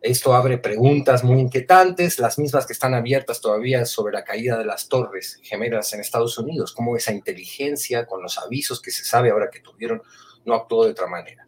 Esto 0.00 0.34
abre 0.34 0.56
preguntas 0.56 1.22
muy 1.22 1.40
inquietantes, 1.40 2.18
las 2.18 2.38
mismas 2.38 2.64
que 2.64 2.72
están 2.72 2.94
abiertas 2.94 3.40
todavía 3.40 3.84
sobre 3.84 4.14
la 4.14 4.24
caída 4.24 4.56
de 4.56 4.64
las 4.64 4.88
torres 4.88 5.38
gemelas 5.42 5.92
en 5.92 6.00
Estados 6.00 6.38
Unidos, 6.38 6.72
cómo 6.72 6.96
esa 6.96 7.12
inteligencia, 7.12 8.06
con 8.06 8.22
los 8.22 8.38
avisos 8.38 8.80
que 8.80 8.90
se 8.90 9.04
sabe 9.04 9.30
ahora 9.30 9.50
que 9.50 9.60
tuvieron, 9.60 10.02
no 10.46 10.54
actuó 10.54 10.86
de 10.86 10.92
otra 10.92 11.06
manera. 11.06 11.44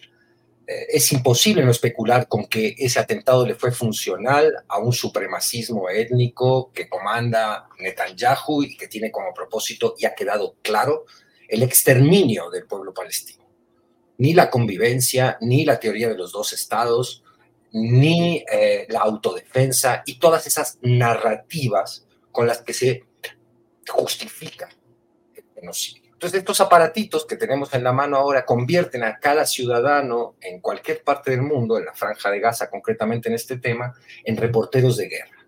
Eh, 0.67 0.87
es 0.91 1.11
imposible 1.13 1.65
no 1.65 1.71
especular 1.71 2.29
con 2.29 2.45
que 2.45 2.75
ese 2.77 3.01
atentado 3.01 3.47
le 3.47 3.55
fue 3.55 3.73
funcional 3.73 4.53
a 4.69 4.79
un 4.79 4.93
supremacismo 4.93 5.89
étnico 5.89 6.71
que 6.73 6.91
comanda 6.91 7.69
Netanyahu 7.79 8.65
y 8.65 8.77
que 8.77 8.87
tiene 8.87 9.11
como 9.11 9.33
propósito, 9.33 9.95
y 9.99 10.05
ha 10.05 10.15
quedado 10.15 10.57
claro, 10.61 11.07
el 11.49 11.63
exterminio 11.63 12.51
del 12.51 12.67
pueblo 12.67 12.93
palestino 12.93 13.43
ni 14.19 14.35
la 14.35 14.51
convivencia, 14.51 15.37
ni 15.41 15.65
la 15.65 15.81
teoría 15.81 16.09
de 16.09 16.17
los 16.17 16.31
dos 16.31 16.53
estados, 16.53 17.25
ni 17.73 18.45
eh, 18.51 18.87
la 18.89 19.01
autodefensa 19.01 20.03
y 20.07 20.19
todas 20.19 20.47
esas 20.47 20.79
narrativas 20.83 22.07
con 22.31 22.47
las 22.47 22.63
que 22.63 22.73
se 22.73 23.05
justifica 23.89 24.69
el 25.35 25.45
genocidio. 25.55 26.03
Entonces, 26.23 26.39
estos 26.39 26.61
aparatitos 26.61 27.27
que 27.27 27.37
tenemos 27.37 27.75
en 27.75 27.83
la 27.83 27.93
mano 27.93 28.17
ahora 28.17 28.45
convierten 28.45 29.03
a 29.03 29.19
cada 29.19 29.45
ciudadano 29.45 30.37
en 30.41 30.61
cualquier 30.61 31.03
parte 31.03 31.33
del 31.33 31.43
mundo, 31.43 31.79
en 31.79 31.85
la 31.85 31.95
franja 31.95 32.31
de 32.31 32.39
Gaza 32.39 32.71
concretamente 32.71 33.29
en 33.29 33.35
este 33.35 33.57
tema, 33.57 33.93
en 34.23 34.37
reporteros 34.37 34.97
de 34.99 35.09
guerra. 35.09 35.45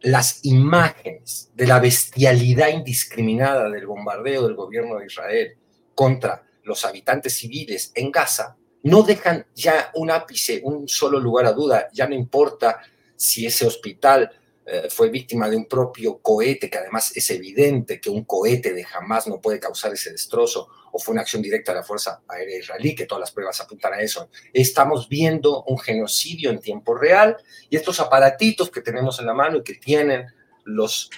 Las 0.00 0.44
imágenes 0.44 1.52
de 1.54 1.66
la 1.68 1.78
bestialidad 1.78 2.68
indiscriminada 2.68 3.70
del 3.70 3.86
bombardeo 3.86 4.42
del 4.42 4.56
gobierno 4.56 4.98
de 4.98 5.06
Israel 5.06 5.56
contra 5.94 6.42
los 6.64 6.84
habitantes 6.84 7.34
civiles 7.34 7.92
en 7.94 8.10
Gaza, 8.10 8.56
no 8.86 9.02
dejan 9.02 9.44
ya 9.54 9.90
un 9.94 10.12
ápice, 10.12 10.60
un 10.62 10.88
solo 10.88 11.18
lugar 11.18 11.46
a 11.46 11.52
duda, 11.52 11.88
ya 11.92 12.06
no 12.06 12.14
importa 12.14 12.80
si 13.16 13.44
ese 13.44 13.66
hospital 13.66 14.30
eh, 14.64 14.86
fue 14.90 15.10
víctima 15.10 15.50
de 15.50 15.56
un 15.56 15.66
propio 15.66 16.18
cohete, 16.18 16.70
que 16.70 16.78
además 16.78 17.16
es 17.16 17.28
evidente 17.30 18.00
que 18.00 18.10
un 18.10 18.24
cohete 18.24 18.72
de 18.72 18.84
jamás 18.84 19.26
no 19.26 19.40
puede 19.40 19.58
causar 19.58 19.92
ese 19.92 20.12
destrozo, 20.12 20.68
o 20.92 21.00
fue 21.00 21.14
una 21.14 21.22
acción 21.22 21.42
directa 21.42 21.72
de 21.72 21.80
la 21.80 21.84
Fuerza 21.84 22.22
Aérea 22.28 22.60
Israelí, 22.60 22.94
que 22.94 23.06
todas 23.06 23.20
las 23.20 23.32
pruebas 23.32 23.60
apuntan 23.60 23.92
a 23.94 24.00
eso. 24.00 24.28
Estamos 24.52 25.08
viendo 25.08 25.64
un 25.64 25.78
genocidio 25.78 26.50
en 26.50 26.60
tiempo 26.60 26.94
real 26.94 27.36
y 27.68 27.74
estos 27.74 27.98
aparatitos 27.98 28.70
que 28.70 28.82
tenemos 28.82 29.18
en 29.18 29.26
la 29.26 29.34
mano 29.34 29.58
y 29.58 29.62
que 29.64 29.74
tienen 29.74 30.26
los, 30.64 31.10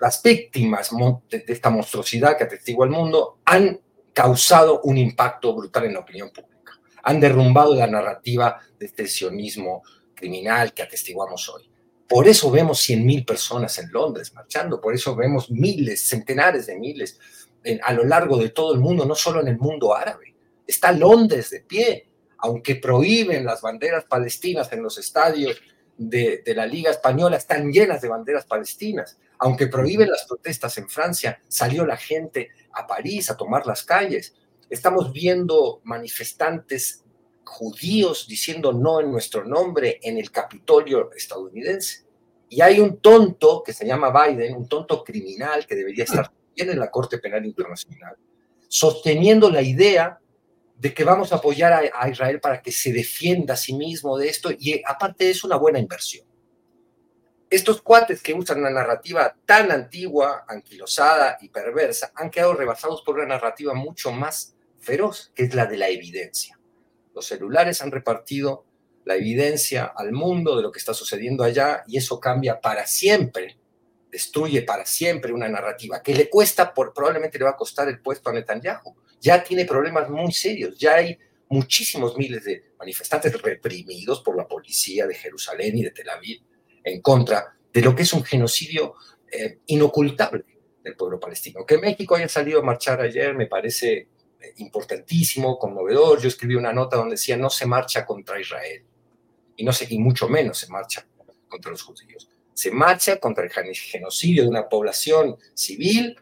las 0.00 0.22
víctimas 0.22 0.90
de, 1.28 1.38
de 1.40 1.52
esta 1.52 1.68
monstruosidad 1.68 2.38
que 2.38 2.44
atestigua 2.44 2.86
el 2.86 2.92
mundo 2.92 3.40
han 3.44 3.78
causado 4.14 4.80
un 4.84 4.96
impacto 4.96 5.54
brutal 5.54 5.84
en 5.84 5.94
la 5.94 6.00
opinión 6.00 6.30
pública. 6.30 6.51
Han 7.02 7.20
derrumbado 7.20 7.74
la 7.74 7.86
narrativa 7.86 8.60
de 8.78 8.86
este 8.86 9.06
sionismo 9.06 9.82
criminal 10.14 10.72
que 10.72 10.82
atestiguamos 10.82 11.48
hoy. 11.48 11.68
Por 12.08 12.28
eso 12.28 12.50
vemos 12.50 12.88
100.000 12.88 13.24
personas 13.24 13.78
en 13.78 13.90
Londres 13.90 14.34
marchando, 14.34 14.80
por 14.80 14.94
eso 14.94 15.16
vemos 15.16 15.50
miles, 15.50 16.06
centenares 16.06 16.66
de 16.66 16.78
miles 16.78 17.18
a 17.82 17.92
lo 17.92 18.04
largo 18.04 18.36
de 18.38 18.50
todo 18.50 18.74
el 18.74 18.80
mundo, 18.80 19.04
no 19.06 19.14
solo 19.14 19.40
en 19.40 19.48
el 19.48 19.58
mundo 19.58 19.94
árabe. 19.94 20.34
Está 20.66 20.92
Londres 20.92 21.50
de 21.50 21.60
pie, 21.60 22.08
aunque 22.38 22.76
prohíben 22.76 23.44
las 23.44 23.62
banderas 23.62 24.04
palestinas 24.04 24.72
en 24.72 24.82
los 24.82 24.98
estadios 24.98 25.60
de, 25.96 26.42
la 26.54 26.66
Liga 26.66 26.90
Española, 26.90 27.36
están 27.36 27.70
llenas 27.70 28.02
de 28.02 28.08
banderas 28.08 28.46
palestinas. 28.46 29.18
Aunque 29.38 29.68
prohíben 29.68 30.10
las 30.10 30.24
protestas 30.24 30.76
en 30.78 30.88
Francia, 30.88 31.40
salió 31.48 31.86
la 31.86 31.96
gente 31.96 32.50
a 32.72 32.86
París 32.86 33.30
a 33.30 33.36
tomar 33.36 33.66
las 33.66 33.84
calles. 33.84 34.34
Estamos 34.72 35.12
viendo 35.12 35.82
manifestantes 35.84 37.04
judíos 37.44 38.26
diciendo 38.26 38.72
no 38.72 39.00
en 39.00 39.12
nuestro 39.12 39.44
nombre 39.44 40.00
en 40.02 40.16
el 40.16 40.30
Capitolio 40.30 41.12
estadounidense. 41.12 42.06
Y 42.48 42.62
hay 42.62 42.80
un 42.80 42.96
tonto 42.96 43.62
que 43.62 43.74
se 43.74 43.86
llama 43.86 44.10
Biden, 44.10 44.56
un 44.56 44.66
tonto 44.66 45.04
criminal 45.04 45.66
que 45.66 45.74
debería 45.74 46.04
estar 46.04 46.32
bien 46.56 46.70
en 46.70 46.78
la 46.78 46.90
Corte 46.90 47.18
Penal 47.18 47.44
Internacional, 47.44 48.16
sosteniendo 48.66 49.50
la 49.50 49.60
idea 49.60 50.18
de 50.74 50.94
que 50.94 51.04
vamos 51.04 51.34
a 51.34 51.36
apoyar 51.36 51.74
a, 51.74 51.82
a 51.92 52.08
Israel 52.08 52.40
para 52.40 52.62
que 52.62 52.72
se 52.72 52.94
defienda 52.94 53.52
a 53.52 53.58
sí 53.58 53.74
mismo 53.74 54.16
de 54.16 54.30
esto 54.30 54.48
y 54.58 54.80
aparte 54.86 55.28
es 55.28 55.44
una 55.44 55.56
buena 55.56 55.80
inversión 55.80 56.24
estos 57.50 57.82
cuates 57.82 58.22
que 58.22 58.32
usan 58.32 58.60
una 58.60 58.70
narrativa 58.70 59.36
tan 59.44 59.70
antigua, 59.70 60.46
anquilosada 60.48 61.36
y 61.42 61.50
perversa, 61.50 62.10
han 62.14 62.30
quedado 62.30 62.54
rebasados 62.54 63.02
por 63.02 63.16
una 63.16 63.26
narrativa 63.26 63.74
mucho 63.74 64.10
más 64.10 64.56
feroz, 64.82 65.32
que 65.34 65.44
es 65.44 65.54
la 65.54 65.66
de 65.66 65.76
la 65.76 65.88
evidencia. 65.88 66.58
Los 67.14 67.26
celulares 67.26 67.80
han 67.82 67.90
repartido 67.90 68.64
la 69.04 69.16
evidencia 69.16 69.92
al 69.96 70.12
mundo 70.12 70.56
de 70.56 70.62
lo 70.62 70.70
que 70.70 70.78
está 70.78 70.94
sucediendo 70.94 71.44
allá 71.44 71.82
y 71.86 71.96
eso 71.96 72.20
cambia 72.20 72.60
para 72.60 72.86
siempre, 72.86 73.58
destruye 74.10 74.62
para 74.62 74.86
siempre 74.86 75.32
una 75.32 75.48
narrativa 75.48 76.02
que 76.02 76.14
le 76.14 76.28
cuesta, 76.28 76.72
por, 76.72 76.92
probablemente 76.92 77.38
le 77.38 77.44
va 77.44 77.50
a 77.50 77.56
costar 77.56 77.88
el 77.88 78.00
puesto 78.00 78.30
a 78.30 78.32
Netanyahu. 78.32 78.94
Ya 79.20 79.42
tiene 79.42 79.64
problemas 79.64 80.08
muy 80.08 80.32
serios, 80.32 80.78
ya 80.78 80.96
hay 80.96 81.18
muchísimos 81.48 82.16
miles 82.16 82.44
de 82.44 82.64
manifestantes 82.78 83.40
reprimidos 83.40 84.22
por 84.22 84.36
la 84.36 84.48
policía 84.48 85.06
de 85.06 85.14
Jerusalén 85.14 85.76
y 85.76 85.82
de 85.82 85.90
Tel 85.90 86.08
Aviv 86.08 86.40
en 86.84 87.00
contra 87.00 87.56
de 87.72 87.80
lo 87.80 87.94
que 87.94 88.02
es 88.02 88.12
un 88.12 88.24
genocidio 88.24 88.94
eh, 89.30 89.58
inocultable 89.66 90.44
del 90.82 90.96
pueblo 90.96 91.20
palestino. 91.20 91.64
Que 91.64 91.78
México 91.78 92.16
haya 92.16 92.28
salido 92.28 92.60
a 92.60 92.64
marchar 92.64 93.00
ayer 93.00 93.34
me 93.34 93.46
parece 93.46 94.08
importantísimo, 94.56 95.58
conmovedor. 95.58 96.20
Yo 96.20 96.28
escribí 96.28 96.54
una 96.54 96.72
nota 96.72 96.96
donde 96.96 97.14
decía 97.14 97.36
no 97.36 97.50
se 97.50 97.66
marcha 97.66 98.04
contra 98.04 98.40
Israel 98.40 98.84
y, 99.56 99.64
no 99.64 99.72
se, 99.72 99.86
y 99.92 99.98
mucho 99.98 100.28
menos 100.28 100.58
se 100.58 100.68
marcha 100.68 101.06
contra 101.48 101.70
los 101.70 101.82
judíos. 101.82 102.28
Se 102.54 102.70
marcha 102.70 103.18
contra 103.18 103.44
el 103.44 103.50
genocidio 103.50 104.42
de 104.42 104.48
una 104.48 104.68
población 104.68 105.36
civil 105.54 106.16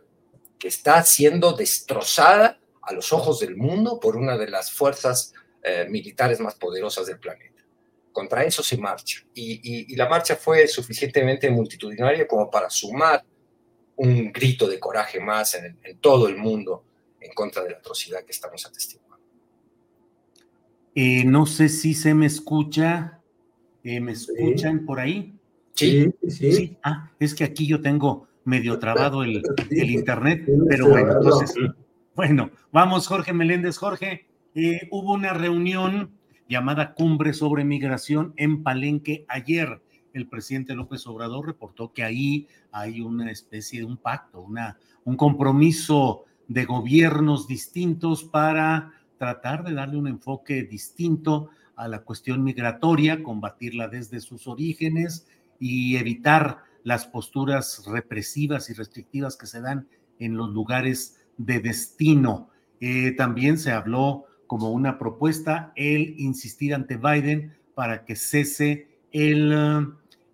que 0.59 0.69
está 0.69 1.03
siendo 1.03 1.53
destrozada 1.53 2.61
a 2.83 2.93
los 2.93 3.13
ojos 3.13 3.41
del 3.41 3.57
mundo 3.57 3.99
por 4.01 4.17
una 4.17 4.37
de 4.37 4.49
las 4.49 4.71
fuerzas 4.71 5.33
eh, 5.63 5.87
militares 5.89 6.41
más 6.41 6.55
poderosas 6.55 7.07
del 7.07 7.19
planeta 7.19 7.51
contra 8.13 8.45
eso 8.45 8.63
se 8.63 8.77
marcha. 8.77 9.21
Y, 9.35 9.95
la 9.97 10.09
marcha 10.09 10.37
fue 10.37 10.67
suficientemente 10.67 11.51
multitudinaria 11.51 12.27
como 12.27 12.51
para 12.51 12.71
sumar 12.71 13.25
un 13.97 14.33
grito 14.33 14.67
de 14.69 14.79
coraje 14.79 15.21
más 15.21 15.55
en, 15.55 15.79
todo 16.01 16.29
el 16.29 16.37
mundo 16.37 16.85
en 17.21 17.33
contra 17.35 17.63
de 17.63 17.71
la 17.71 17.79
atrocidad 17.79 18.25
que 18.25 18.33
estamos 18.33 18.65
atestiguando. 18.67 19.11
Eh, 20.95 21.25
no 21.25 21.47
sé 21.47 21.69
si 21.69 21.95
se 21.95 22.15
me 22.15 22.27
escucha. 22.27 23.21
Eh, 23.83 24.01
¿Me 24.01 24.13
escuchan 24.13 24.85
por 24.85 25.01
ahí? 25.01 25.35
Sí, 25.75 26.13
sí, 26.29 26.77
Ah, 26.83 27.11
es 27.19 27.35
que 27.35 27.45
aquí 27.45 27.67
yo 27.67 27.81
tengo 27.81 28.29
medio 28.45 28.79
trabado 28.79 29.23
el, 29.23 29.43
el 29.71 29.91
internet, 29.91 30.45
pero 30.69 30.89
bueno, 30.89 31.13
entonces, 31.13 31.55
bueno, 32.15 32.51
vamos, 32.71 33.07
Jorge 33.07 33.33
Meléndez. 33.33 33.79
Jorge, 33.79 34.27
eh, 34.55 34.89
hubo 34.91 35.15
una 35.15 35.33
reunión 35.33 36.11
llamada 36.49 36.95
Cumbre 36.95 37.33
sobre 37.33 37.65
Migración 37.65 38.35
en 38.37 38.63
Palenque 38.63 39.25
ayer. 39.29 39.81
El 40.13 40.29
presidente 40.29 40.75
López 40.75 41.07
Obrador 41.07 41.47
reportó 41.47 41.93
que 41.93 42.03
ahí 42.03 42.49
hay 42.73 43.01
una 43.01 43.31
especie 43.31 43.81
de 43.81 43.87
un 43.87 43.97
pacto, 43.97 44.41
una, 44.41 44.77
un 45.05 45.17
compromiso 45.17 46.25
de 46.51 46.65
gobiernos 46.65 47.47
distintos 47.47 48.25
para 48.25 48.93
tratar 49.19 49.63
de 49.63 49.73
darle 49.73 49.97
un 49.99 50.09
enfoque 50.09 50.65
distinto 50.65 51.51
a 51.77 51.87
la 51.87 52.01
cuestión 52.01 52.43
migratoria, 52.43 53.23
combatirla 53.23 53.87
desde 53.87 54.19
sus 54.19 54.49
orígenes 54.49 55.29
y 55.61 55.97
evitar 55.97 56.65
las 56.83 57.07
posturas 57.07 57.85
represivas 57.87 58.69
y 58.69 58.73
restrictivas 58.73 59.37
que 59.37 59.47
se 59.47 59.61
dan 59.61 59.87
en 60.19 60.37
los 60.37 60.51
lugares 60.51 61.21
de 61.39 61.61
destino. 61.61 62.51
Eh, 62.81 63.13
también 63.13 63.57
se 63.57 63.71
habló 63.71 64.25
como 64.49 64.73
una 64.73 64.99
propuesta 64.99 65.73
el 65.77 66.19
insistir 66.19 66.75
ante 66.75 66.97
Biden 66.97 67.55
para 67.77 68.05
que 68.05 68.17
cese 68.17 68.89
el, 69.13 69.53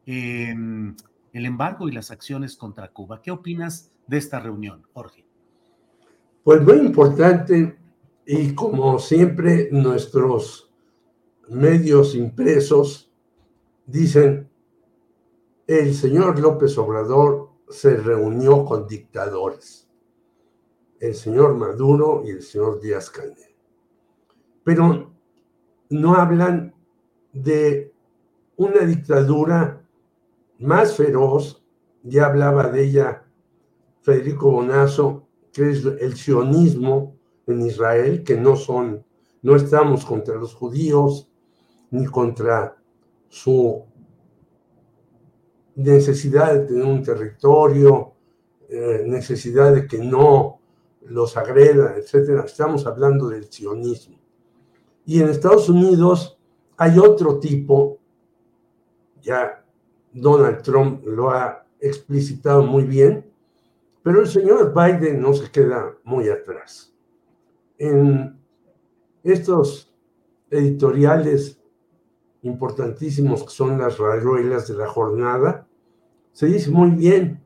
em, 0.06 0.96
el 1.34 1.44
embargo 1.44 1.90
y 1.90 1.92
las 1.92 2.10
acciones 2.10 2.56
contra 2.56 2.88
Cuba. 2.88 3.20
¿Qué 3.20 3.30
opinas 3.30 3.92
de 4.06 4.16
esta 4.16 4.40
reunión, 4.40 4.82
Jorge? 4.94 5.25
Pues 6.46 6.62
muy 6.62 6.76
importante 6.76 7.76
y 8.24 8.54
como 8.54 9.00
siempre 9.00 9.68
nuestros 9.72 10.72
medios 11.48 12.14
impresos 12.14 13.12
dicen, 13.84 14.48
el 15.66 15.92
señor 15.92 16.38
López 16.38 16.78
Obrador 16.78 17.48
se 17.68 17.96
reunió 17.96 18.64
con 18.64 18.86
dictadores, 18.86 19.90
el 21.00 21.16
señor 21.16 21.56
Maduro 21.56 22.22
y 22.24 22.30
el 22.30 22.42
señor 22.42 22.80
Díaz 22.80 23.10
Canel. 23.10 23.56
Pero 24.62 25.10
no 25.90 26.14
hablan 26.14 26.76
de 27.32 27.92
una 28.54 28.82
dictadura 28.82 29.84
más 30.60 30.94
feroz, 30.94 31.66
ya 32.04 32.26
hablaba 32.26 32.68
de 32.68 32.84
ella 32.84 33.24
Federico 34.00 34.48
Bonazo, 34.48 35.25
que 35.56 35.70
es 35.70 35.86
el 35.86 36.14
sionismo 36.16 37.16
en 37.46 37.62
Israel, 37.62 38.22
que 38.22 38.36
no 38.36 38.56
son, 38.56 39.02
no 39.40 39.56
estamos 39.56 40.04
contra 40.04 40.34
los 40.34 40.54
judíos, 40.54 41.30
ni 41.90 42.04
contra 42.04 42.76
su 43.30 43.82
necesidad 45.76 46.52
de 46.52 46.66
tener 46.66 46.84
un 46.84 47.02
territorio, 47.02 48.12
eh, 48.68 49.04
necesidad 49.06 49.74
de 49.74 49.86
que 49.86 49.98
no 49.98 50.60
los 51.06 51.38
agreda, 51.38 51.94
etcétera. 51.96 52.42
Estamos 52.44 52.86
hablando 52.86 53.30
del 53.30 53.50
sionismo. 53.50 54.18
Y 55.06 55.22
en 55.22 55.30
Estados 55.30 55.70
Unidos 55.70 56.38
hay 56.76 56.98
otro 56.98 57.38
tipo, 57.38 57.98
ya 59.22 59.64
Donald 60.12 60.60
Trump 60.60 61.06
lo 61.06 61.30
ha 61.30 61.66
explicitado 61.80 62.62
muy 62.62 62.84
bien, 62.84 63.25
pero 64.06 64.20
el 64.20 64.28
señor 64.28 64.72
Biden 64.72 65.20
no 65.20 65.32
se 65.32 65.50
queda 65.50 65.98
muy 66.04 66.28
atrás. 66.28 66.94
En 67.76 68.38
estos 69.24 69.92
editoriales 70.48 71.60
importantísimos 72.42 73.42
que 73.42 73.50
son 73.50 73.78
las 73.78 73.98
rayuelas 73.98 74.68
de 74.68 74.74
la 74.74 74.86
jornada, 74.86 75.66
se 76.30 76.46
dice 76.46 76.70
muy 76.70 76.90
bien, 76.90 77.44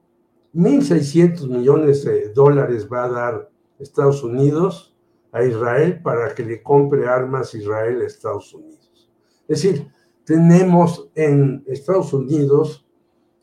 1.600 0.52 1.48
millones 1.48 2.04
de 2.04 2.30
dólares 2.34 2.86
va 2.92 3.04
a 3.04 3.10
dar 3.10 3.50
Estados 3.78 4.22
Unidos 4.22 4.94
a 5.32 5.42
Israel 5.42 6.02
para 6.02 6.34
que 6.34 6.44
le 6.44 6.62
compre 6.62 7.08
armas 7.08 7.54
Israel 7.54 8.02
a 8.02 8.04
Estados 8.04 8.52
Unidos. 8.52 9.10
Es 9.48 9.62
decir, 9.62 9.90
tenemos 10.24 11.08
en 11.14 11.64
Estados 11.66 12.12
Unidos, 12.12 12.86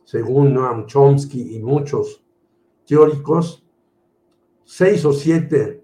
según 0.04 0.54
Noam 0.54 0.86
Chomsky 0.86 1.56
y 1.56 1.64
muchos 1.64 2.27
teóricos, 2.88 3.64
seis 4.64 5.06
o 5.06 5.14
siete 5.14 5.84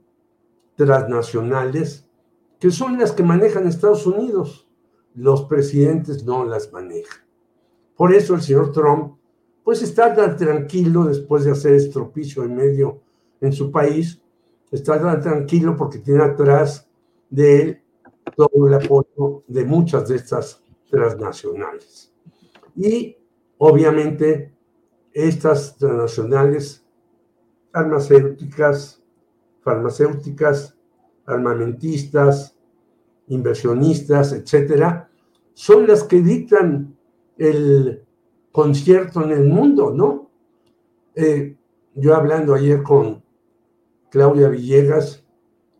transnacionales 0.76 2.08
que 2.60 2.72
son 2.72 2.98
las 2.98 3.12
que 3.12 3.24
manejan 3.24 3.68
Estados 3.68 4.08
Unidos. 4.08 4.68
Los 5.16 5.44
presidentes 5.44 6.24
no 6.24 6.46
las 6.46 6.72
manejan. 6.72 7.20
Por 7.96 8.16
eso 8.16 8.36
el 8.36 8.42
señor 8.42 8.72
Trump, 8.72 9.18
pues 9.64 9.82
está 9.84 10.16
tan 10.16 10.38
tranquilo 10.38 11.04
después 11.04 11.44
de 11.44 11.52
hacer 11.52 11.74
estropicio 11.76 12.44
en 12.44 12.56
medio 12.56 13.02
en 13.42 13.52
su 13.52 13.70
país, 13.70 14.22
está 14.72 15.00
tan 15.00 15.22
tranquilo 15.22 15.76
porque 15.76 16.00
tiene 16.00 16.24
atrás 16.24 16.90
de 17.30 17.62
él 17.62 17.82
todo 18.36 18.68
el 18.68 18.74
apoyo 18.74 19.44
de 19.48 19.66
muchas 19.66 20.08
de 20.08 20.16
estas 20.16 20.64
transnacionales. 20.90 22.14
Y 22.76 23.18
obviamente 23.58 24.54
estas 25.12 25.78
transnacionales 25.78 26.83
farmacéuticas, 27.74 29.04
farmacéuticas, 29.62 30.78
armamentistas, 31.26 32.56
inversionistas, 33.28 34.32
etcétera, 34.32 35.10
son 35.54 35.88
las 35.88 36.04
que 36.04 36.22
dictan 36.22 36.96
el 37.38 38.06
concierto 38.52 39.24
en 39.24 39.32
el 39.32 39.46
mundo, 39.46 39.92
¿no? 39.92 40.30
Eh, 41.16 41.58
yo 41.96 42.16
hablando 42.16 42.54
ayer 42.54 42.84
con 42.84 43.24
Claudia 44.10 44.50
Villegas 44.50 45.26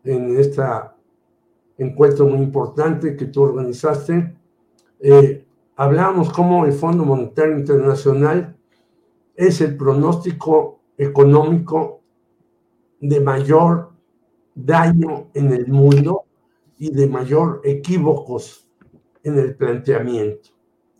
en 0.02 0.36
este 0.36 0.62
encuentro 1.78 2.26
muy 2.26 2.40
importante 2.40 3.16
que 3.16 3.26
tú 3.26 3.42
organizaste, 3.42 4.36
eh, 5.00 5.44
hablábamos 5.76 6.32
cómo 6.32 6.64
el 6.66 6.72
Fondo 6.72 7.04
Monetario 7.04 7.56
Internacional 7.58 8.56
es 9.36 9.60
el 9.60 9.76
pronóstico 9.76 10.80
económico 10.96 12.00
de 13.00 13.20
mayor 13.20 13.92
daño 14.54 15.30
en 15.34 15.52
el 15.52 15.66
mundo 15.68 16.24
y 16.78 16.90
de 16.90 17.06
mayor 17.06 17.60
equívocos 17.64 18.68
en 19.22 19.38
el 19.38 19.56
planteamiento. 19.56 20.50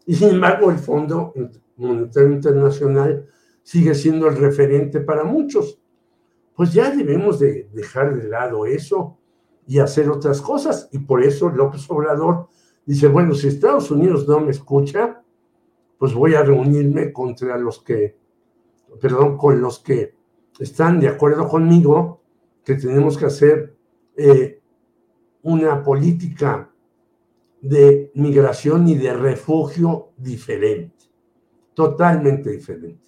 Y 0.06 0.14
sin 0.14 0.30
embargo, 0.30 0.70
el 0.70 0.78
Fondo 0.78 1.32
Monetario 1.76 2.32
Internacional 2.32 3.26
sigue 3.62 3.94
siendo 3.94 4.28
el 4.28 4.36
referente 4.36 5.00
para 5.00 5.24
muchos. 5.24 5.80
Pues 6.54 6.72
ya 6.72 6.90
debemos 6.90 7.38
de 7.38 7.68
dejar 7.72 8.14
de 8.16 8.28
lado 8.28 8.66
eso 8.66 9.18
y 9.66 9.78
hacer 9.78 10.10
otras 10.10 10.40
cosas. 10.40 10.88
Y 10.92 10.98
por 10.98 11.22
eso 11.22 11.48
López 11.48 11.88
Obrador 11.90 12.48
dice, 12.84 13.08
bueno, 13.08 13.34
si 13.34 13.48
Estados 13.48 13.90
Unidos 13.90 14.28
no 14.28 14.40
me 14.40 14.50
escucha, 14.50 15.22
pues 15.98 16.12
voy 16.12 16.34
a 16.34 16.42
reunirme 16.42 17.12
contra 17.12 17.56
los 17.56 17.82
que, 17.82 18.16
perdón, 19.00 19.36
con 19.36 19.60
los 19.60 19.78
que 19.78 20.14
están 20.58 21.00
de 21.00 21.08
acuerdo 21.08 21.48
conmigo 21.48 22.20
que 22.64 22.74
tenemos 22.74 23.18
que 23.18 23.26
hacer 23.26 23.76
eh, 24.16 24.60
una 25.42 25.82
política 25.82 26.70
de 27.60 28.10
migración 28.14 28.88
y 28.88 28.94
de 28.94 29.12
refugio 29.12 30.10
diferente, 30.16 31.06
totalmente 31.74 32.50
diferente. 32.50 33.02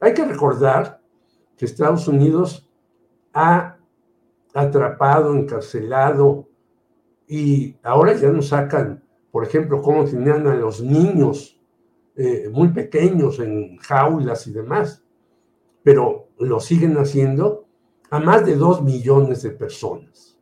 Hay 0.00 0.14
que 0.14 0.24
recordar 0.24 1.00
que 1.56 1.64
Estados 1.64 2.08
Unidos 2.08 2.68
ha 3.32 3.76
atrapado, 4.54 5.34
encarcelado 5.34 6.48
y 7.26 7.76
ahora 7.82 8.14
ya 8.14 8.30
nos 8.30 8.48
sacan 8.48 9.04
por 9.30 9.44
ejemplo, 9.44 9.80
cómo 9.82 10.04
tenían 10.04 10.46
a 10.46 10.54
los 10.54 10.82
niños 10.82 11.60
eh, 12.16 12.48
muy 12.52 12.68
pequeños 12.68 13.38
en 13.38 13.76
jaulas 13.76 14.46
y 14.46 14.52
demás, 14.52 14.99
pero 15.82 16.28
lo 16.38 16.60
siguen 16.60 16.96
haciendo 16.96 17.66
a 18.10 18.20
más 18.20 18.44
de 18.44 18.56
dos 18.56 18.82
millones 18.82 19.42
de 19.42 19.50
personas. 19.50 20.38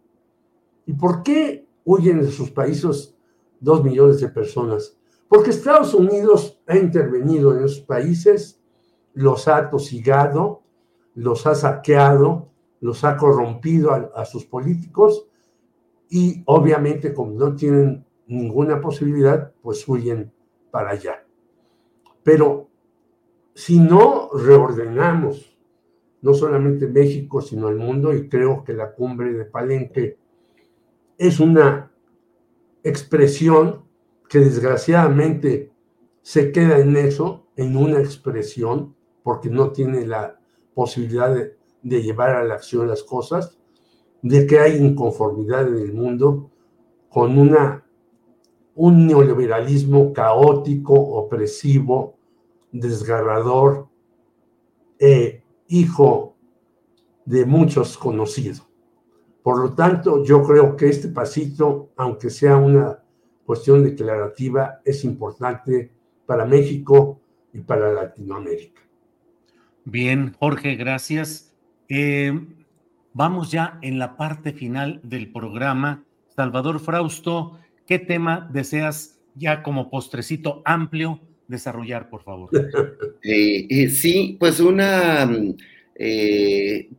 ¿Y 0.87 0.95
por 0.95 1.23
qué 1.23 1.67
huyen 1.85 2.21
de 2.21 2.31
sus 2.31 2.51
países 2.51 3.15
dos 3.61 3.85
millones 3.85 4.21
de 4.21 4.29
personas? 4.29 4.97
Porque 5.29 5.51
Estados 5.51 5.93
Unidos 5.93 6.61
ha 6.67 6.77
intervenido 6.77 7.55
en 7.57 7.65
esos 7.65 7.81
países, 7.81 8.61
los 9.13 9.47
ha 9.49 9.59
atosigado, 9.59 10.63
los 11.15 11.47
ha 11.47 11.55
saqueado, 11.55 12.49
los 12.81 13.05
ha 13.05 13.17
corrompido 13.17 13.91
a 14.15 14.25
sus 14.25 14.47
políticos 14.47 15.27
y 16.09 16.43
obviamente 16.47 17.13
como 17.13 17.33
no 17.33 17.55
tienen 17.55 18.07
ninguna 18.27 18.81
posibilidad, 18.81 19.53
pues 19.63 19.87
huyen 19.89 20.33
para 20.71 20.91
allá. 20.91 21.25
Pero 22.23 22.68
si 23.59 23.81
no 23.81 24.31
reordenamos, 24.33 25.59
no 26.23 26.33
solamente 26.33 26.87
México, 26.87 27.41
sino 27.41 27.69
el 27.69 27.75
mundo, 27.75 28.15
y 28.15 28.29
creo 28.29 28.63
que 28.63 28.73
la 28.73 28.93
cumbre 28.93 29.33
de 29.33 29.47
Palenque 29.47 30.17
es 31.19 31.41
una 31.41 31.91
expresión 32.85 33.83
que 34.29 34.39
desgraciadamente 34.39 35.73
se 36.23 36.53
queda 36.53 36.79
en 36.79 36.97
eso, 36.97 37.49
en 37.57 37.77
una 37.77 37.99
expresión, 37.99 38.95
porque 39.25 39.51
no 39.51 39.73
tiene 39.73 40.07
la 40.07 40.39
posibilidad 40.73 41.35
de, 41.35 41.57
llevar 41.83 42.37
a 42.37 42.45
la 42.45 42.55
acción 42.55 42.87
las 42.87 43.03
cosas, 43.03 43.59
de 44.23 44.47
que 44.47 44.61
hay 44.61 44.77
inconformidad 44.77 45.67
en 45.67 45.79
el 45.79 45.93
mundo 45.95 46.53
con 47.09 47.37
una 47.37 47.85
un 48.77 49.09
neoliberalismo 49.09 50.13
caótico, 50.13 50.95
opresivo, 50.95 52.18
desgarrador, 52.73 53.89
e 54.99 55.43
hijo 55.69 56.37
de 57.25 57.45
muchos 57.45 57.97
conocidos. 57.97 58.67
Por 59.43 59.59
lo 59.59 59.75
tanto, 59.75 60.25
yo 60.25 60.43
creo 60.43 60.77
que 60.77 60.89
este 60.89 61.09
pasito, 61.09 61.91
aunque 61.97 62.31
sea 62.31 62.57
una 62.57 63.03
cuestión 63.45 63.85
declarativa, 63.85 64.81
es 64.85 65.05
importante 65.05 65.93
para 66.27 66.45
México 66.45 67.21
y 67.53 67.61
para 67.61 67.93
Latinoamérica. 67.93 68.83
Bien, 69.85 70.35
Jorge, 70.39 70.75
gracias. 70.75 71.55
Eh, 71.89 72.47
vamos 73.15 73.51
ya 73.51 73.79
en 73.83 73.99
la 73.99 74.17
parte 74.17 74.53
final 74.53 75.01
del 75.03 75.33
programa. 75.33 76.05
Salvador 76.27 76.81
Frausto, 76.81 77.59
¿Qué 77.89 77.99
tema 77.99 78.47
deseas 78.53 79.19
ya 79.35 79.63
como 79.63 79.89
postrecito 79.89 80.61
amplio 80.67 81.21
desarrollar, 81.49 82.09
por 82.09 82.23
favor. 82.23 82.51
Eh, 83.23 83.89
sí, 83.91 84.37
pues 84.39 84.61
una, 84.61 85.27
mm, 85.27 85.57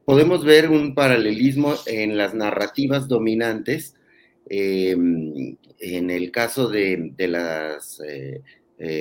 podemos 0.06 0.44
ver 0.44 0.70
un 0.70 0.94
paralelismo 0.94 1.76
en 1.88 2.18
las 2.18 2.34
narrativas 2.36 3.08
dominantes, 3.08 3.96
em, 4.50 5.56
en 5.80 6.10
el 6.10 6.30
caso 6.32 6.68
de, 6.68 7.14
las 7.18 8.02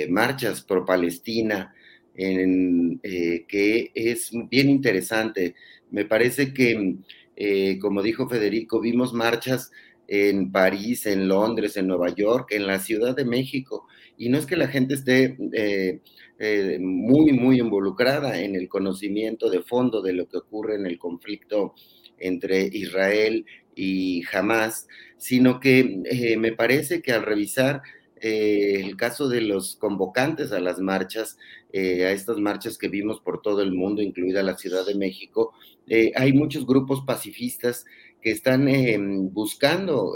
marchas 0.09 0.61
pro 0.61 0.85
Palestina, 0.85 1.73
en, 2.15 2.99
que 3.01 3.91
es 3.93 4.31
bien 4.49 4.69
interesante. 4.69 5.55
Me 5.91 6.05
parece 6.05 6.53
que, 6.53 6.95
como 7.79 8.01
dijo 8.01 8.29
Federico, 8.29 8.79
vimos 8.79 9.13
marchas 9.13 9.71
en 10.09 10.51
París, 10.51 11.05
en 11.05 11.27
Londres, 11.27 11.77
en 11.77 11.87
Nueva 11.87 12.09
York, 12.09 12.51
en 12.51 12.67
la 12.67 12.79
Ciudad 12.79 13.15
de 13.15 13.25
México. 13.25 13.87
Y 14.19 14.27
no 14.27 14.37
es 14.37 14.45
que 14.45 14.57
la 14.57 14.67
gente 14.67 14.95
esté 14.95 15.37
eh, 15.53 16.01
eh, 16.39 16.77
muy, 16.81 17.31
muy 17.31 17.59
involucrada 17.61 18.41
en 18.41 18.53
el 18.53 18.67
conocimiento 18.67 19.49
de 19.49 19.61
fondo 19.61 20.01
de 20.01 20.11
lo 20.11 20.27
que 20.27 20.37
ocurre 20.37 20.75
en 20.75 20.85
el 20.85 20.99
conflicto 20.99 21.73
entre 22.17 22.63
Israel 22.63 23.45
y 23.75 24.21
Hamas, 24.33 24.89
sino 25.17 25.61
que 25.61 26.01
eh, 26.03 26.35
me 26.35 26.51
parece 26.51 27.01
que 27.01 27.13
al 27.13 27.23
revisar 27.23 27.81
el 28.21 28.97
caso 28.97 29.29
de 29.29 29.39
los 29.39 29.77
convocantes 29.77 30.51
a 30.51 30.59
las 30.59 30.79
marchas, 30.79 31.37
a 31.73 32.11
estas 32.11 32.37
marchas 32.37 32.77
que 32.77 32.89
vimos 32.89 33.21
por 33.21 33.41
todo 33.41 33.61
el 33.61 33.71
mundo, 33.71 34.01
incluida 34.01 34.43
la 34.43 34.57
Ciudad 34.57 34.85
de 34.85 34.95
México, 34.95 35.53
hay 36.15 36.33
muchos 36.33 36.67
grupos 36.67 37.05
pacifistas 37.07 37.85
que 38.21 38.31
están 38.31 38.67
buscando 39.31 40.15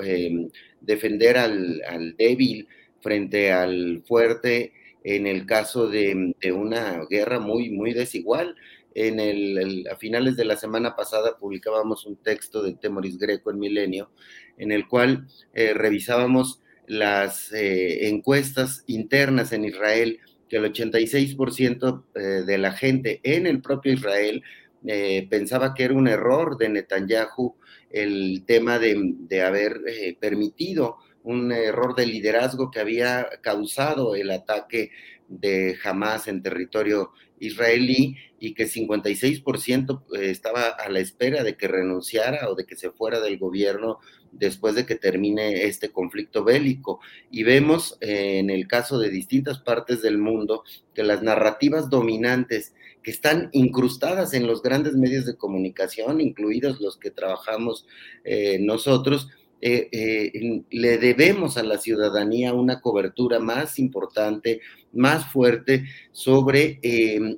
defender 0.81 1.37
al, 1.37 2.15
débil 2.17 2.67
frente 3.03 3.51
al 3.51 4.01
fuerte 4.07 4.73
en 5.03 5.27
el 5.27 5.45
caso 5.45 5.87
de, 5.87 6.33
una 6.53 7.05
guerra 7.09 7.39
muy, 7.39 7.69
muy 7.69 7.93
desigual. 7.93 8.55
En 8.95 9.19
el, 9.19 9.85
a 9.91 9.95
finales 9.97 10.37
de 10.37 10.45
la 10.45 10.55
semana 10.55 10.95
pasada 10.95 11.37
publicábamos 11.37 12.05
un 12.05 12.15
texto 12.15 12.63
de 12.63 12.73
Temoris 12.73 13.17
Greco 13.17 13.51
en 13.51 13.59
Milenio, 13.59 14.11
en 14.57 14.71
el 14.71 14.87
cual 14.87 15.27
eh, 15.53 15.73
revisábamos 15.73 16.61
las 16.87 17.51
eh, 17.53 18.07
encuestas 18.07 18.83
internas 18.87 19.51
en 19.51 19.65
Israel, 19.65 20.19
que 20.47 20.57
el 20.57 20.71
86% 20.71 22.03
eh, 22.13 22.19
de 22.45 22.57
la 22.57 22.71
gente 22.71 23.19
en 23.23 23.47
el 23.47 23.61
propio 23.61 23.93
Israel 23.93 24.41
pensaba 25.29 25.73
que 25.73 25.85
era 25.85 25.93
un 25.93 26.09
error 26.09 26.57
de 26.57 26.67
Netanyahu 26.67 27.55
el 27.93 28.43
tema 28.45 28.79
de, 28.79 29.41
haber 29.41 29.81
eh, 29.87 30.17
permitido 30.19 30.97
un 31.23 31.51
error 31.51 31.95
de 31.95 32.05
liderazgo 32.05 32.71
que 32.71 32.79
había 32.79 33.27
causado 33.41 34.15
el 34.15 34.31
ataque 34.31 34.91
de 35.27 35.77
Hamas 35.83 36.27
en 36.27 36.43
territorio 36.43 37.11
israelí 37.39 38.15
y 38.39 38.53
que 38.53 38.67
56% 38.67 40.03
eh, 40.15 40.29
estaba 40.29 40.67
a 40.67 40.89
la 40.89 40.99
espera 40.99 41.43
de 41.43 41.57
que 41.57 41.67
renunciara 41.67 42.49
o 42.49 42.55
de 42.55 42.65
que 42.65 42.75
se 42.75 42.91
fuera 42.91 43.19
del 43.19 43.37
gobierno 43.37 43.99
después 44.31 44.75
de 44.75 44.85
que 44.85 44.95
termine 44.95 45.65
este 45.65 45.91
conflicto 45.91 46.43
bélico. 46.43 46.99
Y 47.31 47.43
vemos 47.43 47.97
eh, 48.01 48.39
en 48.39 48.49
el 48.49 48.67
caso 48.67 48.99
de 48.99 49.09
distintas 49.09 49.59
partes 49.59 50.01
del 50.01 50.17
mundo 50.17 50.63
que 50.93 51.03
las 51.03 51.21
narrativas 51.21 51.89
dominantes 51.89 52.73
que 53.01 53.11
están 53.11 53.49
incrustadas 53.51 54.33
en 54.33 54.47
los 54.47 54.61
grandes 54.61 54.93
medios 54.95 55.25
de 55.25 55.35
comunicación, 55.35 56.21
incluidos 56.21 56.79
los 56.79 56.97
que 56.97 57.11
trabajamos 57.11 57.85
eh, 58.23 58.57
nosotros, 58.59 59.27
eh, 59.65 59.87
eh, 59.93 60.63
le 60.71 60.97
debemos 60.97 61.55
a 61.55 61.63
la 61.63 61.77
ciudadanía 61.77 62.53
una 62.53 62.81
cobertura 62.81 63.39
más 63.39 63.79
importante, 63.79 64.59
más 64.91 65.31
fuerte 65.31 65.85
sobre 66.11 66.79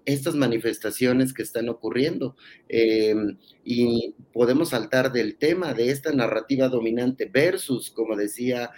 estas 0.06 0.34
manifestaciones 0.34 1.34
que 1.34 1.44
están 1.44 1.70
ocurriendo. 1.70 2.36
y 3.64 4.16
podemos 4.34 4.70
saltar 4.70 5.12
del 5.12 5.38
tema 5.38 5.76
de 5.76 5.92
esta 5.92 6.12
narrativa 6.12 6.68
dominante 6.68 7.30
versus, 7.32 7.92
como 7.92 8.16
decía 8.16 8.72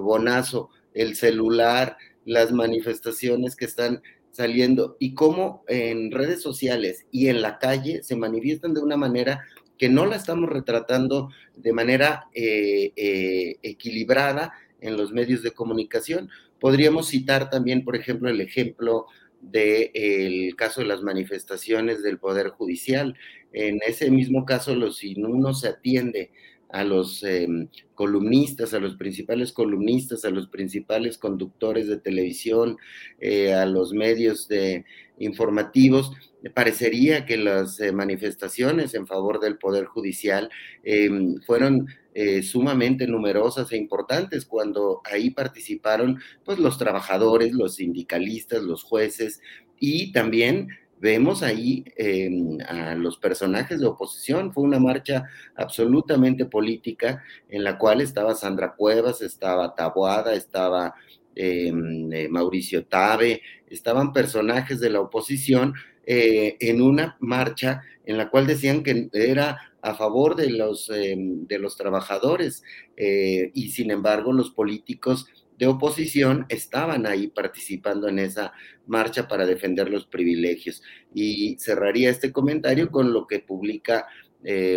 Bonazo, 0.00 0.70
el 0.94 1.16
celular, 1.16 1.96
las 2.24 2.52
manifestaciones 2.52 3.56
que 3.56 3.64
están 3.64 4.00
saliendo 4.30 4.96
y 5.00 5.14
cómo 5.14 5.64
en 5.66 6.12
redes 6.12 6.40
sociales 6.40 7.06
y 7.10 7.28
en 7.28 7.42
la 7.42 7.58
calle 7.58 8.02
se 8.04 8.14
manifiestan 8.14 8.74
de 8.74 8.80
una 8.80 8.96
manera 8.96 9.44
que 9.78 9.88
no 9.88 10.06
la 10.06 10.16
estamos 10.16 10.48
retratando 10.48 11.30
de 11.56 11.72
manera 11.72 12.28
eh, 12.34 12.92
eh, 12.96 13.56
equilibrada 13.62 14.52
en 14.80 14.96
los 14.96 15.12
medios 15.12 15.42
de 15.42 15.52
comunicación. 15.52 16.30
Podríamos 16.60 17.08
citar 17.08 17.50
también, 17.50 17.84
por 17.84 17.96
ejemplo, 17.96 18.30
el 18.30 18.40
ejemplo 18.40 19.06
del 19.40 20.54
caso 20.56 20.80
de 20.80 20.86
las 20.86 21.02
manifestaciones 21.02 22.02
del 22.02 22.18
Poder 22.18 22.48
Judicial. 22.48 23.16
En 23.52 23.78
ese 23.86 24.10
mismo 24.10 24.44
caso, 24.44 24.74
los, 24.74 24.98
si 24.98 25.16
se 25.54 25.68
atiende 25.68 26.30
a 26.68 26.84
los 26.84 27.22
em, 27.22 27.68
columnistas, 27.94 28.74
a 28.74 28.80
los 28.80 28.96
principales 28.96 29.52
columnistas, 29.52 30.24
a 30.24 30.30
los 30.30 30.48
principales 30.48 31.18
conductores 31.18 31.88
de 31.88 31.98
televisión, 31.98 32.76
eh, 33.20 33.54
a 33.54 33.66
los 33.66 33.92
medios 33.92 34.48
de 34.48 34.84
informativos, 35.18 36.12
parecería 36.54 37.24
que 37.24 37.36
las 37.36 37.80
eh, 37.80 37.92
manifestaciones 37.92 38.94
en 38.94 39.06
favor 39.06 39.40
del 39.40 39.58
Poder 39.58 39.86
Judicial 39.86 40.50
em, 40.84 41.40
fueron 41.42 41.88
eh, 42.14 42.42
sumamente 42.42 43.06
numerosas 43.06 43.72
e 43.72 43.76
importantes 43.76 44.46
cuando 44.46 45.02
ahí 45.04 45.30
participaron 45.30 46.18
pues 46.44 46.58
los 46.58 46.78
trabajadores, 46.78 47.52
los 47.52 47.76
sindicalistas, 47.76 48.62
los 48.62 48.82
jueces 48.82 49.40
y 49.78 50.12
también 50.12 50.68
vemos 50.98 51.42
ahí 51.42 51.84
em, 51.96 52.58
a 52.66 52.94
los 52.94 53.18
personajes 53.18 53.80
de 53.80 53.86
oposición. 53.86 54.52
Fue 54.52 54.64
una 54.64 54.78
marcha 54.78 55.24
absolutamente 55.54 56.46
política 56.46 57.22
en 57.48 57.64
la 57.64 57.78
cual 57.78 58.00
estaba 58.00 58.34
Sandra 58.34 58.74
Cuevas, 58.74 59.22
estaba 59.22 59.74
Taboada, 59.74 60.34
estaba 60.34 60.94
em, 61.34 62.12
eh, 62.12 62.28
Mauricio 62.28 62.86
Tabe, 62.86 63.42
estaban 63.68 64.12
personajes 64.12 64.80
de 64.80 64.90
la 64.90 65.00
oposición 65.00 65.74
eh, 66.06 66.56
en 66.60 66.80
una 66.80 67.16
marcha 67.20 67.82
en 68.04 68.16
la 68.16 68.30
cual 68.30 68.46
decían 68.46 68.82
que 68.82 69.08
era 69.12 69.72
a 69.82 69.94
favor 69.94 70.34
de 70.34 70.50
los, 70.50 70.88
de 70.88 71.58
los 71.58 71.76
trabajadores 71.76 72.62
eh, 72.96 73.50
y 73.54 73.70
sin 73.70 73.90
embargo 73.90 74.32
los 74.32 74.50
políticos 74.50 75.26
de 75.58 75.66
oposición 75.66 76.46
estaban 76.48 77.06
ahí 77.06 77.28
participando 77.28 78.08
en 78.08 78.18
esa 78.18 78.52
marcha 78.86 79.26
para 79.28 79.46
defender 79.46 79.90
los 79.90 80.06
privilegios. 80.06 80.82
Y 81.14 81.56
cerraría 81.58 82.10
este 82.10 82.32
comentario 82.32 82.90
con 82.90 83.12
lo 83.12 83.26
que 83.26 83.40
publica 83.40 84.06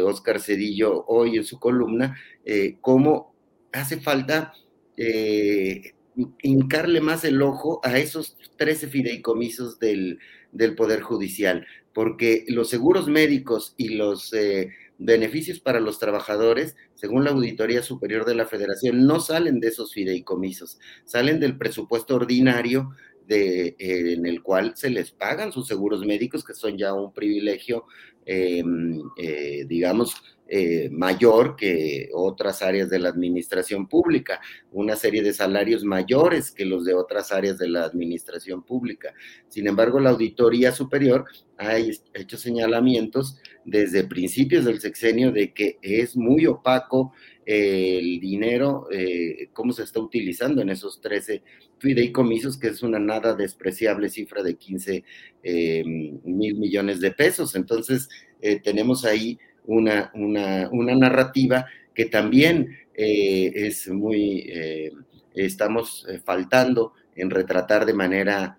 Oscar 0.04 0.38
eh, 0.38 0.40
Cedillo 0.40 1.06
hoy 1.08 1.38
en 1.38 1.44
su 1.44 1.60
columna, 1.60 2.18
eh, 2.46 2.78
cómo 2.82 3.36
hace 3.72 4.00
falta 4.00 4.54
eh, 4.98 5.94
hincarle 6.42 7.02
más 7.02 7.24
el 7.24 7.42
ojo 7.42 7.80
a 7.84 7.98
esos 7.98 8.38
13 8.58 8.88
fideicomisos 8.88 9.80
del, 9.80 10.20
del 10.52 10.76
Poder 10.76 11.02
Judicial, 11.02 11.66
porque 11.94 12.46
los 12.48 12.70
seguros 12.70 13.08
médicos 13.08 13.76
y 13.78 13.90
los 13.90 14.34
beneficios 15.00 15.60
para 15.62 15.80
los 15.80 15.98
trabajadores, 15.98 16.76
según 16.94 17.24
la 17.24 17.32
Auditoría 17.32 17.82
Superior 17.82 18.26
de 18.26 18.36
la 18.36 18.46
Federación, 18.46 19.08
no 19.08 19.22
salen 19.22 19.60
de 19.60 19.70
esos 19.70 19.94
fideicomisos, 19.94 20.78
salen 21.06 21.40
del 21.40 21.58
presupuesto 21.58 22.16
ordinario 22.16 22.92
de, 23.26 23.76
eh, 23.80 24.14
en 24.14 24.26
el 24.26 24.44
cual 24.44 24.74
se 24.76 24.90
les 24.90 25.12
pagan 25.12 25.54
sus 25.54 25.68
seguros 25.68 26.06
médicos, 26.06 26.44
que 26.44 26.54
son 26.54 26.78
ya 26.78 26.94
un 26.94 27.14
privilegio, 27.14 27.86
em, 28.26 29.02
eh, 29.18 29.66
digamos, 29.68 30.16
eh, 30.52 30.90
mayor 30.90 31.56
que 31.56 32.10
otras 32.12 32.64
áreas 32.64 32.90
de 32.90 32.98
la 32.98 33.10
administración 33.10 33.88
pública, 33.88 34.42
una 34.72 34.96
serie 34.96 35.22
de 35.22 35.32
salarios 35.32 35.84
mayores 35.84 36.50
que 36.50 36.66
los 36.66 36.86
de 36.86 36.96
otras 36.96 37.32
áreas 37.32 37.60
de 37.60 37.68
la 37.68 37.84
administración 37.84 38.64
pública. 38.64 39.14
Sin 39.48 39.68
embargo, 39.68 40.00
la 40.00 40.10
Auditoría 40.10 40.72
Superior 40.72 41.26
ha 41.60 41.78
hecho 41.78 42.36
señalamientos 42.36 43.38
desde 43.64 44.06
principios 44.06 44.66
del 44.66 44.80
sexenio 44.80 45.32
de 45.32 45.54
que 45.54 45.78
es 45.84 46.18
muy 46.18 46.48
opaco 46.48 47.14
el 47.46 48.20
dinero, 48.20 48.88
eh, 48.92 49.50
cómo 49.54 49.72
se 49.72 49.84
está 49.84 50.00
utilizando 50.00 50.64
en 50.64 50.72
esos 50.72 51.00
13 51.00 51.44
fideicomisos, 51.78 52.58
que 52.58 52.70
es 52.70 52.82
una 52.82 52.98
nada 52.98 53.36
despreciable 53.36 54.10
cifra 54.10 54.42
de 54.42 54.56
15 54.56 55.04
eh, 55.44 55.84
mil 55.86 56.56
millones 56.56 57.02
de 57.02 57.12
pesos. 57.12 57.54
Entonces, 57.54 58.10
tenemos 58.64 59.04
ahí 59.04 59.38
una, 59.70 60.12
una, 60.72 60.96
narrativa 60.96 61.68
que 61.94 62.06
también 62.06 62.78
eh, 62.96 63.52
es 63.54 63.88
muy, 63.88 64.50
eh, 64.52 64.92
estamos 65.36 66.06
eh, 66.10 66.20
faltando 66.24 66.94
en 67.16 67.30
retratar 67.30 67.86
de 67.86 67.94
manera 67.94 68.56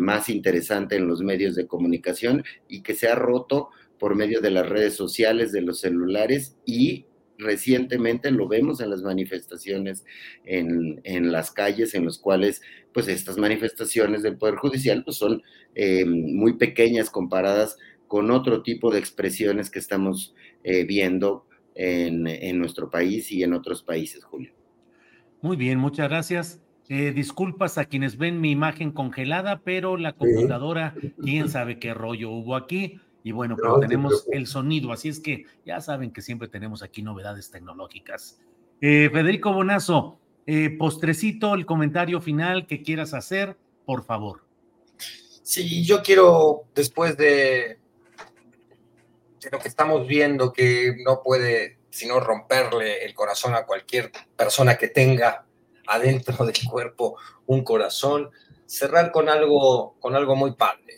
más 0.00 0.30
interesante 0.30 0.96
en 0.96 1.06
los 1.06 1.22
medios 1.22 1.54
de 1.54 1.66
comunicación 1.66 2.42
y 2.66 2.82
que 2.82 2.94
se 2.94 3.06
ha 3.06 3.14
roto 3.14 3.68
por 3.98 4.16
medio 4.16 4.40
de 4.40 4.50
las 4.50 4.66
redes 4.66 4.94
sociales, 4.94 5.52
de 5.52 5.60
los 5.60 5.80
celulares 5.80 6.56
y 6.64 7.04
recientemente 7.38 8.30
lo 8.32 8.48
vemos 8.48 8.80
en 8.80 8.90
las 8.90 9.02
manifestaciones 9.02 10.04
en, 10.44 11.00
en, 11.04 11.30
las 11.30 11.52
calles, 11.52 11.94
en 11.94 12.06
los 12.06 12.18
cuales, 12.18 12.62
pues, 12.92 13.06
estas 13.06 13.36
manifestaciones 13.36 14.22
del 14.22 14.38
Poder 14.38 14.56
Judicial, 14.56 15.04
pues, 15.04 15.18
son 15.18 15.42
muy 16.06 16.54
pequeñas 16.54 17.10
comparadas 17.10 17.76
con 18.10 18.32
otro 18.32 18.64
tipo 18.64 18.90
de 18.90 18.98
expresiones 18.98 19.70
que 19.70 19.78
estamos 19.78 20.34
eh, 20.64 20.82
viendo 20.82 21.46
en, 21.76 22.26
en, 22.26 22.58
nuestro 22.58 22.90
país 22.90 23.30
y 23.30 23.44
en 23.44 23.52
otros 23.52 23.84
países, 23.84 24.24
Julio. 24.24 24.52
Muy 25.42 25.56
bien, 25.56 25.78
muchas 25.78 26.08
gracias. 26.08 26.60
Eh, 26.88 27.12
disculpas 27.12 27.78
a 27.78 27.84
quienes 27.84 28.18
ven 28.18 28.40
mi 28.40 28.50
imagen 28.50 28.90
congelada, 28.90 29.60
pero 29.60 29.96
la 29.96 30.14
computadora, 30.14 30.92
quién 31.22 31.48
sabe 31.48 31.78
qué 31.78 31.94
rollo 31.94 32.30
hubo 32.30 32.56
aquí. 32.56 32.98
Y 33.22 33.30
bueno, 33.30 33.54
pero 33.54 33.78
tenemos 33.78 34.26
el 34.32 34.48
sonido, 34.48 34.90
así 34.90 35.08
es 35.08 35.20
que 35.20 35.44
ya 35.64 35.80
saben 35.80 36.10
que 36.10 36.20
siempre 36.20 36.48
tenemos 36.48 36.82
aquí 36.82 37.02
novedades 37.02 37.52
tecnológicas. 37.52 38.40
Eh, 38.80 39.08
Federico 39.12 39.52
Bonazo, 39.52 40.18
eh, 40.46 40.70
postrecito, 40.76 41.54
el 41.54 41.64
comentario 41.64 42.20
final 42.20 42.66
que 42.66 42.82
quieras 42.82 43.14
hacer, 43.14 43.56
por 43.86 44.02
favor. 44.02 44.50
Sí, 45.44 45.84
yo 45.84 46.02
quiero, 46.02 46.64
después 46.74 47.16
de, 47.16 47.79
de 49.40 49.50
lo 49.50 49.58
que 49.58 49.68
estamos 49.68 50.06
viendo, 50.06 50.52
que 50.52 50.94
no 51.04 51.22
puede 51.22 51.78
sino 51.90 52.20
romperle 52.20 53.04
el 53.04 53.14
corazón 53.14 53.54
a 53.54 53.66
cualquier 53.66 54.12
persona 54.36 54.76
que 54.76 54.88
tenga 54.88 55.44
adentro 55.88 56.44
del 56.46 56.54
cuerpo 56.70 57.16
un 57.46 57.64
corazón, 57.64 58.30
cerrar 58.64 59.10
con 59.10 59.28
algo, 59.28 59.96
con 59.98 60.14
algo 60.14 60.36
muy 60.36 60.54
padre 60.54 60.94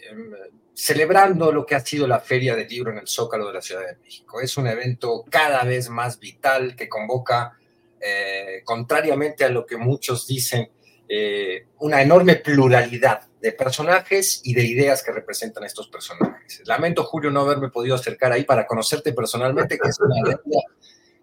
celebrando 0.75 1.53
lo 1.53 1.67
que 1.67 1.75
ha 1.75 1.81
sido 1.81 2.07
la 2.07 2.21
Feria 2.21 2.57
del 2.57 2.69
Libro 2.69 2.91
en 2.91 2.99
el 2.99 3.07
Zócalo 3.07 3.47
de 3.47 3.55
la 3.55 3.63
Ciudad 3.63 3.87
de 3.87 3.97
México. 4.03 4.41
Es 4.41 4.57
un 4.57 4.67
evento 4.67 5.25
cada 5.31 5.65
vez 5.65 5.89
más 5.89 6.19
vital 6.19 6.75
que 6.75 6.89
convoca, 6.89 7.59
eh, 8.01 8.63
contrariamente 8.65 9.45
a 9.45 9.49
lo 9.49 9.67
que 9.67 9.77
muchos 9.77 10.27
dicen, 10.27 10.71
eh, 11.15 11.67
una 11.81 12.01
enorme 12.01 12.37
pluralidad 12.37 13.29
de 13.39 13.53
personajes 13.53 14.41
y 14.45 14.55
de 14.55 14.65
ideas 14.65 15.03
que 15.03 15.13
representan 15.13 15.63
estos 15.65 15.89
personajes. 15.89 16.63
Lamento, 16.65 17.05
Julio, 17.05 17.31
no 17.31 17.41
haberme 17.41 17.69
podido 17.69 17.97
acercar 17.97 18.33
ahí 18.33 18.45
para 18.45 18.67
conocerte 18.67 19.13
personalmente, 19.13 19.79
que 19.79 19.91
es 19.91 20.01
una 20.01 20.19
idea 20.25 20.39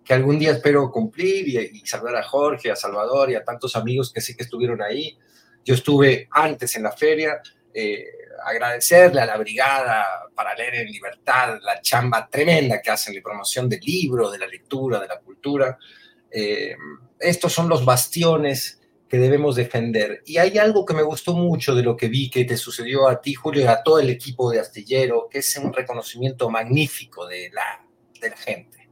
que 0.05 0.13
algún 0.13 0.37
día 0.37 0.51
espero 0.51 0.91
cumplir 0.91 1.47
y, 1.47 1.79
y 1.79 1.85
saludar 1.87 2.17
a 2.17 2.23
Jorge, 2.23 2.69
a 2.69 2.75
Salvador 2.75 3.31
y 3.31 3.35
a 3.35 3.43
tantos 3.43 3.75
amigos 3.75 4.13
que 4.13 4.21
sí 4.21 4.35
que 4.35 4.43
estuvieron 4.43 4.79
ahí. 4.79 5.17
Yo 5.65 5.73
estuve 5.73 6.27
antes 6.29 6.75
en 6.75 6.83
la 6.83 6.91
feria, 6.91 7.41
eh, 7.73 8.05
agradecerle 8.45 9.21
a 9.21 9.25
la 9.25 9.37
brigada 9.37 10.05
para 10.35 10.53
leer 10.53 10.75
en 10.75 10.91
libertad 10.91 11.57
la 11.63 11.81
chamba 11.81 12.29
tremenda 12.29 12.79
que 12.79 12.91
hacen 12.91 13.15
de 13.15 13.23
promoción 13.23 13.67
del 13.67 13.79
libro, 13.79 14.29
de 14.29 14.37
la 14.37 14.45
lectura, 14.45 14.99
de 14.99 15.07
la 15.07 15.19
cultura. 15.19 15.79
Eh, 16.29 16.75
estos 17.19 17.51
son 17.51 17.67
los 17.67 17.83
bastiones 17.83 18.78
que 19.09 19.17
debemos 19.17 19.55
defender. 19.55 20.21
Y 20.25 20.37
hay 20.37 20.57
algo 20.59 20.85
que 20.85 20.93
me 20.93 21.01
gustó 21.01 21.33
mucho 21.33 21.73
de 21.73 21.81
lo 21.81 21.97
que 21.97 22.07
vi 22.07 22.29
que 22.29 22.45
te 22.45 22.55
sucedió 22.55 23.07
a 23.07 23.19
ti, 23.19 23.33
Julio, 23.33 23.63
y 23.63 23.67
a 23.67 23.81
todo 23.81 23.99
el 23.99 24.09
equipo 24.09 24.51
de 24.51 24.59
Astillero, 24.59 25.27
que 25.29 25.39
es 25.39 25.57
un 25.57 25.73
reconocimiento 25.73 26.49
magnífico 26.49 27.25
de 27.27 27.49
la, 27.51 27.83
de 28.21 28.29
la 28.29 28.37
gente. 28.37 28.89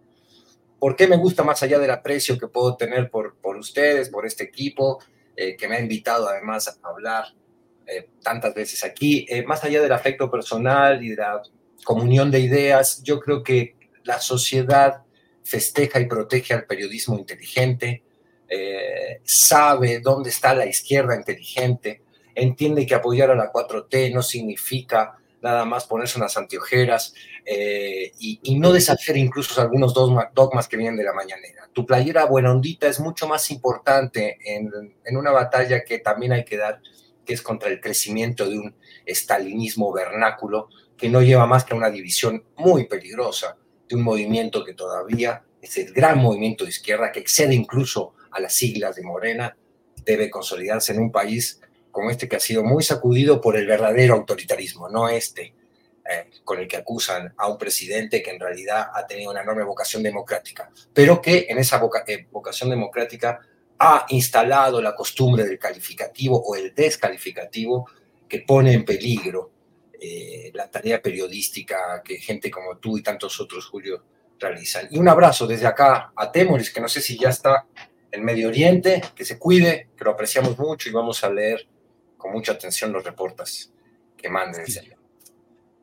¿Por 0.79 0.95
qué 0.95 1.07
me 1.07 1.17
gusta 1.17 1.43
más 1.43 1.61
allá 1.61 1.77
del 1.77 1.91
aprecio 1.91 2.37
que 2.37 2.47
puedo 2.47 2.75
tener 2.75 3.09
por, 3.09 3.35
por 3.37 3.57
ustedes, 3.57 4.09
por 4.09 4.25
este 4.25 4.43
equipo, 4.43 4.99
eh, 5.35 5.55
que 5.55 5.67
me 5.67 5.75
ha 5.75 5.79
invitado 5.79 6.27
además 6.27 6.67
a 6.67 6.87
hablar 6.87 7.25
eh, 7.85 8.09
tantas 8.23 8.55
veces 8.55 8.83
aquí, 8.83 9.25
eh, 9.29 9.43
más 9.43 9.63
allá 9.63 9.81
del 9.81 9.91
afecto 9.91 10.29
personal 10.31 11.03
y 11.03 11.09
de 11.09 11.15
la 11.17 11.41
comunión 11.83 12.31
de 12.31 12.39
ideas, 12.39 13.01
yo 13.03 13.19
creo 13.19 13.43
que 13.43 13.75
la 14.03 14.19
sociedad 14.19 15.03
festeja 15.43 15.99
y 15.99 16.07
protege 16.07 16.53
al 16.53 16.65
periodismo 16.65 17.17
inteligente, 17.17 18.03
eh, 18.49 19.21
sabe 19.23 19.99
dónde 19.99 20.29
está 20.29 20.53
la 20.53 20.65
izquierda 20.65 21.15
inteligente, 21.15 22.01
entiende 22.35 22.85
que 22.85 22.95
apoyar 22.95 23.31
a 23.31 23.35
la 23.35 23.51
4T 23.51 24.13
no 24.13 24.21
significa 24.21 25.17
nada 25.41 25.65
más 25.65 25.85
ponerse 25.85 26.17
unas 26.17 26.35
anteojeras 26.37 27.13
y, 28.19 28.59
no 28.59 28.73
deshacer 28.73 29.15
incluso 29.15 29.61
algunos 29.61 29.93
dogmas, 29.93 30.67
que 30.67 30.75
vienen 30.75 30.97
de 30.97 31.03
la 31.03 31.13
mañanera. 31.13 31.69
Tu 31.71 31.85
playera 31.85 32.25
buena 32.25 32.51
ondita 32.51 32.87
es 32.87 32.99
mucho 32.99 33.27
más 33.27 33.49
importante 33.51 34.37
en, 34.43 34.69
en 35.05 35.17
una 35.17 35.31
batalla 35.31 35.83
que 35.85 35.99
también 35.99 36.33
hay 36.33 36.43
que 36.43 36.57
dar 36.57 36.81
que 37.27 37.33
es 37.33 37.41
contra 37.41 37.69
el 37.69 37.79
crecimiento 37.79 38.49
de 38.49 38.57
un 38.57 38.75
estalinismo 39.05 39.91
vernáculo 39.93 40.69
que 40.97 41.09
no 41.09 41.21
lleva 41.21 41.45
más 41.45 41.65
que 41.65 41.73
a 41.73 41.77
una 41.77 41.91
división 41.91 42.43
muy 42.55 42.85
peligrosa 42.85 43.57
de 43.87 43.95
un 43.95 44.01
movimiento 44.01 44.63
que 44.63 44.73
todavía 44.73 45.43
es 45.61 45.77
el 45.77 45.93
gran 45.93 46.17
movimiento 46.17 46.63
de 46.63 46.71
izquierda 46.71 47.11
que 47.11 47.19
excede 47.19 47.53
incluso 47.53 48.13
a 48.37 48.41
las 48.41 48.53
siglas 48.53 48.95
de 48.95 49.03
Morena, 49.03 49.57
debe 50.05 50.29
consolidarse 50.29 50.93
en 50.93 50.99
un 50.99 51.11
país 51.11 51.59
como 51.91 52.11
este 52.11 52.29
que 52.29 52.35
ha 52.35 52.39
sido 52.39 52.63
muy 52.63 52.83
sacudido 52.83 53.41
por 53.41 53.57
el 53.57 53.65
verdadero 53.65 54.13
autoritarismo, 54.13 54.87
no 54.87 55.09
este 55.09 55.55
eh, 56.09 56.29
con 56.43 56.59
el 56.59 56.67
que 56.67 56.77
acusan 56.77 57.33
a 57.35 57.49
un 57.49 57.57
presidente 57.57 58.21
que 58.21 58.31
en 58.31 58.39
realidad 58.39 58.87
ha 58.93 59.05
tenido 59.05 59.31
una 59.31 59.41
enorme 59.41 59.63
vocación 59.63 60.03
democrática, 60.03 60.71
pero 60.93 61.21
que 61.21 61.47
en 61.49 61.57
esa 61.57 61.81
eh, 62.07 62.27
vocación 62.31 62.69
democrática 62.69 63.39
ha 63.79 64.05
instalado 64.09 64.81
la 64.81 64.95
costumbre 64.95 65.43
del 65.43 65.59
calificativo 65.59 66.41
o 66.41 66.55
el 66.55 66.73
descalificativo 66.73 67.89
que 68.29 68.39
pone 68.41 68.73
en 68.73 68.85
peligro 68.85 69.51
eh, 69.99 70.51
la 70.53 70.69
tarea 70.69 71.01
periodística 71.01 72.01
que 72.03 72.17
gente 72.17 72.51
como 72.51 72.77
tú 72.77 72.97
y 72.97 73.03
tantos 73.03 73.39
otros, 73.41 73.65
Julio, 73.65 74.03
realizan. 74.39 74.87
Y 74.91 74.99
un 74.99 75.09
abrazo 75.09 75.47
desde 75.47 75.65
acá 75.65 76.11
a 76.15 76.31
Temoris, 76.31 76.71
que 76.71 76.79
no 76.79 76.87
sé 76.87 77.01
si 77.01 77.17
ya 77.17 77.29
está 77.29 77.65
Medio 78.21 78.49
Oriente, 78.49 79.01
que 79.15 79.25
se 79.25 79.37
cuide, 79.37 79.89
que 79.95 80.03
lo 80.03 80.11
apreciamos 80.11 80.57
mucho 80.57 80.89
y 80.89 80.91
vamos 80.91 81.23
a 81.23 81.29
leer 81.29 81.67
con 82.17 82.31
mucha 82.31 82.53
atención 82.53 82.91
los 82.91 83.03
reportes 83.03 83.73
que 84.15 84.29
manden. 84.29 84.65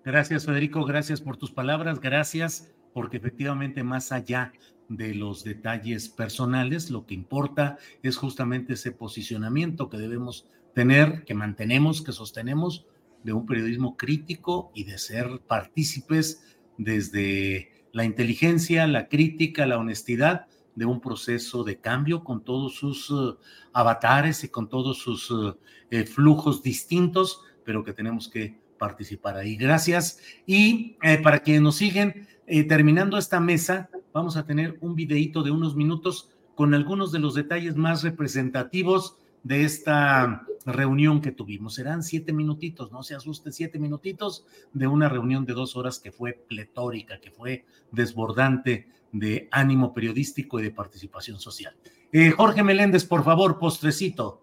Gracias, 0.04 0.44
Federico, 0.44 0.84
gracias 0.84 1.20
por 1.20 1.36
tus 1.36 1.50
palabras, 1.50 2.00
gracias 2.00 2.70
porque 2.92 3.16
efectivamente 3.16 3.82
más 3.82 4.12
allá 4.12 4.52
de 4.88 5.14
los 5.14 5.44
detalles 5.44 6.08
personales, 6.08 6.90
lo 6.90 7.06
que 7.06 7.14
importa 7.14 7.78
es 8.02 8.16
justamente 8.16 8.74
ese 8.74 8.92
posicionamiento 8.92 9.88
que 9.88 9.96
debemos 9.96 10.46
tener, 10.74 11.24
que 11.24 11.34
mantenemos, 11.34 12.02
que 12.02 12.12
sostenemos 12.12 12.86
de 13.22 13.32
un 13.32 13.46
periodismo 13.46 13.96
crítico 13.96 14.70
y 14.74 14.84
de 14.84 14.98
ser 14.98 15.40
partícipes 15.46 16.58
desde 16.76 17.70
la 17.92 18.04
inteligencia, 18.04 18.86
la 18.86 19.08
crítica, 19.08 19.66
la 19.66 19.78
honestidad 19.78 20.46
de 20.74 20.84
un 20.84 21.00
proceso 21.00 21.64
de 21.64 21.78
cambio 21.78 22.24
con 22.24 22.42
todos 22.42 22.74
sus 22.74 23.10
uh, 23.10 23.36
avatares 23.72 24.44
y 24.44 24.48
con 24.48 24.68
todos 24.68 24.98
sus 24.98 25.30
uh, 25.30 25.56
eh, 25.90 26.04
flujos 26.04 26.62
distintos, 26.62 27.40
pero 27.64 27.84
que 27.84 27.92
tenemos 27.92 28.28
que 28.28 28.58
participar 28.78 29.36
ahí. 29.36 29.56
Gracias. 29.56 30.18
Y 30.46 30.96
eh, 31.02 31.18
para 31.18 31.40
quienes 31.40 31.62
nos 31.62 31.76
siguen, 31.76 32.26
eh, 32.46 32.64
terminando 32.64 33.16
esta 33.16 33.40
mesa, 33.40 33.88
vamos 34.12 34.36
a 34.36 34.44
tener 34.44 34.76
un 34.80 34.94
videíto 34.94 35.42
de 35.42 35.50
unos 35.50 35.74
minutos 35.76 36.30
con 36.54 36.74
algunos 36.74 37.10
de 37.12 37.18
los 37.18 37.34
detalles 37.34 37.76
más 37.76 38.02
representativos 38.02 39.16
de 39.44 39.64
esta 39.64 40.44
reunión 40.66 41.20
que 41.20 41.30
tuvimos. 41.30 41.74
Serán 41.74 42.02
siete 42.02 42.32
minutitos, 42.32 42.90
no 42.90 43.02
se 43.02 43.14
asuste, 43.14 43.52
siete 43.52 43.78
minutitos 43.78 44.44
de 44.72 44.86
una 44.88 45.08
reunión 45.08 45.44
de 45.44 45.52
dos 45.52 45.76
horas 45.76 46.00
que 46.00 46.10
fue 46.10 46.32
pletórica, 46.48 47.20
que 47.20 47.30
fue 47.30 47.64
desbordante 47.92 48.88
de 49.12 49.48
ánimo 49.52 49.94
periodístico 49.94 50.58
y 50.58 50.64
de 50.64 50.70
participación 50.72 51.38
social. 51.38 51.76
Eh, 52.10 52.30
Jorge 52.30 52.62
Meléndez, 52.62 53.04
por 53.04 53.22
favor, 53.22 53.58
postrecito. 53.58 54.40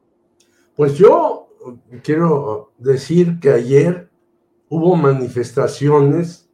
Pues 0.76 0.98
yo 0.98 1.50
quiero 2.04 2.72
decir 2.78 3.40
que 3.40 3.50
ayer 3.50 4.10
hubo 4.70 4.96
manifestaciones 4.96 6.50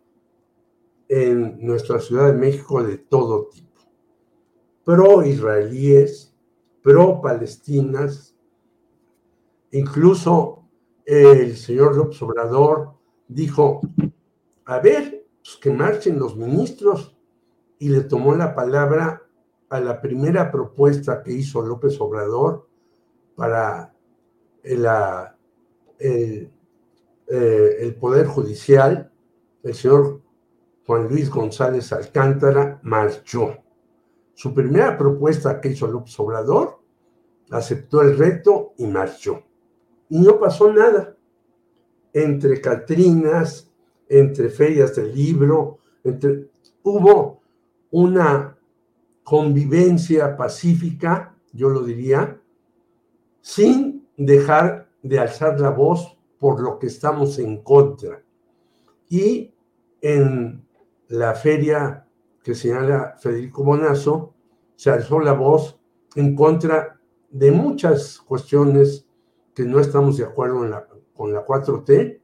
en 1.10 1.64
nuestra 1.66 2.00
Ciudad 2.00 2.28
de 2.28 2.34
México 2.34 2.84
de 2.84 2.98
todo 2.98 3.48
tipo, 3.48 3.82
pro 4.84 5.24
israelíes, 5.26 6.34
pro 6.82 7.22
palestinas, 7.22 8.37
incluso 9.72 10.64
el 11.06 11.56
señor 11.56 11.96
López 11.96 12.22
Obrador 12.22 12.94
dijo, 13.28 13.82
a 14.66 14.80
ver, 14.80 15.26
pues 15.42 15.58
que 15.58 15.72
marchen 15.72 16.20
los 16.20 16.36
ministros, 16.36 17.18
y 17.80 17.90
le 17.90 18.02
tomó 18.02 18.36
la 18.36 18.56
palabra 18.56 19.24
a 19.70 19.80
la 19.80 20.02
primera 20.02 20.52
propuesta 20.52 21.22
que 21.22 21.34
hizo 21.34 21.62
López 21.62 22.00
Obrador 22.02 22.68
para 23.36 23.94
la, 24.64 25.38
el, 26.00 26.52
eh, 27.28 27.78
el 27.80 27.96
Poder 27.96 28.28
Judicial, 28.28 29.12
el 29.64 29.74
señor 29.74 30.22
Juan 30.86 31.08
Luis 31.08 31.30
González 31.30 31.92
Alcántara 31.92 32.80
marchó. 32.84 33.58
Su 34.34 34.54
primera 34.54 34.98
propuesta 34.98 35.60
que 35.60 35.70
hizo 35.70 35.88
López 35.88 36.20
Obrador, 36.20 36.80
aceptó 37.50 38.02
el 38.02 38.18
reto 38.18 38.74
y 38.78 38.88
marchó. 38.88 39.44
Y 40.10 40.20
no 40.20 40.40
pasó 40.40 40.72
nada. 40.72 41.16
Entre 42.14 42.62
Catrinas, 42.62 43.70
entre 44.08 44.50
ferias 44.50 44.96
del 44.96 45.14
libro, 45.14 45.80
entre... 46.04 46.50
hubo 46.84 47.42
una 47.92 48.58
convivencia 49.24 50.38
pacífica, 50.38 51.36
yo 51.52 51.70
lo 51.70 51.82
diría, 51.84 52.40
sin 53.42 54.08
dejar 54.16 54.90
de 55.02 55.20
alzar 55.20 55.60
la 55.60 55.70
voz 55.70 56.18
por 56.40 56.62
lo 56.62 56.80
que 56.80 56.88
estamos 56.88 57.40
en 57.40 57.62
contra. 57.62 58.22
Y 59.10 59.54
en 60.02 60.66
la 61.08 61.34
feria 61.34 62.08
que 62.44 62.56
señala 62.56 63.16
Federico 63.20 63.64
Bonazo, 63.64 64.34
se 64.76 64.90
alzó 64.90 65.20
la 65.20 65.34
voz 65.34 65.80
en 66.16 66.36
contra 66.36 67.00
de 67.30 67.52
muchas 67.52 68.20
cuestiones 68.20 69.07
que 69.58 69.66
no 69.66 69.80
estamos 69.80 70.18
de 70.18 70.24
acuerdo 70.24 70.60
con 71.16 71.34
la 71.34 71.44
4T, 71.44 72.22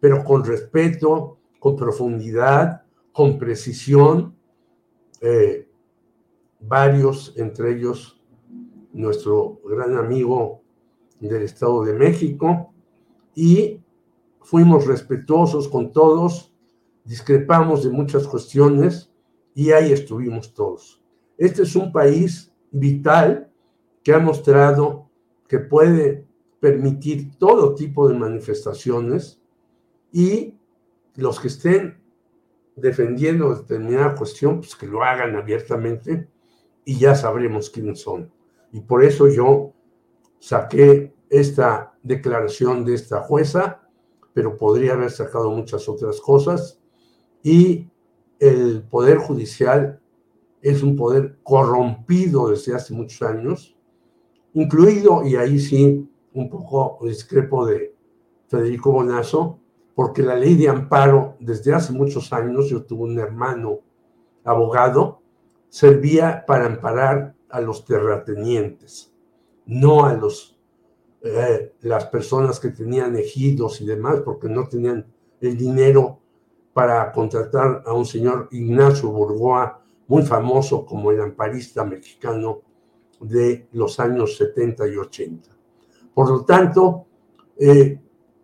pero 0.00 0.24
con 0.24 0.44
respeto, 0.44 1.38
con 1.60 1.76
profundidad, 1.76 2.82
con 3.12 3.38
precisión. 3.38 4.34
Eh, 5.20 5.68
varios, 6.58 7.34
entre 7.36 7.76
ellos 7.76 8.20
nuestro 8.92 9.60
gran 9.64 9.96
amigo 9.96 10.62
del 11.20 11.42
Estado 11.42 11.84
de 11.84 11.92
México, 11.92 12.74
y 13.32 13.80
fuimos 14.40 14.84
respetuosos 14.84 15.68
con 15.68 15.92
todos, 15.92 16.52
discrepamos 17.04 17.84
de 17.84 17.90
muchas 17.90 18.26
cuestiones 18.26 19.12
y 19.54 19.70
ahí 19.70 19.92
estuvimos 19.92 20.52
todos. 20.52 21.00
Este 21.38 21.62
es 21.62 21.76
un 21.76 21.92
país 21.92 22.52
vital 22.72 23.52
que 24.02 24.12
ha 24.12 24.18
mostrado 24.18 25.08
que 25.46 25.60
puede 25.60 26.31
permitir 26.62 27.36
todo 27.38 27.74
tipo 27.74 28.08
de 28.08 28.14
manifestaciones 28.14 29.42
y 30.12 30.54
los 31.16 31.40
que 31.40 31.48
estén 31.48 32.00
defendiendo 32.76 33.52
determinada 33.52 34.14
cuestión, 34.14 34.60
pues 34.60 34.76
que 34.76 34.86
lo 34.86 35.02
hagan 35.02 35.34
abiertamente 35.34 36.28
y 36.84 37.00
ya 37.00 37.16
sabremos 37.16 37.68
quiénes 37.68 38.00
son. 38.00 38.32
Y 38.70 38.80
por 38.80 39.02
eso 39.02 39.26
yo 39.26 39.72
saqué 40.38 41.12
esta 41.28 41.98
declaración 42.00 42.84
de 42.84 42.94
esta 42.94 43.22
jueza, 43.22 43.82
pero 44.32 44.56
podría 44.56 44.92
haber 44.92 45.10
sacado 45.10 45.50
muchas 45.50 45.88
otras 45.88 46.20
cosas. 46.20 46.80
Y 47.42 47.90
el 48.38 48.84
Poder 48.88 49.18
Judicial 49.18 50.00
es 50.60 50.84
un 50.84 50.94
poder 50.94 51.38
corrompido 51.42 52.50
desde 52.50 52.76
hace 52.76 52.94
muchos 52.94 53.20
años, 53.22 53.76
incluido, 54.54 55.26
y 55.26 55.34
ahí 55.34 55.58
sí, 55.58 56.08
un 56.34 56.48
poco 56.48 56.98
discrepo 57.06 57.66
de 57.66 57.94
Federico 58.48 58.92
Bonazo, 58.92 59.58
porque 59.94 60.22
la 60.22 60.36
ley 60.36 60.54
de 60.56 60.68
amparo 60.68 61.36
desde 61.40 61.74
hace 61.74 61.92
muchos 61.92 62.32
años, 62.32 62.68
yo 62.68 62.84
tuve 62.84 63.04
un 63.04 63.18
hermano 63.18 63.80
abogado, 64.44 65.20
servía 65.68 66.44
para 66.46 66.66
amparar 66.66 67.34
a 67.48 67.60
los 67.60 67.84
terratenientes, 67.84 69.12
no 69.66 70.04
a 70.04 70.14
los, 70.14 70.58
eh, 71.22 71.74
las 71.80 72.06
personas 72.06 72.58
que 72.58 72.70
tenían 72.70 73.16
ejidos 73.16 73.80
y 73.80 73.86
demás, 73.86 74.20
porque 74.24 74.48
no 74.48 74.68
tenían 74.68 75.06
el 75.40 75.56
dinero 75.56 76.18
para 76.72 77.12
contratar 77.12 77.82
a 77.84 77.92
un 77.92 78.06
señor 78.06 78.48
Ignacio 78.50 79.10
Burgoa, 79.10 79.82
muy 80.08 80.22
famoso 80.22 80.84
como 80.84 81.10
el 81.10 81.20
amparista 81.20 81.84
mexicano 81.84 82.60
de 83.20 83.68
los 83.72 84.00
años 84.00 84.36
70 84.36 84.88
y 84.88 84.96
80. 84.96 85.50
Por 86.14 86.28
lo 86.30 86.44
tanto, 86.44 87.06
eh, 87.56 88.00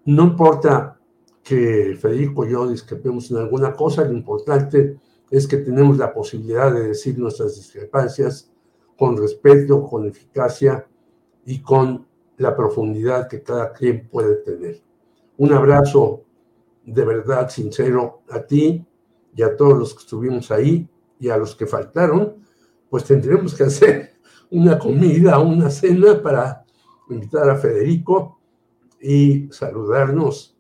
no 0.07 0.25
importa 0.25 0.99
que 1.43 1.97
Federico 2.01 2.47
y 2.47 2.53
yo 2.53 2.69
discrepemos 2.69 3.31
en 3.31 3.39
alguna 3.39 3.73
cosa, 3.73 4.05
lo 4.05 4.13
importante 4.13 4.99
es 5.31 5.47
que 5.47 5.59
tenemos 5.59 5.99
la 5.99 6.13
posibilidad 6.13 6.73
de 6.73 6.89
decir 6.89 7.19
nuestras 7.19 7.57
discrepancias 7.57 8.51
con 8.97 9.17
respeto, 9.17 9.85
con 9.85 10.07
eficacia 10.07 10.87
y 11.45 11.61
con 11.63 12.07
la 12.39 12.57
profundidad 12.57 13.29
que 13.29 13.43
cada 13.43 13.73
quien 13.73 14.09
puede 14.09 14.37
tener. 14.37 14.83
Un 15.37 15.53
abrazo 15.53 16.25
de 16.85 17.05
verdad 17.05 17.49
sincero 17.49 18.23
a 18.31 18.41
ti 18.43 18.85
y 19.35 19.43
a 19.43 19.57
todos 19.57 19.79
los 19.79 19.95
que 19.95 20.01
estuvimos 20.01 20.51
ahí 20.51 20.89
y 21.21 21.29
a 21.29 21.37
los 21.37 21.55
que 21.55 21.67
faltaron, 21.67 22.37
pues 22.89 23.05
tendremos 23.05 23.55
que 23.55 23.65
hacer 23.65 24.13
una 24.51 24.79
comida, 24.79 25.39
una 25.39 25.71
cena 25.71 26.23
para 26.23 26.65
invitar 27.11 27.49
a 27.49 27.57
Federico 27.57 28.39
y 29.01 29.49
saludarnos 29.51 30.57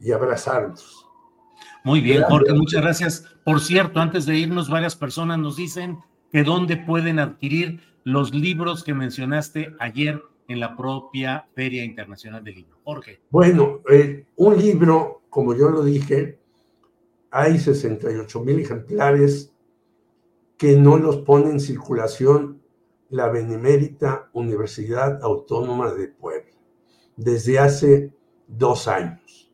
y 0.00 0.12
abrazarnos. 0.12 1.06
Muy 1.84 2.00
bien, 2.00 2.22
Jorge, 2.22 2.52
muchas 2.52 2.82
gracias. 2.82 3.24
Por 3.44 3.60
cierto, 3.60 4.00
antes 4.00 4.26
de 4.26 4.36
irnos, 4.36 4.70
varias 4.70 4.96
personas 4.96 5.38
nos 5.38 5.56
dicen 5.56 5.98
que 6.30 6.44
dónde 6.44 6.76
pueden 6.76 7.18
adquirir 7.18 7.80
los 8.04 8.32
libros 8.32 8.84
que 8.84 8.94
mencionaste 8.94 9.74
ayer 9.78 10.22
en 10.48 10.60
la 10.60 10.76
propia 10.76 11.46
Feria 11.54 11.84
Internacional 11.84 12.42
del 12.44 12.56
Libro. 12.56 12.78
Jorge. 12.84 13.20
Bueno, 13.30 13.80
eh, 13.90 14.26
un 14.36 14.56
libro, 14.56 15.22
como 15.28 15.54
yo 15.54 15.70
lo 15.70 15.84
dije, 15.84 16.38
hay 17.30 17.58
68 17.58 18.40
mil 18.40 18.60
ejemplares 18.60 19.52
que 20.56 20.76
no 20.76 20.96
los 20.98 21.18
pone 21.18 21.50
en 21.50 21.60
circulación 21.60 22.61
la 23.12 23.28
Benemérita 23.28 24.30
Universidad 24.32 25.22
Autónoma 25.22 25.92
de 25.92 26.08
Puebla 26.08 26.50
desde 27.16 27.58
hace 27.58 28.12
dos 28.48 28.88
años. 28.88 29.52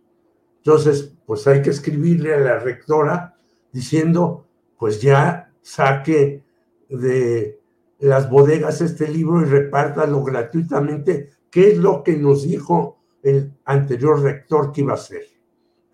Entonces, 0.58 1.12
pues 1.26 1.46
hay 1.46 1.60
que 1.60 1.70
escribirle 1.70 2.34
a 2.34 2.40
la 2.40 2.58
rectora 2.60 3.36
diciendo, 3.72 4.46
pues 4.78 5.02
ya 5.02 5.52
saque 5.60 6.44
de 6.88 7.60
las 7.98 8.30
bodegas 8.30 8.80
este 8.80 9.08
libro 9.08 9.42
y 9.42 9.44
repártalo 9.44 10.22
gratuitamente, 10.22 11.30
¿Qué 11.50 11.72
es 11.72 11.78
lo 11.78 12.02
que 12.04 12.16
nos 12.16 12.44
dijo 12.44 12.98
el 13.22 13.52
anterior 13.64 14.22
rector 14.22 14.72
que 14.72 14.82
iba 14.82 14.92
a 14.92 14.96
hacer, 14.96 15.24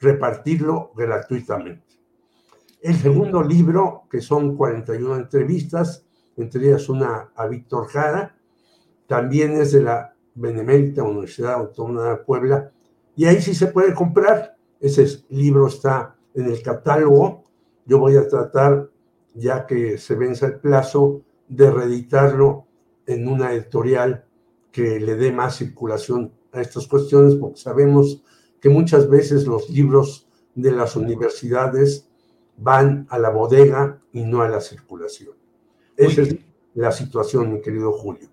repartirlo 0.00 0.92
gratuitamente. 0.94 1.82
El 2.80 2.96
segundo 2.96 3.42
libro, 3.42 4.02
que 4.10 4.20
son 4.20 4.56
41 4.56 5.16
entrevistas, 5.16 6.03
entre 6.36 6.66
ellas 6.66 6.88
una 6.88 7.30
a 7.34 7.46
Víctor 7.46 7.88
Jara, 7.88 8.36
también 9.06 9.52
es 9.52 9.72
de 9.72 9.82
la 9.82 10.14
Benemérita 10.34 11.02
Universidad 11.02 11.54
Autónoma 11.54 12.10
de 12.10 12.16
Puebla, 12.16 12.72
y 13.16 13.26
ahí 13.26 13.40
sí 13.40 13.54
se 13.54 13.68
puede 13.68 13.94
comprar. 13.94 14.56
Ese 14.80 15.24
libro 15.28 15.68
está 15.68 16.16
en 16.34 16.46
el 16.46 16.62
catálogo. 16.62 17.44
Yo 17.86 17.98
voy 17.98 18.16
a 18.16 18.28
tratar, 18.28 18.90
ya 19.34 19.66
que 19.66 19.98
se 19.98 20.14
vence 20.16 20.46
el 20.46 20.58
plazo, 20.58 21.22
de 21.48 21.70
reeditarlo 21.70 22.66
en 23.06 23.28
una 23.28 23.52
editorial 23.52 24.24
que 24.72 24.98
le 24.98 25.14
dé 25.14 25.30
más 25.30 25.56
circulación 25.56 26.32
a 26.52 26.60
estas 26.60 26.86
cuestiones, 26.86 27.34
porque 27.36 27.60
sabemos 27.60 28.22
que 28.60 28.68
muchas 28.68 29.08
veces 29.08 29.46
los 29.46 29.68
libros 29.68 30.26
de 30.54 30.72
las 30.72 30.96
universidades 30.96 32.08
van 32.56 33.06
a 33.10 33.18
la 33.18 33.30
bodega 33.30 34.00
y 34.12 34.22
no 34.22 34.42
a 34.42 34.48
la 34.48 34.60
circulación. 34.60 35.33
Esa 35.96 36.22
es 36.22 36.36
la 36.74 36.92
situación, 36.92 37.52
mi 37.52 37.60
querido 37.60 37.92
Julio. 37.92 38.28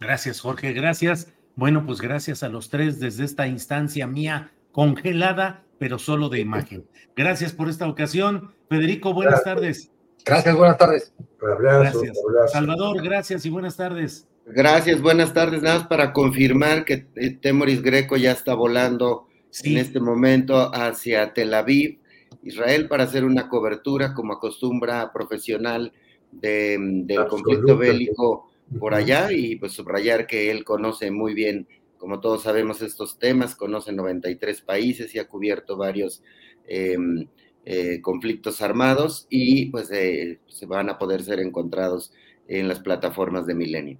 Gracias, 0.00 0.40
Jorge, 0.40 0.72
gracias. 0.72 1.32
Bueno, 1.56 1.84
pues 1.84 2.00
gracias 2.00 2.42
a 2.42 2.48
los 2.48 2.70
tres 2.70 3.00
desde 3.00 3.24
esta 3.24 3.46
instancia 3.46 4.06
mía 4.06 4.52
congelada, 4.72 5.64
pero 5.78 5.98
solo 5.98 6.28
de 6.28 6.40
imagen. 6.40 6.86
Gracias 7.16 7.52
por 7.52 7.68
esta 7.68 7.88
ocasión. 7.88 8.52
Federico, 8.68 9.12
buenas 9.12 9.44
tardes. 9.44 9.90
Gracias, 10.24 10.56
buenas 10.56 10.78
tardes. 10.78 11.12
gracias. 11.38 12.18
Salvador, 12.52 13.02
gracias 13.02 13.44
y 13.46 13.50
buenas 13.50 13.76
tardes. 13.76 14.26
Gracias, 14.46 15.00
buenas 15.00 15.32
tardes. 15.32 15.62
Nada 15.62 15.78
más 15.78 15.86
para 15.86 16.12
confirmar 16.12 16.84
que 16.84 17.06
eh, 17.14 17.30
Temoris 17.36 17.82
Greco 17.82 18.16
ya 18.16 18.32
está 18.32 18.54
volando 18.54 19.28
en 19.62 19.78
este 19.78 20.00
momento 20.00 20.74
hacia 20.74 21.32
Tel 21.32 21.52
Aviv, 21.54 22.00
Israel, 22.42 22.88
para 22.88 23.04
hacer 23.04 23.24
una 23.24 23.48
cobertura 23.48 24.14
como 24.14 24.32
acostumbra 24.32 25.12
profesional 25.12 25.92
del 26.32 27.26
conflicto 27.28 27.76
bélico 27.76 28.50
por 28.78 28.94
allá 28.94 29.32
y 29.32 29.56
pues 29.56 29.72
subrayar 29.72 30.26
que 30.26 30.50
él 30.50 30.64
conoce 30.64 31.10
muy 31.10 31.34
bien 31.34 31.66
como 32.00 32.18
todos 32.18 32.42
sabemos, 32.42 32.80
estos 32.80 33.18
temas, 33.18 33.54
conoce 33.54 33.92
93 33.92 34.62
países 34.62 35.14
y 35.14 35.18
ha 35.18 35.28
cubierto 35.28 35.76
varios 35.76 36.22
em, 36.66 37.26
eh, 37.66 38.00
conflictos 38.00 38.62
armados 38.62 39.26
y 39.28 39.66
pues 39.66 39.90
eh, 39.92 40.40
se 40.48 40.64
van 40.64 40.88
a 40.88 40.98
poder 40.98 41.22
ser 41.22 41.40
encontrados 41.40 42.12
en 42.48 42.68
las 42.68 42.80
plataformas 42.80 43.46
de 43.46 43.54
Milenio. 43.54 43.98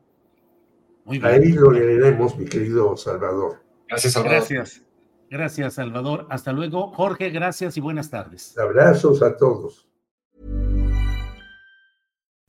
Muy 1.04 1.18
bien. 1.18 1.30
Ahí 1.30 1.52
lo 1.52 1.70
leeremos, 1.70 2.38
mi 2.38 2.46
querido 2.46 2.96
Salvador. 2.96 3.62
Gracias, 3.86 4.14
Salvador. 4.14 4.38
Gracias. 4.38 4.82
Gracias, 5.30 5.74
Salvador. 5.74 6.26
Hasta 6.30 6.54
luego. 6.54 6.92
Jorge, 6.92 7.28
gracias 7.28 7.76
y 7.76 7.80
buenas 7.80 8.08
tardes. 8.08 8.56
Abrazos 8.56 9.22
a 9.22 9.36
todos. 9.36 9.86